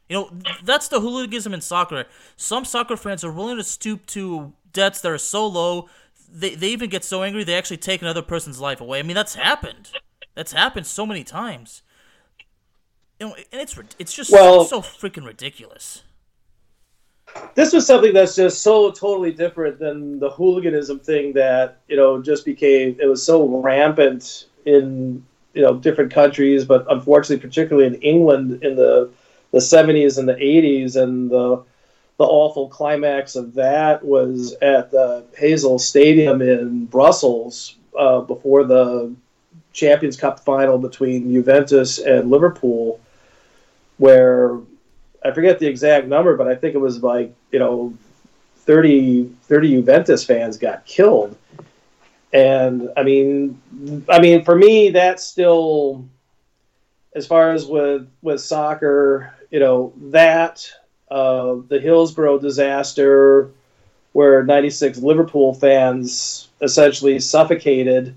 You 0.10 0.16
know, 0.16 0.32
that's 0.64 0.88
the 0.88 1.02
hooliganism 1.02 1.54
in 1.54 1.62
soccer. 1.62 2.06
Some 2.38 2.64
soccer 2.66 2.96
fans 2.96 3.24
are 3.24 3.32
willing 3.32 3.58
to 3.58 3.64
stoop 3.64 4.06
to 4.08 4.54
debts 4.72 5.02
that 5.02 5.12
are 5.12 5.18
so 5.18 5.46
low 5.48 5.90
they, 6.32 6.56
they 6.56 6.70
even 6.70 6.90
get 6.90 7.04
so 7.04 7.24
angry 7.24 7.44
they 7.44 7.58
actually 7.58 7.78
take 7.78 8.02
another 8.02 8.22
person's 8.22 8.60
life 8.60 8.82
away. 8.82 9.00
I 9.00 9.04
mean, 9.04 9.16
that's 9.16 9.36
happened. 9.36 9.92
That's 10.36 10.52
happened 10.52 10.86
so 10.86 11.06
many 11.06 11.24
times. 11.24 11.82
You 13.20 13.28
know, 13.28 13.36
and 13.52 13.62
it's 13.62 13.78
it's 13.98 14.14
just 14.14 14.32
well, 14.32 14.66
so, 14.66 14.82
so 14.82 14.88
freaking 14.88 15.26
ridiculous. 15.26 16.04
This 17.56 17.74
was 17.74 17.86
something 17.86 18.14
that's 18.14 18.36
just 18.36 18.62
so 18.62 18.92
totally 18.92 19.32
different 19.32 19.80
than 19.80 20.20
the 20.20 20.30
hooliganism 20.30 21.00
thing 21.00 21.34
that 21.34 21.80
you 21.88 21.98
know 21.98 22.22
just 22.22 22.46
became. 22.46 22.96
It 23.00 23.08
was 23.08 23.24
so 23.24 23.48
rampant 23.48 24.46
in 24.66 25.26
you 25.54 25.62
know 25.62 25.76
different 25.76 26.14
countries, 26.14 26.66
but 26.66 26.86
unfortunately, 26.90 27.46
particularly 27.46 27.88
in 27.88 28.02
England 28.02 28.64
in 28.64 28.76
the 28.76 29.10
the 29.52 29.60
70s 29.60 30.18
and 30.18 30.28
the 30.28 30.34
80s, 30.34 30.96
and 31.02 31.30
the 31.30 31.64
the 32.18 32.24
awful 32.24 32.68
climax 32.68 33.36
of 33.36 33.54
that 33.54 34.04
was 34.04 34.54
at 34.62 34.92
the 34.92 35.24
Heysel 35.40 35.80
Stadium 35.80 36.42
in 36.42 36.86
Brussels 36.86 37.76
uh, 37.98 38.22
before 38.22 38.64
the 38.64 39.16
Champions 39.72 40.18
Cup 40.18 40.40
final 40.40 40.80
between 40.80 41.32
Juventus 41.32 42.00
and 42.00 42.32
Liverpool, 42.32 43.00
where 43.98 44.58
I 45.24 45.32
forget 45.32 45.60
the 45.60 45.68
exact 45.68 46.08
number, 46.08 46.36
but 46.36 46.48
I 46.48 46.56
think 46.56 46.74
it 46.74 46.80
was 46.80 47.04
like, 47.04 47.34
you 47.52 47.60
know, 47.60 47.94
30, 48.60 49.30
30 49.44 49.70
Juventus 49.70 50.24
fans 50.24 50.58
got 50.58 50.86
killed. 50.86 51.38
And 52.34 52.90
I 52.98 53.04
mean, 53.04 53.62
I 54.10 54.20
mean, 54.20 54.44
for 54.44 54.56
me, 54.56 54.90
that's 54.90 55.24
still, 55.24 56.06
as 57.16 57.26
far 57.26 57.52
as 57.52 57.66
with, 57.66 58.08
with 58.22 58.42
soccer, 58.42 59.34
you 59.50 59.60
know, 59.60 59.94
that 59.98 60.70
uh, 61.10 61.56
the 61.68 61.80
Hillsborough 61.80 62.40
disaster, 62.40 63.52
where 64.12 64.44
96 64.44 64.98
Liverpool 65.00 65.54
fans 65.54 66.50
essentially 66.62 67.20
suffocated 67.20 68.16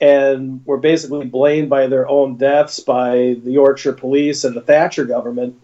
and 0.00 0.66
were 0.66 0.78
basically 0.78 1.26
blamed 1.26 1.70
by 1.70 1.86
their 1.86 2.08
own 2.08 2.36
deaths 2.36 2.80
by 2.80 3.36
the 3.44 3.52
Yorkshire 3.52 3.92
police 3.92 4.42
and 4.42 4.56
the 4.56 4.60
Thatcher 4.60 5.04
government. 5.04 5.54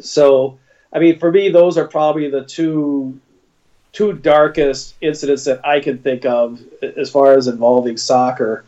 So, 0.00 0.58
I 0.90 0.98
mean, 0.98 1.18
for 1.18 1.30
me, 1.30 1.50
those 1.50 1.76
are 1.76 1.86
probably 1.86 2.30
the 2.30 2.44
two 2.44 3.20
two 3.92 4.14
darkest 4.14 4.94
incidents 5.00 5.44
that 5.44 5.64
I 5.64 5.80
can 5.80 5.98
think 5.98 6.24
of 6.24 6.60
as 6.82 7.10
far 7.10 7.36
as 7.36 7.46
involving 7.46 7.96
soccer. 7.96 8.64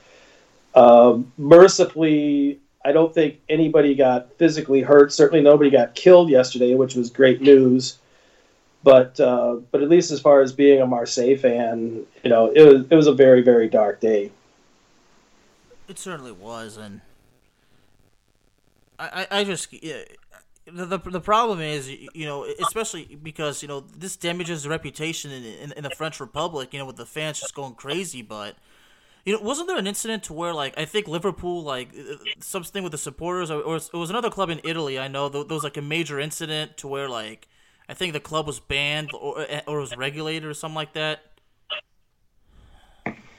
Um, 0.74 1.32
mercifully, 1.38 2.60
I 2.84 2.92
don't 2.92 3.12
think 3.14 3.40
anybody 3.48 3.94
got 3.94 4.32
physically 4.34 4.82
hurt. 4.82 5.12
Certainly, 5.12 5.42
nobody 5.42 5.70
got 5.70 5.94
killed 5.94 6.28
yesterday, 6.28 6.74
which 6.74 6.94
was 6.94 7.10
great 7.10 7.40
news. 7.40 7.98
But 8.82 9.18
uh, 9.18 9.56
but 9.70 9.82
at 9.82 9.88
least 9.88 10.10
as 10.10 10.20
far 10.20 10.42
as 10.42 10.52
being 10.52 10.82
a 10.82 10.86
Marseille 10.86 11.36
fan, 11.36 12.04
you 12.22 12.30
know, 12.30 12.50
it 12.50 12.62
was 12.62 12.86
it 12.90 12.94
was 12.94 13.06
a 13.06 13.14
very 13.14 13.40
very 13.40 13.68
dark 13.68 14.00
day. 14.00 14.30
It 15.88 15.98
certainly 15.98 16.32
was, 16.32 16.76
and 16.76 17.00
I 18.98 19.26
I, 19.30 19.38
I 19.40 19.44
just. 19.44 19.74
The, 20.66 20.86
the, 20.86 20.98
the 20.98 21.20
problem 21.20 21.60
is, 21.60 21.90
you 21.90 22.24
know, 22.24 22.44
especially 22.44 23.18
because, 23.22 23.60
you 23.60 23.68
know, 23.68 23.80
this 23.80 24.16
damages 24.16 24.62
the 24.62 24.70
reputation 24.70 25.30
in, 25.30 25.44
in, 25.44 25.72
in 25.72 25.84
the 25.84 25.90
French 25.90 26.20
Republic, 26.20 26.72
you 26.72 26.78
know, 26.78 26.86
with 26.86 26.96
the 26.96 27.04
fans 27.04 27.38
just 27.40 27.54
going 27.54 27.74
crazy. 27.74 28.22
But, 28.22 28.56
you 29.26 29.34
know, 29.34 29.42
wasn't 29.42 29.68
there 29.68 29.76
an 29.76 29.86
incident 29.86 30.22
to 30.24 30.32
where, 30.32 30.54
like, 30.54 30.72
I 30.78 30.86
think 30.86 31.06
Liverpool, 31.06 31.62
like, 31.62 31.90
uh, 31.98 32.14
something 32.40 32.82
with 32.82 32.92
the 32.92 32.98
supporters, 32.98 33.50
or, 33.50 33.60
or 33.60 33.76
it 33.76 33.92
was 33.92 34.08
another 34.08 34.30
club 34.30 34.48
in 34.48 34.62
Italy, 34.64 34.98
I 34.98 35.06
know, 35.08 35.28
there 35.28 35.44
was, 35.44 35.64
like, 35.64 35.76
a 35.76 35.82
major 35.82 36.18
incident 36.18 36.78
to 36.78 36.88
where, 36.88 37.10
like, 37.10 37.46
I 37.86 37.92
think 37.92 38.14
the 38.14 38.20
club 38.20 38.46
was 38.46 38.58
banned 38.58 39.10
or, 39.12 39.46
or 39.66 39.80
was 39.80 39.94
regulated 39.94 40.48
or 40.48 40.54
something 40.54 40.76
like 40.76 40.94
that. 40.94 41.33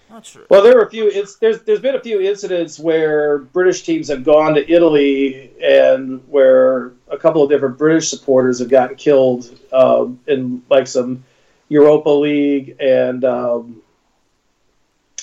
Not 0.09 0.25
sure. 0.25 0.43
Well, 0.49 0.61
there 0.61 0.75
were 0.75 0.83
a 0.83 0.89
few. 0.89 1.07
It's 1.07 1.35
there's 1.37 1.61
there's 1.63 1.79
been 1.79 1.95
a 1.95 2.01
few 2.01 2.21
incidents 2.21 2.79
where 2.79 3.39
British 3.39 3.83
teams 3.83 4.07
have 4.09 4.23
gone 4.23 4.53
to 4.55 4.71
Italy 4.71 5.51
and 5.61 6.23
where 6.27 6.93
a 7.09 7.17
couple 7.17 7.43
of 7.43 7.49
different 7.49 7.77
British 7.77 8.09
supporters 8.09 8.59
have 8.59 8.69
gotten 8.69 8.95
killed 8.95 9.57
um, 9.73 10.19
in 10.27 10.61
like 10.69 10.87
some 10.87 11.23
Europa 11.69 12.09
League 12.09 12.75
and 12.79 13.25
um, 13.25 13.81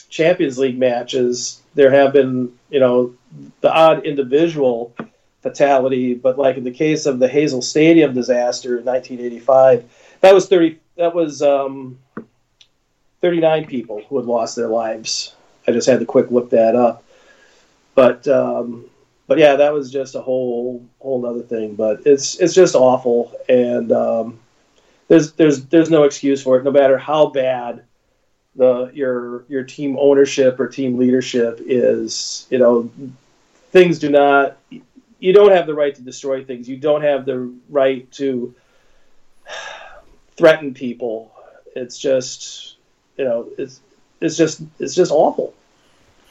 Champions 0.09 0.59
League 0.59 0.79
matches. 0.79 1.63
There 1.75 1.91
have 1.91 2.13
been 2.13 2.53
you 2.69 2.81
know 2.81 3.15
the 3.61 3.73
odd 3.73 4.05
individual 4.05 4.95
fatality, 5.43 6.15
but 6.15 6.39
like 6.39 6.57
in 6.57 6.65
the 6.65 6.73
case 6.73 7.07
of 7.07 7.19
the 7.19 7.29
Heysel 7.29 7.63
Stadium 7.63 8.15
disaster 8.15 8.79
in 8.79 8.85
1985, 8.85 10.17
that 10.21 10.35
was 10.35 10.49
30. 10.49 10.81
That 10.97 11.15
was 11.15 11.41
um, 11.41 11.99
39 13.23 13.67
people 13.67 14.03
who 14.09 14.19
had 14.19 14.27
lost 14.27 14.57
their 14.57 14.69
lives. 14.69 15.35
I 15.67 15.73
just 15.73 15.89
had 15.89 16.01
to 16.01 16.07
quick 16.07 16.31
look 16.31 16.51
that 16.51 16.75
up. 16.75 17.05
But 17.95 18.27
um, 18.29 18.87
but 19.27 19.39
yeah, 19.39 19.57
that 19.57 19.73
was 19.73 19.91
just 19.91 20.15
a 20.15 20.21
whole 20.21 20.85
whole 20.99 21.25
other 21.25 21.43
thing. 21.43 21.75
But 21.75 22.07
it's 22.07 22.39
it's 22.41 22.53
just 22.53 22.75
awful, 22.75 23.33
and 23.49 23.93
um, 23.93 24.41
there's 25.09 25.33
there's 25.33 25.65
there's 25.67 25.91
no 25.91 26.03
excuse 26.03 26.43
for 26.43 26.59
it. 26.59 26.65
No 26.65 26.71
matter 26.71 26.99
how 26.99 27.29
bad 27.29 27.85
the 28.57 28.91
your 28.93 29.45
your 29.49 29.63
team 29.63 29.97
ownership 30.01 30.59
or 30.59 30.69
team 30.69 30.99
leadership 30.99 31.61
is, 31.65 32.47
you 32.51 32.59
know, 32.59 32.91
things 33.71 33.99
do 33.99 34.11
not. 34.11 34.59
You 35.21 35.33
don't 35.33 35.53
have 35.53 35.67
the 35.67 35.75
right 35.75 35.95
to 35.95 36.03
destroy 36.03 36.45
things. 36.45 36.69
You 36.69 36.77
don't 36.77 37.03
have 37.03 37.25
the 37.25 37.55
right 37.69 38.11
to 38.13 38.55
threaten 40.37 40.75
people. 40.75 41.33
It's 41.77 41.99
just 41.99 42.77
you 43.17 43.25
know, 43.25 43.49
it's 43.59 43.81
it's 44.21 44.37
just 44.37 44.63
it's 44.79 44.95
just 44.95 45.11
awful. 45.11 45.55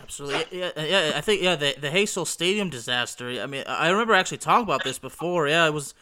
Absolutely, 0.02 0.60
yeah, 0.60 0.72
yeah. 0.78 1.12
I 1.16 1.22
think 1.22 1.42
yeah, 1.42 1.56
the 1.56 1.76
the 1.80 1.90
Heysel 1.90 2.26
Stadium 2.26 2.70
disaster. 2.70 3.30
I 3.42 3.46
mean, 3.46 3.64
I 3.68 3.90
remember 3.90 4.14
actually 4.14 4.40
talking 4.40 4.64
about 4.64 4.84
this 4.84 5.00
before. 5.00 5.48
Yeah, 5.48 5.68
it 5.68 5.74
was 5.74 5.94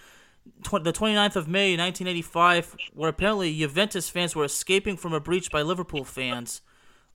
tw- 0.64 0.84
the 0.84 0.94
29th 0.94 1.36
of 1.36 1.48
May, 1.48 1.72
1985, 1.78 2.76
where 2.94 3.10
apparently 3.10 3.56
Juventus 3.58 4.10
fans 4.10 4.36
were 4.36 4.46
escaping 4.46 4.98
from 4.98 5.14
a 5.14 5.20
breach 5.20 5.52
by 5.52 5.62
Liverpool 5.62 6.04
fans. 6.04 6.62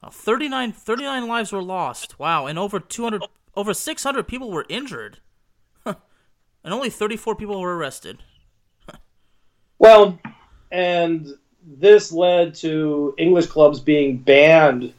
Uh, 0.03 0.11
39, 0.11 0.73
39 0.73 1.29
lives 1.29 1.53
were 1.53 1.63
lost. 1.63 2.19
Wow, 2.19 2.47
and 2.47 2.59
over 2.59 2.79
200, 2.79 3.23
over 3.57 3.73
600 3.73 4.29
people 4.29 4.51
were 4.51 4.67
injured, 4.69 5.19
and 5.87 5.97
only 6.65 6.91
34 6.91 7.35
people 7.37 7.61
were 7.61 7.77
arrested. 7.77 8.23
well, 9.79 10.19
and 10.71 11.39
this 11.67 12.13
led 12.13 12.55
to 12.57 13.15
English 13.19 13.47
clubs 13.47 13.81
being 13.81 14.19
banned 14.19 14.93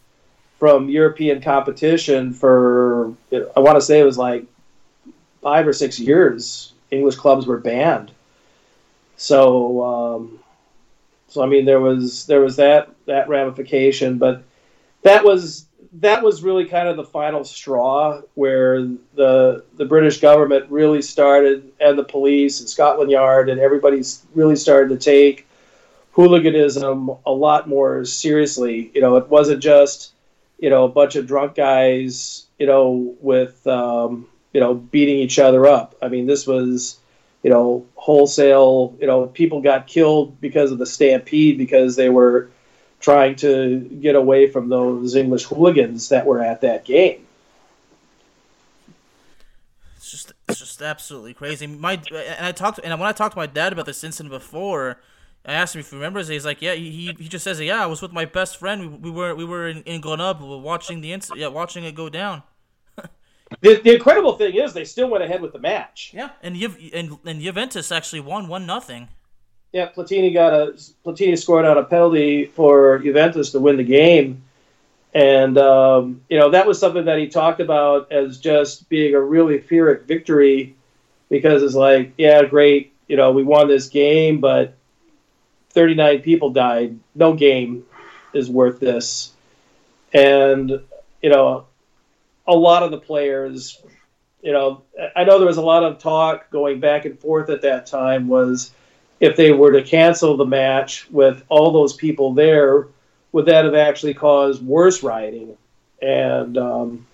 from 0.59 0.89
European 0.89 1.41
competition 1.41 2.33
for 2.33 3.13
I 3.31 3.59
want 3.59 3.75
to 3.75 3.81
say 3.81 3.99
it 3.99 4.05
was 4.05 4.17
like 4.17 4.45
five 5.41 5.67
or 5.67 5.73
six 5.73 5.99
years. 5.99 6.73
English 6.91 7.15
clubs 7.15 7.45
were 7.45 7.57
banned. 7.57 8.11
So, 9.17 9.83
um, 9.83 10.39
so 11.27 11.43
I 11.43 11.45
mean, 11.45 11.65
there 11.65 11.79
was 11.79 12.25
there 12.25 12.41
was 12.41 12.55
that 12.55 12.89
that 13.05 13.29
ramification, 13.29 14.17
but 14.17 14.43
that 15.03 15.23
was 15.23 15.65
that 15.99 16.23
was 16.23 16.43
really 16.43 16.65
kind 16.65 16.87
of 16.89 16.97
the 16.97 17.03
final 17.03 17.43
straw 17.43 18.21
where 18.33 18.81
the 19.13 19.63
the 19.75 19.85
British 19.85 20.19
government 20.19 20.65
really 20.69 21.01
started, 21.01 21.71
and 21.79 21.97
the 21.97 22.03
police 22.03 22.59
and 22.59 22.69
Scotland 22.69 23.11
Yard 23.11 23.49
and 23.49 23.59
everybody's 23.59 24.25
really 24.33 24.55
started 24.55 24.89
to 24.89 24.97
take 24.97 25.45
hooliganism 26.15 27.11
a 27.25 27.31
lot 27.31 27.67
more 27.67 28.05
seriously. 28.05 28.89
You 28.95 29.01
know, 29.01 29.17
it 29.17 29.27
wasn't 29.27 29.61
just 29.61 30.13
you 30.57 30.69
know 30.69 30.85
a 30.85 30.89
bunch 30.89 31.15
of 31.15 31.27
drunk 31.27 31.55
guys, 31.55 32.45
you 32.57 32.65
know, 32.65 33.15
with 33.21 33.65
um, 33.67 34.27
you 34.53 34.61
know 34.61 34.73
beating 34.73 35.17
each 35.17 35.39
other 35.39 35.67
up. 35.67 35.95
I 36.01 36.07
mean, 36.07 36.25
this 36.25 36.47
was 36.47 36.97
you 37.43 37.49
know 37.49 37.85
wholesale. 37.95 38.95
You 38.99 39.07
know, 39.07 39.27
people 39.27 39.61
got 39.61 39.87
killed 39.87 40.39
because 40.41 40.71
of 40.71 40.77
the 40.77 40.85
stampede 40.85 41.57
because 41.57 41.95
they 41.95 42.09
were 42.09 42.49
trying 43.01 43.35
to 43.35 43.79
get 44.01 44.15
away 44.15 44.49
from 44.49 44.69
those 44.69 45.15
English 45.15 45.43
hooligans 45.43 46.09
that 46.09 46.25
were 46.25 46.41
at 46.41 46.61
that 46.61 46.85
game. 46.85 47.27
It's 49.97 50.09
just 50.09 50.31
just 50.49 50.81
absolutely 50.81 51.33
crazy. 51.33 51.67
My 51.67 52.01
and 52.09 52.45
I 52.45 52.53
talked 52.53 52.79
and 52.81 52.97
when 52.97 53.09
I 53.09 53.11
talked 53.11 53.33
to 53.33 53.39
my 53.39 53.47
dad 53.47 53.73
about 53.73 53.85
this 53.85 54.01
incident 54.01 54.31
before 54.31 55.01
I 55.47 55.53
asked 55.53 55.75
him 55.75 55.81
if 55.81 55.89
he 55.89 55.95
remembers. 55.95 56.29
It. 56.29 56.33
He's 56.33 56.45
like, 56.45 56.61
yeah. 56.61 56.73
He, 56.73 57.13
he 57.17 57.27
just 57.27 57.43
says, 57.43 57.59
yeah. 57.59 57.83
I 57.83 57.85
was 57.85 58.01
with 58.01 58.11
my 58.11 58.25
best 58.25 58.57
friend. 58.57 58.81
We, 58.81 58.87
we 58.87 59.11
were 59.11 59.35
we 59.35 59.45
were 59.45 59.67
in, 59.67 59.83
in 59.83 60.01
Grenoble 60.01 60.61
watching 60.61 61.01
the 61.01 61.11
inc- 61.11 61.35
yeah 61.35 61.47
watching 61.47 61.83
it 61.83 61.95
go 61.95 62.09
down. 62.09 62.43
the, 63.61 63.81
the 63.81 63.95
incredible 63.95 64.37
thing 64.37 64.55
is 64.55 64.73
they 64.73 64.85
still 64.85 65.09
went 65.09 65.23
ahead 65.23 65.41
with 65.41 65.53
the 65.53 65.59
match. 65.59 66.11
Yeah, 66.13 66.29
and 66.41 66.55
Ju- 66.55 66.89
and, 66.93 67.17
and 67.25 67.41
Juventus 67.41 67.91
actually 67.91 68.21
won 68.21 68.47
one 68.47 68.65
nothing. 68.65 69.09
Yeah, 69.71 69.89
Platini 69.89 70.33
got 70.33 70.53
a 70.53 70.73
Platini 71.05 71.37
scored 71.37 71.65
on 71.65 71.77
a 71.77 71.83
penalty 71.83 72.45
for 72.45 72.99
Juventus 72.99 73.51
to 73.51 73.59
win 73.59 73.77
the 73.77 73.83
game, 73.83 74.41
and 75.13 75.57
um, 75.57 76.21
you 76.29 76.39
know 76.39 76.49
that 76.51 76.65
was 76.65 76.79
something 76.79 77.05
that 77.05 77.19
he 77.19 77.27
talked 77.27 77.59
about 77.59 78.11
as 78.11 78.39
just 78.39 78.87
being 78.89 79.13
a 79.13 79.19
really 79.19 79.57
pyrrhic 79.57 80.03
victory, 80.03 80.75
because 81.29 81.61
it's 81.61 81.75
like, 81.75 82.13
yeah, 82.17 82.43
great, 82.45 82.93
you 83.07 83.17
know, 83.17 83.31
we 83.31 83.43
won 83.43 83.67
this 83.67 83.89
game, 83.89 84.39
but 84.39 84.75
39 85.75 86.21
people 86.21 86.49
died. 86.49 86.97
No 87.13 87.33
game 87.33 87.85
is 88.33 88.49
worth 88.49 88.79
this. 88.79 89.33
And, 90.13 90.81
you 91.21 91.29
know, 91.29 91.65
a 92.47 92.55
lot 92.55 92.83
of 92.83 92.91
the 92.91 92.97
players, 92.97 93.81
you 94.41 94.53
know, 94.53 94.83
I 95.15 95.25
know 95.25 95.37
there 95.37 95.47
was 95.47 95.57
a 95.57 95.61
lot 95.61 95.83
of 95.83 95.99
talk 95.99 96.49
going 96.49 96.79
back 96.79 97.05
and 97.05 97.19
forth 97.19 97.49
at 97.49 97.61
that 97.63 97.85
time 97.85 98.27
was 98.27 98.71
if 99.19 99.35
they 99.35 99.51
were 99.51 99.73
to 99.73 99.83
cancel 99.83 100.37
the 100.37 100.45
match 100.45 101.09
with 101.11 101.43
all 101.49 101.71
those 101.71 101.93
people 101.93 102.33
there, 102.33 102.87
would 103.31 103.47
that 103.47 103.65
have 103.65 103.75
actually 103.75 104.13
caused 104.13 104.65
worse 104.65 105.03
rioting? 105.03 105.57
And 106.01 106.57
um, 106.57 107.07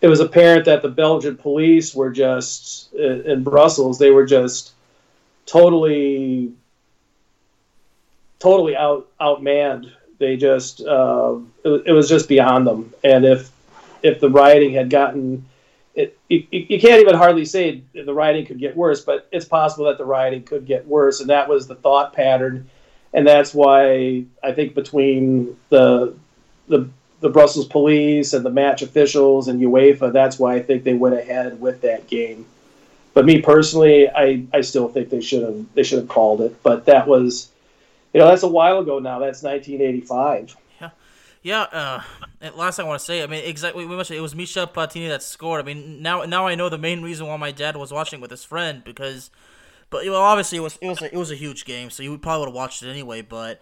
it 0.00 0.08
was 0.08 0.20
apparent 0.20 0.64
that 0.64 0.82
the 0.82 0.88
Belgian 0.88 1.36
police 1.36 1.94
were 1.94 2.10
just 2.10 2.92
in 2.94 3.44
Brussels. 3.44 3.98
They 3.98 4.10
were 4.10 4.26
just 4.26 4.72
totally 5.44 6.52
totally 8.38 8.76
out 8.76 9.08
outmanned. 9.20 9.92
They 10.18 10.36
just 10.36 10.80
uh, 10.80 11.36
it, 11.64 11.82
it, 11.86 11.92
was 11.92 12.08
just 12.08 12.28
beyond 12.28 12.66
them. 12.66 12.94
And 13.04 13.24
if 13.24 13.50
if 14.02 14.20
the 14.20 14.30
rioting 14.30 14.72
had 14.72 14.90
gotten 14.90 15.44
it, 15.94 16.18
you, 16.28 16.46
you 16.50 16.80
can't 16.80 17.00
even 17.00 17.14
hardly 17.14 17.44
say 17.44 17.82
the 17.94 18.14
rioting 18.14 18.46
could 18.46 18.58
get 18.58 18.76
worse, 18.76 19.02
but 19.02 19.28
it's 19.32 19.46
possible 19.46 19.86
that 19.86 19.98
the 19.98 20.04
rioting 20.04 20.42
could 20.42 20.66
get 20.66 20.86
worse, 20.86 21.20
and 21.20 21.30
that 21.30 21.48
was 21.48 21.66
the 21.66 21.74
thought 21.74 22.12
pattern, 22.12 22.68
and 23.12 23.26
that's 23.26 23.54
why 23.54 24.24
I 24.42 24.52
think 24.52 24.74
between 24.74 25.56
the 25.70 26.14
the 26.68 26.88
the 27.20 27.30
Brussels 27.30 27.66
police 27.66 28.34
and 28.34 28.44
the 28.44 28.50
match 28.50 28.82
officials 28.82 29.48
and 29.48 29.60
UEFA, 29.60 30.12
that's 30.12 30.38
why 30.38 30.54
I 30.54 30.62
think 30.62 30.84
they 30.84 30.94
went 30.94 31.14
ahead 31.14 31.60
with 31.60 31.80
that 31.80 32.06
game. 32.06 32.44
But 33.14 33.24
me 33.24 33.40
personally, 33.40 34.10
I, 34.10 34.44
I 34.52 34.60
still 34.60 34.88
think 34.88 35.08
they 35.08 35.22
should 35.22 35.42
have 35.42 35.64
they 35.74 35.82
should 35.82 35.98
have 36.00 36.08
called 36.08 36.42
it. 36.42 36.62
But 36.62 36.84
that 36.84 37.08
was 37.08 37.50
you 38.16 38.22
know, 38.22 38.28
that's 38.28 38.44
a 38.44 38.48
while 38.48 38.78
ago 38.78 38.98
now. 38.98 39.18
That's 39.18 39.42
1985. 39.42 40.56
Yeah, 40.80 40.90
yeah. 41.42 41.62
Uh, 41.62 42.02
last 42.56 42.76
thing 42.76 42.86
I 42.86 42.88
want 42.88 42.98
to 42.98 43.04
say, 43.04 43.22
I 43.22 43.26
mean, 43.26 43.44
exactly. 43.44 43.84
We 43.84 43.94
mentioned 43.94 44.16
it 44.16 44.22
was 44.22 44.34
Michel 44.34 44.66
Platini 44.66 45.08
that 45.08 45.22
scored. 45.22 45.60
I 45.60 45.64
mean, 45.64 46.00
now 46.00 46.22
now 46.24 46.46
I 46.46 46.54
know 46.54 46.70
the 46.70 46.78
main 46.78 47.02
reason 47.02 47.26
why 47.26 47.36
my 47.36 47.50
dad 47.52 47.76
was 47.76 47.92
watching 47.92 48.22
with 48.22 48.30
his 48.30 48.42
friend 48.42 48.82
because, 48.82 49.30
but 49.90 50.02
you 50.06 50.12
know, 50.12 50.22
obviously 50.22 50.56
it 50.56 50.62
was 50.62 50.78
it 50.80 50.88
was 50.88 51.02
a, 51.02 51.12
it 51.12 51.18
was 51.18 51.30
a 51.30 51.34
huge 51.36 51.66
game, 51.66 51.90
so 51.90 52.02
you 52.02 52.16
probably 52.16 52.40
would 52.40 52.48
have 52.48 52.54
watched 52.54 52.82
it 52.82 52.88
anyway. 52.88 53.20
But 53.20 53.60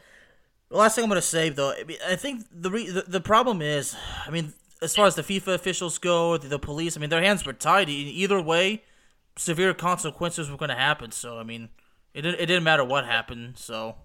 The 0.71 0.77
last 0.77 0.95
thing 0.95 1.05
I'm 1.05 1.11
gonna 1.11 1.23
say 1.23 1.49
though, 1.49 1.75
I, 2.09 2.17
think 2.17 2.45
the, 2.53 2.71
re- 2.71 2.91
the 2.91 3.03
the 3.03 3.21
problem 3.21 3.61
is, 3.61 3.97
I 4.27 4.31
mean, 4.31 4.53
as 4.83 4.95
far 4.95 5.07
as 5.07 5.17
the 5.17 5.23
FIFA 5.23 5.55
officials 5.55 5.99
go, 5.99 6.37
the, 6.39 6.49
the 6.49 6.59
police, 6.61 6.97
I 6.97 7.01
mean, 7.01 7.11
their 7.11 7.23
hands 7.23 7.45
were 7.45 7.53
tied. 7.53 7.89
Either 7.89 8.41
way, 8.41 8.85
severe 9.37 9.75
consequences 9.75 10.51
were 10.51 10.57
gonna 10.57 10.77
happen. 10.77 11.11
So 11.11 11.39
I 11.39 11.43
mean, 11.43 11.71
it 12.15 12.25
it 12.27 12.47
didn't 12.47 12.65
matter 12.65 12.85
what 12.85 13.05
happened. 13.05 13.59
So, 13.59 13.97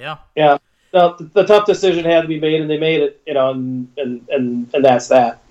yeah. 0.00 0.16
Yeah. 0.34 0.58
No, 0.92 1.14
the, 1.16 1.24
the 1.24 1.44
tough 1.44 1.66
decision 1.66 2.04
had 2.04 2.22
to 2.22 2.28
be 2.28 2.40
made, 2.40 2.60
and 2.60 2.68
they 2.68 2.78
made 2.78 3.00
it. 3.00 3.22
You 3.26 3.34
know, 3.34 3.50
and 3.50 3.92
and 3.96 4.26
and, 4.28 4.74
and 4.74 4.84
that's 4.84 5.08
that. 5.08 5.42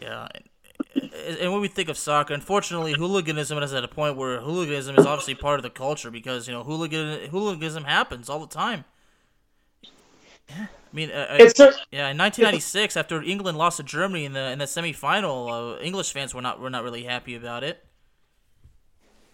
Yeah. 0.00 0.28
And 0.94 1.52
when 1.52 1.60
we 1.60 1.68
think 1.68 1.88
of 1.88 1.98
soccer, 1.98 2.32
unfortunately, 2.32 2.94
hooliganism 2.94 3.58
is 3.58 3.72
at 3.72 3.84
a 3.84 3.88
point 3.88 4.16
where 4.16 4.40
hooliganism 4.40 4.96
is 4.96 5.04
obviously 5.04 5.34
part 5.34 5.58
of 5.58 5.62
the 5.62 5.70
culture 5.70 6.10
because 6.10 6.46
you 6.46 6.54
know 6.54 6.62
hooligan 6.62 7.28
hooliganism 7.30 7.84
happens 7.84 8.30
all 8.30 8.38
the 8.38 8.46
time. 8.46 8.84
Yeah. 10.48 10.66
I 10.70 10.96
mean, 10.96 11.10
uh, 11.10 11.36
it's 11.38 11.58
a, 11.60 11.72
yeah. 11.90 12.08
In 12.08 12.16
1996, 12.16 12.96
after 12.96 13.20
England 13.22 13.58
lost 13.58 13.78
to 13.78 13.82
Germany 13.82 14.24
in 14.24 14.32
the 14.32 14.50
in 14.52 14.58
the 14.58 14.64
semifinal, 14.64 15.76
uh, 15.76 15.82
English 15.82 16.12
fans 16.12 16.34
were 16.34 16.40
not 16.40 16.60
were 16.60 16.70
not 16.70 16.84
really 16.84 17.04
happy 17.04 17.34
about 17.34 17.64
it. 17.64 17.84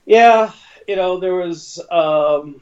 Yeah, 0.07 0.51
you 0.89 0.97
know 0.97 1.18
there 1.18 1.35
was 1.35 1.80
um, 1.91 2.61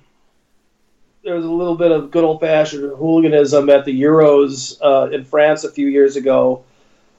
there 1.23 1.35
was 1.35 1.45
a 1.45 1.51
little 1.51 1.77
bit 1.77 1.93
of 1.93 2.11
good 2.11 2.25
old 2.25 2.41
fashioned 2.41 2.97
hooliganism 2.97 3.68
at 3.68 3.85
the 3.85 4.03
Euros 4.03 4.79
uh, 4.81 5.11
in 5.11 5.25
France 5.25 5.64
a 5.64 5.71
few 5.71 5.89
years 5.89 6.16
ago. 6.16 6.64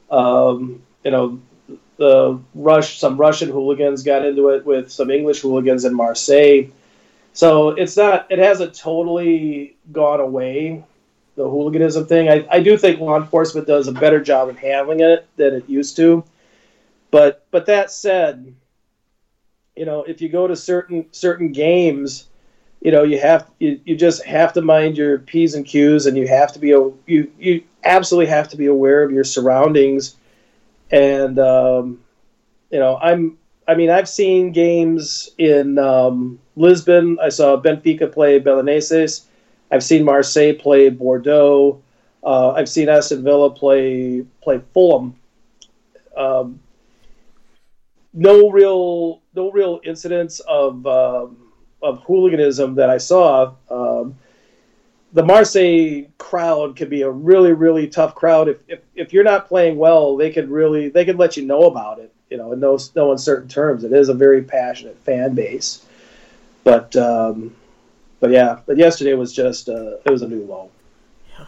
Um, 0.10 0.82
you 1.04 1.12
know, 1.12 1.40
the 1.98 2.40
rush 2.56 3.00
some 3.00 3.18
Russian 3.18 3.50
hooligans 3.50 4.04
got 4.04 4.26
into 4.26 4.50
it 4.50 4.66
with 4.66 4.92
some 4.92 5.12
English 5.12 5.42
hooligans 5.42 5.86
in 5.86 5.94
Marseille. 5.94 6.70
So 7.34 7.70
it's 7.70 7.96
not 7.96 8.28
it 8.32 8.40
hasn't 8.40 8.74
totally 8.74 9.78
gone 9.92 10.20
away 10.20 10.84
the 11.36 11.50
hooliganism 11.50 12.08
thing. 12.08 12.28
I, 12.28 12.46
I 12.50 12.60
do 12.60 12.78
think 12.78 13.00
law 13.00 13.18
enforcement 13.18 13.68
does 13.68 13.88
a 13.88 13.94
better 13.94 14.20
job 14.20 14.50
of 14.50 14.58
handling 14.58 15.00
it 15.00 15.28
than 15.38 15.54
it 15.54 15.70
used 15.70 15.96
to. 15.98 16.24
But 17.12 17.46
but 17.52 17.68
that 17.68 17.92
said, 17.92 18.54
you 19.76 19.86
know, 19.86 20.04
if 20.04 20.22
you 20.22 20.30
go 20.30 20.48
to 20.48 20.56
certain 20.56 21.06
certain 21.12 21.52
games, 21.52 22.28
you 22.82 22.92
know, 22.92 23.04
you 23.04 23.20
have 23.20 23.50
you, 23.60 23.80
you 23.86 23.96
just 23.96 24.26
have 24.26 24.54
to 24.54 24.62
mind 24.62 24.98
your 24.98 25.20
p's 25.20 25.54
and 25.54 25.66
q's, 25.66 26.06
and 26.06 26.18
you 26.18 26.28
have 26.28 26.52
to 26.54 26.60
be 26.60 26.70
you 26.70 27.32
you 27.40 27.64
absolutely 27.84 28.30
have 28.30 28.50
to 28.50 28.58
be 28.58 28.66
aware 28.66 29.04
of 29.04 29.12
your 29.12 29.24
surroundings. 29.24 30.16
And 30.92 31.40
um, 31.40 32.00
you 32.70 32.80
know, 32.80 32.98
I'm 32.98 33.38
I 33.68 33.76
mean, 33.76 33.90
I've 33.90 34.10
seen 34.10 34.52
games 34.52 35.30
in 35.38 35.78
um, 35.78 36.40
Lisbon. 36.56 37.18
I 37.22 37.30
saw 37.30 37.62
Benfica 37.62 38.12
play 38.12 38.40
Belenenses 38.40 39.26
I've 39.72 39.84
seen 39.84 40.04
Marseille 40.04 40.54
play 40.54 40.90
Bordeaux. 40.90 41.82
Uh, 42.24 42.52
I've 42.52 42.70
seen 42.70 42.90
Aston 42.90 43.24
Villa 43.24 43.50
play 43.50 44.26
play 44.44 44.62
Fulham. 44.74 45.16
Um, 46.16 46.60
no 48.14 48.50
real 48.50 49.22
no 49.34 49.50
real 49.52 49.80
incidents 49.84 50.42
of 50.42 50.86
um, 50.86 51.41
of 51.82 52.04
hooliganism 52.04 52.76
that 52.76 52.90
I 52.90 52.98
saw. 52.98 53.54
Um, 53.70 54.18
the 55.14 55.24
Marseille 55.24 56.06
crowd 56.18 56.76
can 56.76 56.90
be 56.90 57.02
a 57.02 57.10
really 57.10 57.54
really 57.54 57.88
tough 57.88 58.16
crowd. 58.16 58.48
If, 58.48 58.58
if 58.68 58.80
if 58.96 59.14
you're 59.14 59.24
not 59.24 59.48
playing 59.48 59.78
well, 59.78 60.16
they 60.16 60.32
could 60.32 60.50
really 60.50 60.90
they 60.90 61.06
could 61.06 61.18
let 61.18 61.38
you 61.38 61.46
know 61.46 61.64
about 61.64 62.00
it. 62.00 62.14
You 62.30 62.38
know, 62.38 62.54
in 62.54 62.60
no 62.60 62.78
no 62.96 63.12
uncertain 63.12 63.50
terms. 63.50 63.84
It 63.84 63.92
is 63.92 64.10
a 64.10 64.14
very 64.14 64.42
passionate 64.42 64.98
fan 65.00 65.36
base, 65.36 65.86
but 66.64 66.96
um, 66.96 67.54
but 68.22 68.32
yeah, 68.32 68.60
but 68.66 68.78
yesterday 68.78 69.14
was 69.14 69.34
just 69.34 69.68
uh, 69.68 69.98
it 70.06 70.10
was 70.10 70.22
a 70.22 70.28
new 70.28 70.46
low. 70.46 70.70
Yeah, 71.38 71.48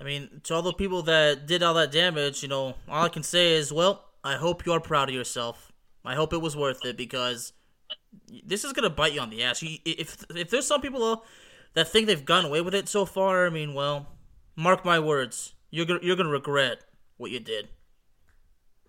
I 0.00 0.04
mean, 0.04 0.40
to 0.44 0.54
all 0.54 0.62
the 0.62 0.72
people 0.72 1.02
that 1.02 1.46
did 1.46 1.62
all 1.62 1.74
that 1.74 1.92
damage, 1.92 2.42
you 2.42 2.48
know, 2.48 2.74
all 2.88 3.04
I 3.04 3.08
can 3.08 3.22
say 3.22 3.52
is, 3.52 3.72
well, 3.72 4.06
I 4.24 4.34
hope 4.34 4.66
you 4.66 4.72
are 4.72 4.80
proud 4.80 5.08
of 5.08 5.14
yourself. 5.14 5.70
I 6.04 6.14
hope 6.14 6.32
it 6.32 6.40
was 6.40 6.56
worth 6.56 6.84
it 6.84 6.96
because 6.96 7.52
this 8.44 8.64
is 8.64 8.72
gonna 8.72 8.90
bite 8.90 9.12
you 9.12 9.20
on 9.20 9.30
the 9.30 9.42
ass. 9.42 9.62
If 9.62 10.24
if 10.30 10.50
there's 10.50 10.66
some 10.66 10.80
people 10.80 11.24
that 11.74 11.88
think 11.88 12.06
they've 12.06 12.24
gotten 12.24 12.46
away 12.46 12.60
with 12.60 12.74
it 12.74 12.88
so 12.88 13.04
far, 13.04 13.46
I 13.46 13.50
mean, 13.50 13.74
well, 13.74 14.08
mark 14.56 14.84
my 14.84 14.98
words, 14.98 15.54
you're 15.70 15.86
gonna 15.86 16.00
you're 16.02 16.16
gonna 16.16 16.28
regret 16.28 16.84
what 17.16 17.30
you 17.30 17.40
did. 17.40 17.68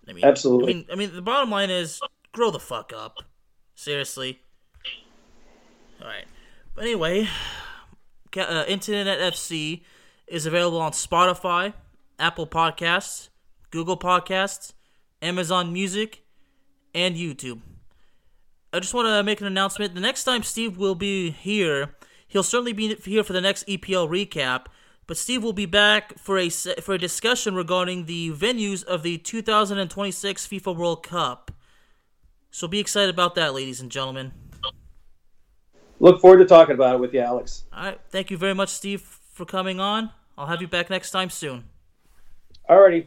I 0.08 0.12
mean, 0.12 0.24
absolutely. 0.24 0.72
I 0.72 0.74
mean, 0.74 0.86
I 0.92 0.94
mean, 0.96 1.14
the 1.14 1.22
bottom 1.22 1.50
line 1.50 1.70
is, 1.70 2.00
grow 2.32 2.50
the 2.50 2.58
fuck 2.58 2.92
up. 2.96 3.18
Seriously. 3.74 4.40
All 6.00 6.08
right. 6.08 6.24
But 6.74 6.84
anyway, 6.84 7.28
uh, 8.36 8.64
Internet 8.66 9.18
FC 9.18 9.82
is 10.26 10.46
available 10.46 10.80
on 10.80 10.92
Spotify, 10.92 11.74
Apple 12.18 12.46
Podcasts, 12.46 13.28
Google 13.70 13.96
Podcasts, 13.96 14.72
Amazon 15.20 15.72
Music, 15.72 16.24
and 16.94 17.16
YouTube. 17.16 17.60
I 18.72 18.80
just 18.80 18.94
want 18.94 19.06
to 19.06 19.22
make 19.22 19.40
an 19.40 19.46
announcement. 19.46 19.94
The 19.94 20.00
next 20.00 20.24
time 20.24 20.42
Steve 20.42 20.76
will 20.76 20.94
be 20.94 21.30
here, 21.30 21.94
he'll 22.26 22.42
certainly 22.42 22.72
be 22.72 22.94
here 22.94 23.22
for 23.22 23.32
the 23.32 23.40
next 23.40 23.66
EPL 23.66 24.08
recap. 24.08 24.66
But 25.06 25.16
Steve 25.16 25.42
will 25.42 25.52
be 25.52 25.66
back 25.66 26.18
for 26.18 26.38
a 26.38 26.48
for 26.48 26.94
a 26.94 26.98
discussion 26.98 27.54
regarding 27.54 28.06
the 28.06 28.30
venues 28.30 28.84
of 28.84 29.02
the 29.02 29.18
2026 29.18 30.46
FIFA 30.46 30.76
World 30.76 31.02
Cup. 31.02 31.50
So 32.50 32.68
be 32.68 32.78
excited 32.78 33.10
about 33.10 33.34
that, 33.34 33.52
ladies 33.52 33.80
and 33.80 33.90
gentlemen 33.90 34.32
look 36.02 36.20
forward 36.20 36.38
to 36.38 36.44
talking 36.44 36.74
about 36.74 36.96
it 36.96 37.00
with 37.00 37.14
you, 37.14 37.20
Alex. 37.20 37.64
All 37.72 37.84
right. 37.84 38.00
Thank 38.10 38.30
you 38.30 38.36
very 38.36 38.54
much, 38.54 38.68
Steve, 38.68 39.00
for 39.00 39.46
coming 39.46 39.80
on. 39.80 40.10
I'll 40.36 40.48
have 40.48 40.60
you 40.60 40.68
back 40.68 40.90
next 40.90 41.10
time 41.12 41.30
soon. 41.30 41.64
Alrighty. 42.68 43.06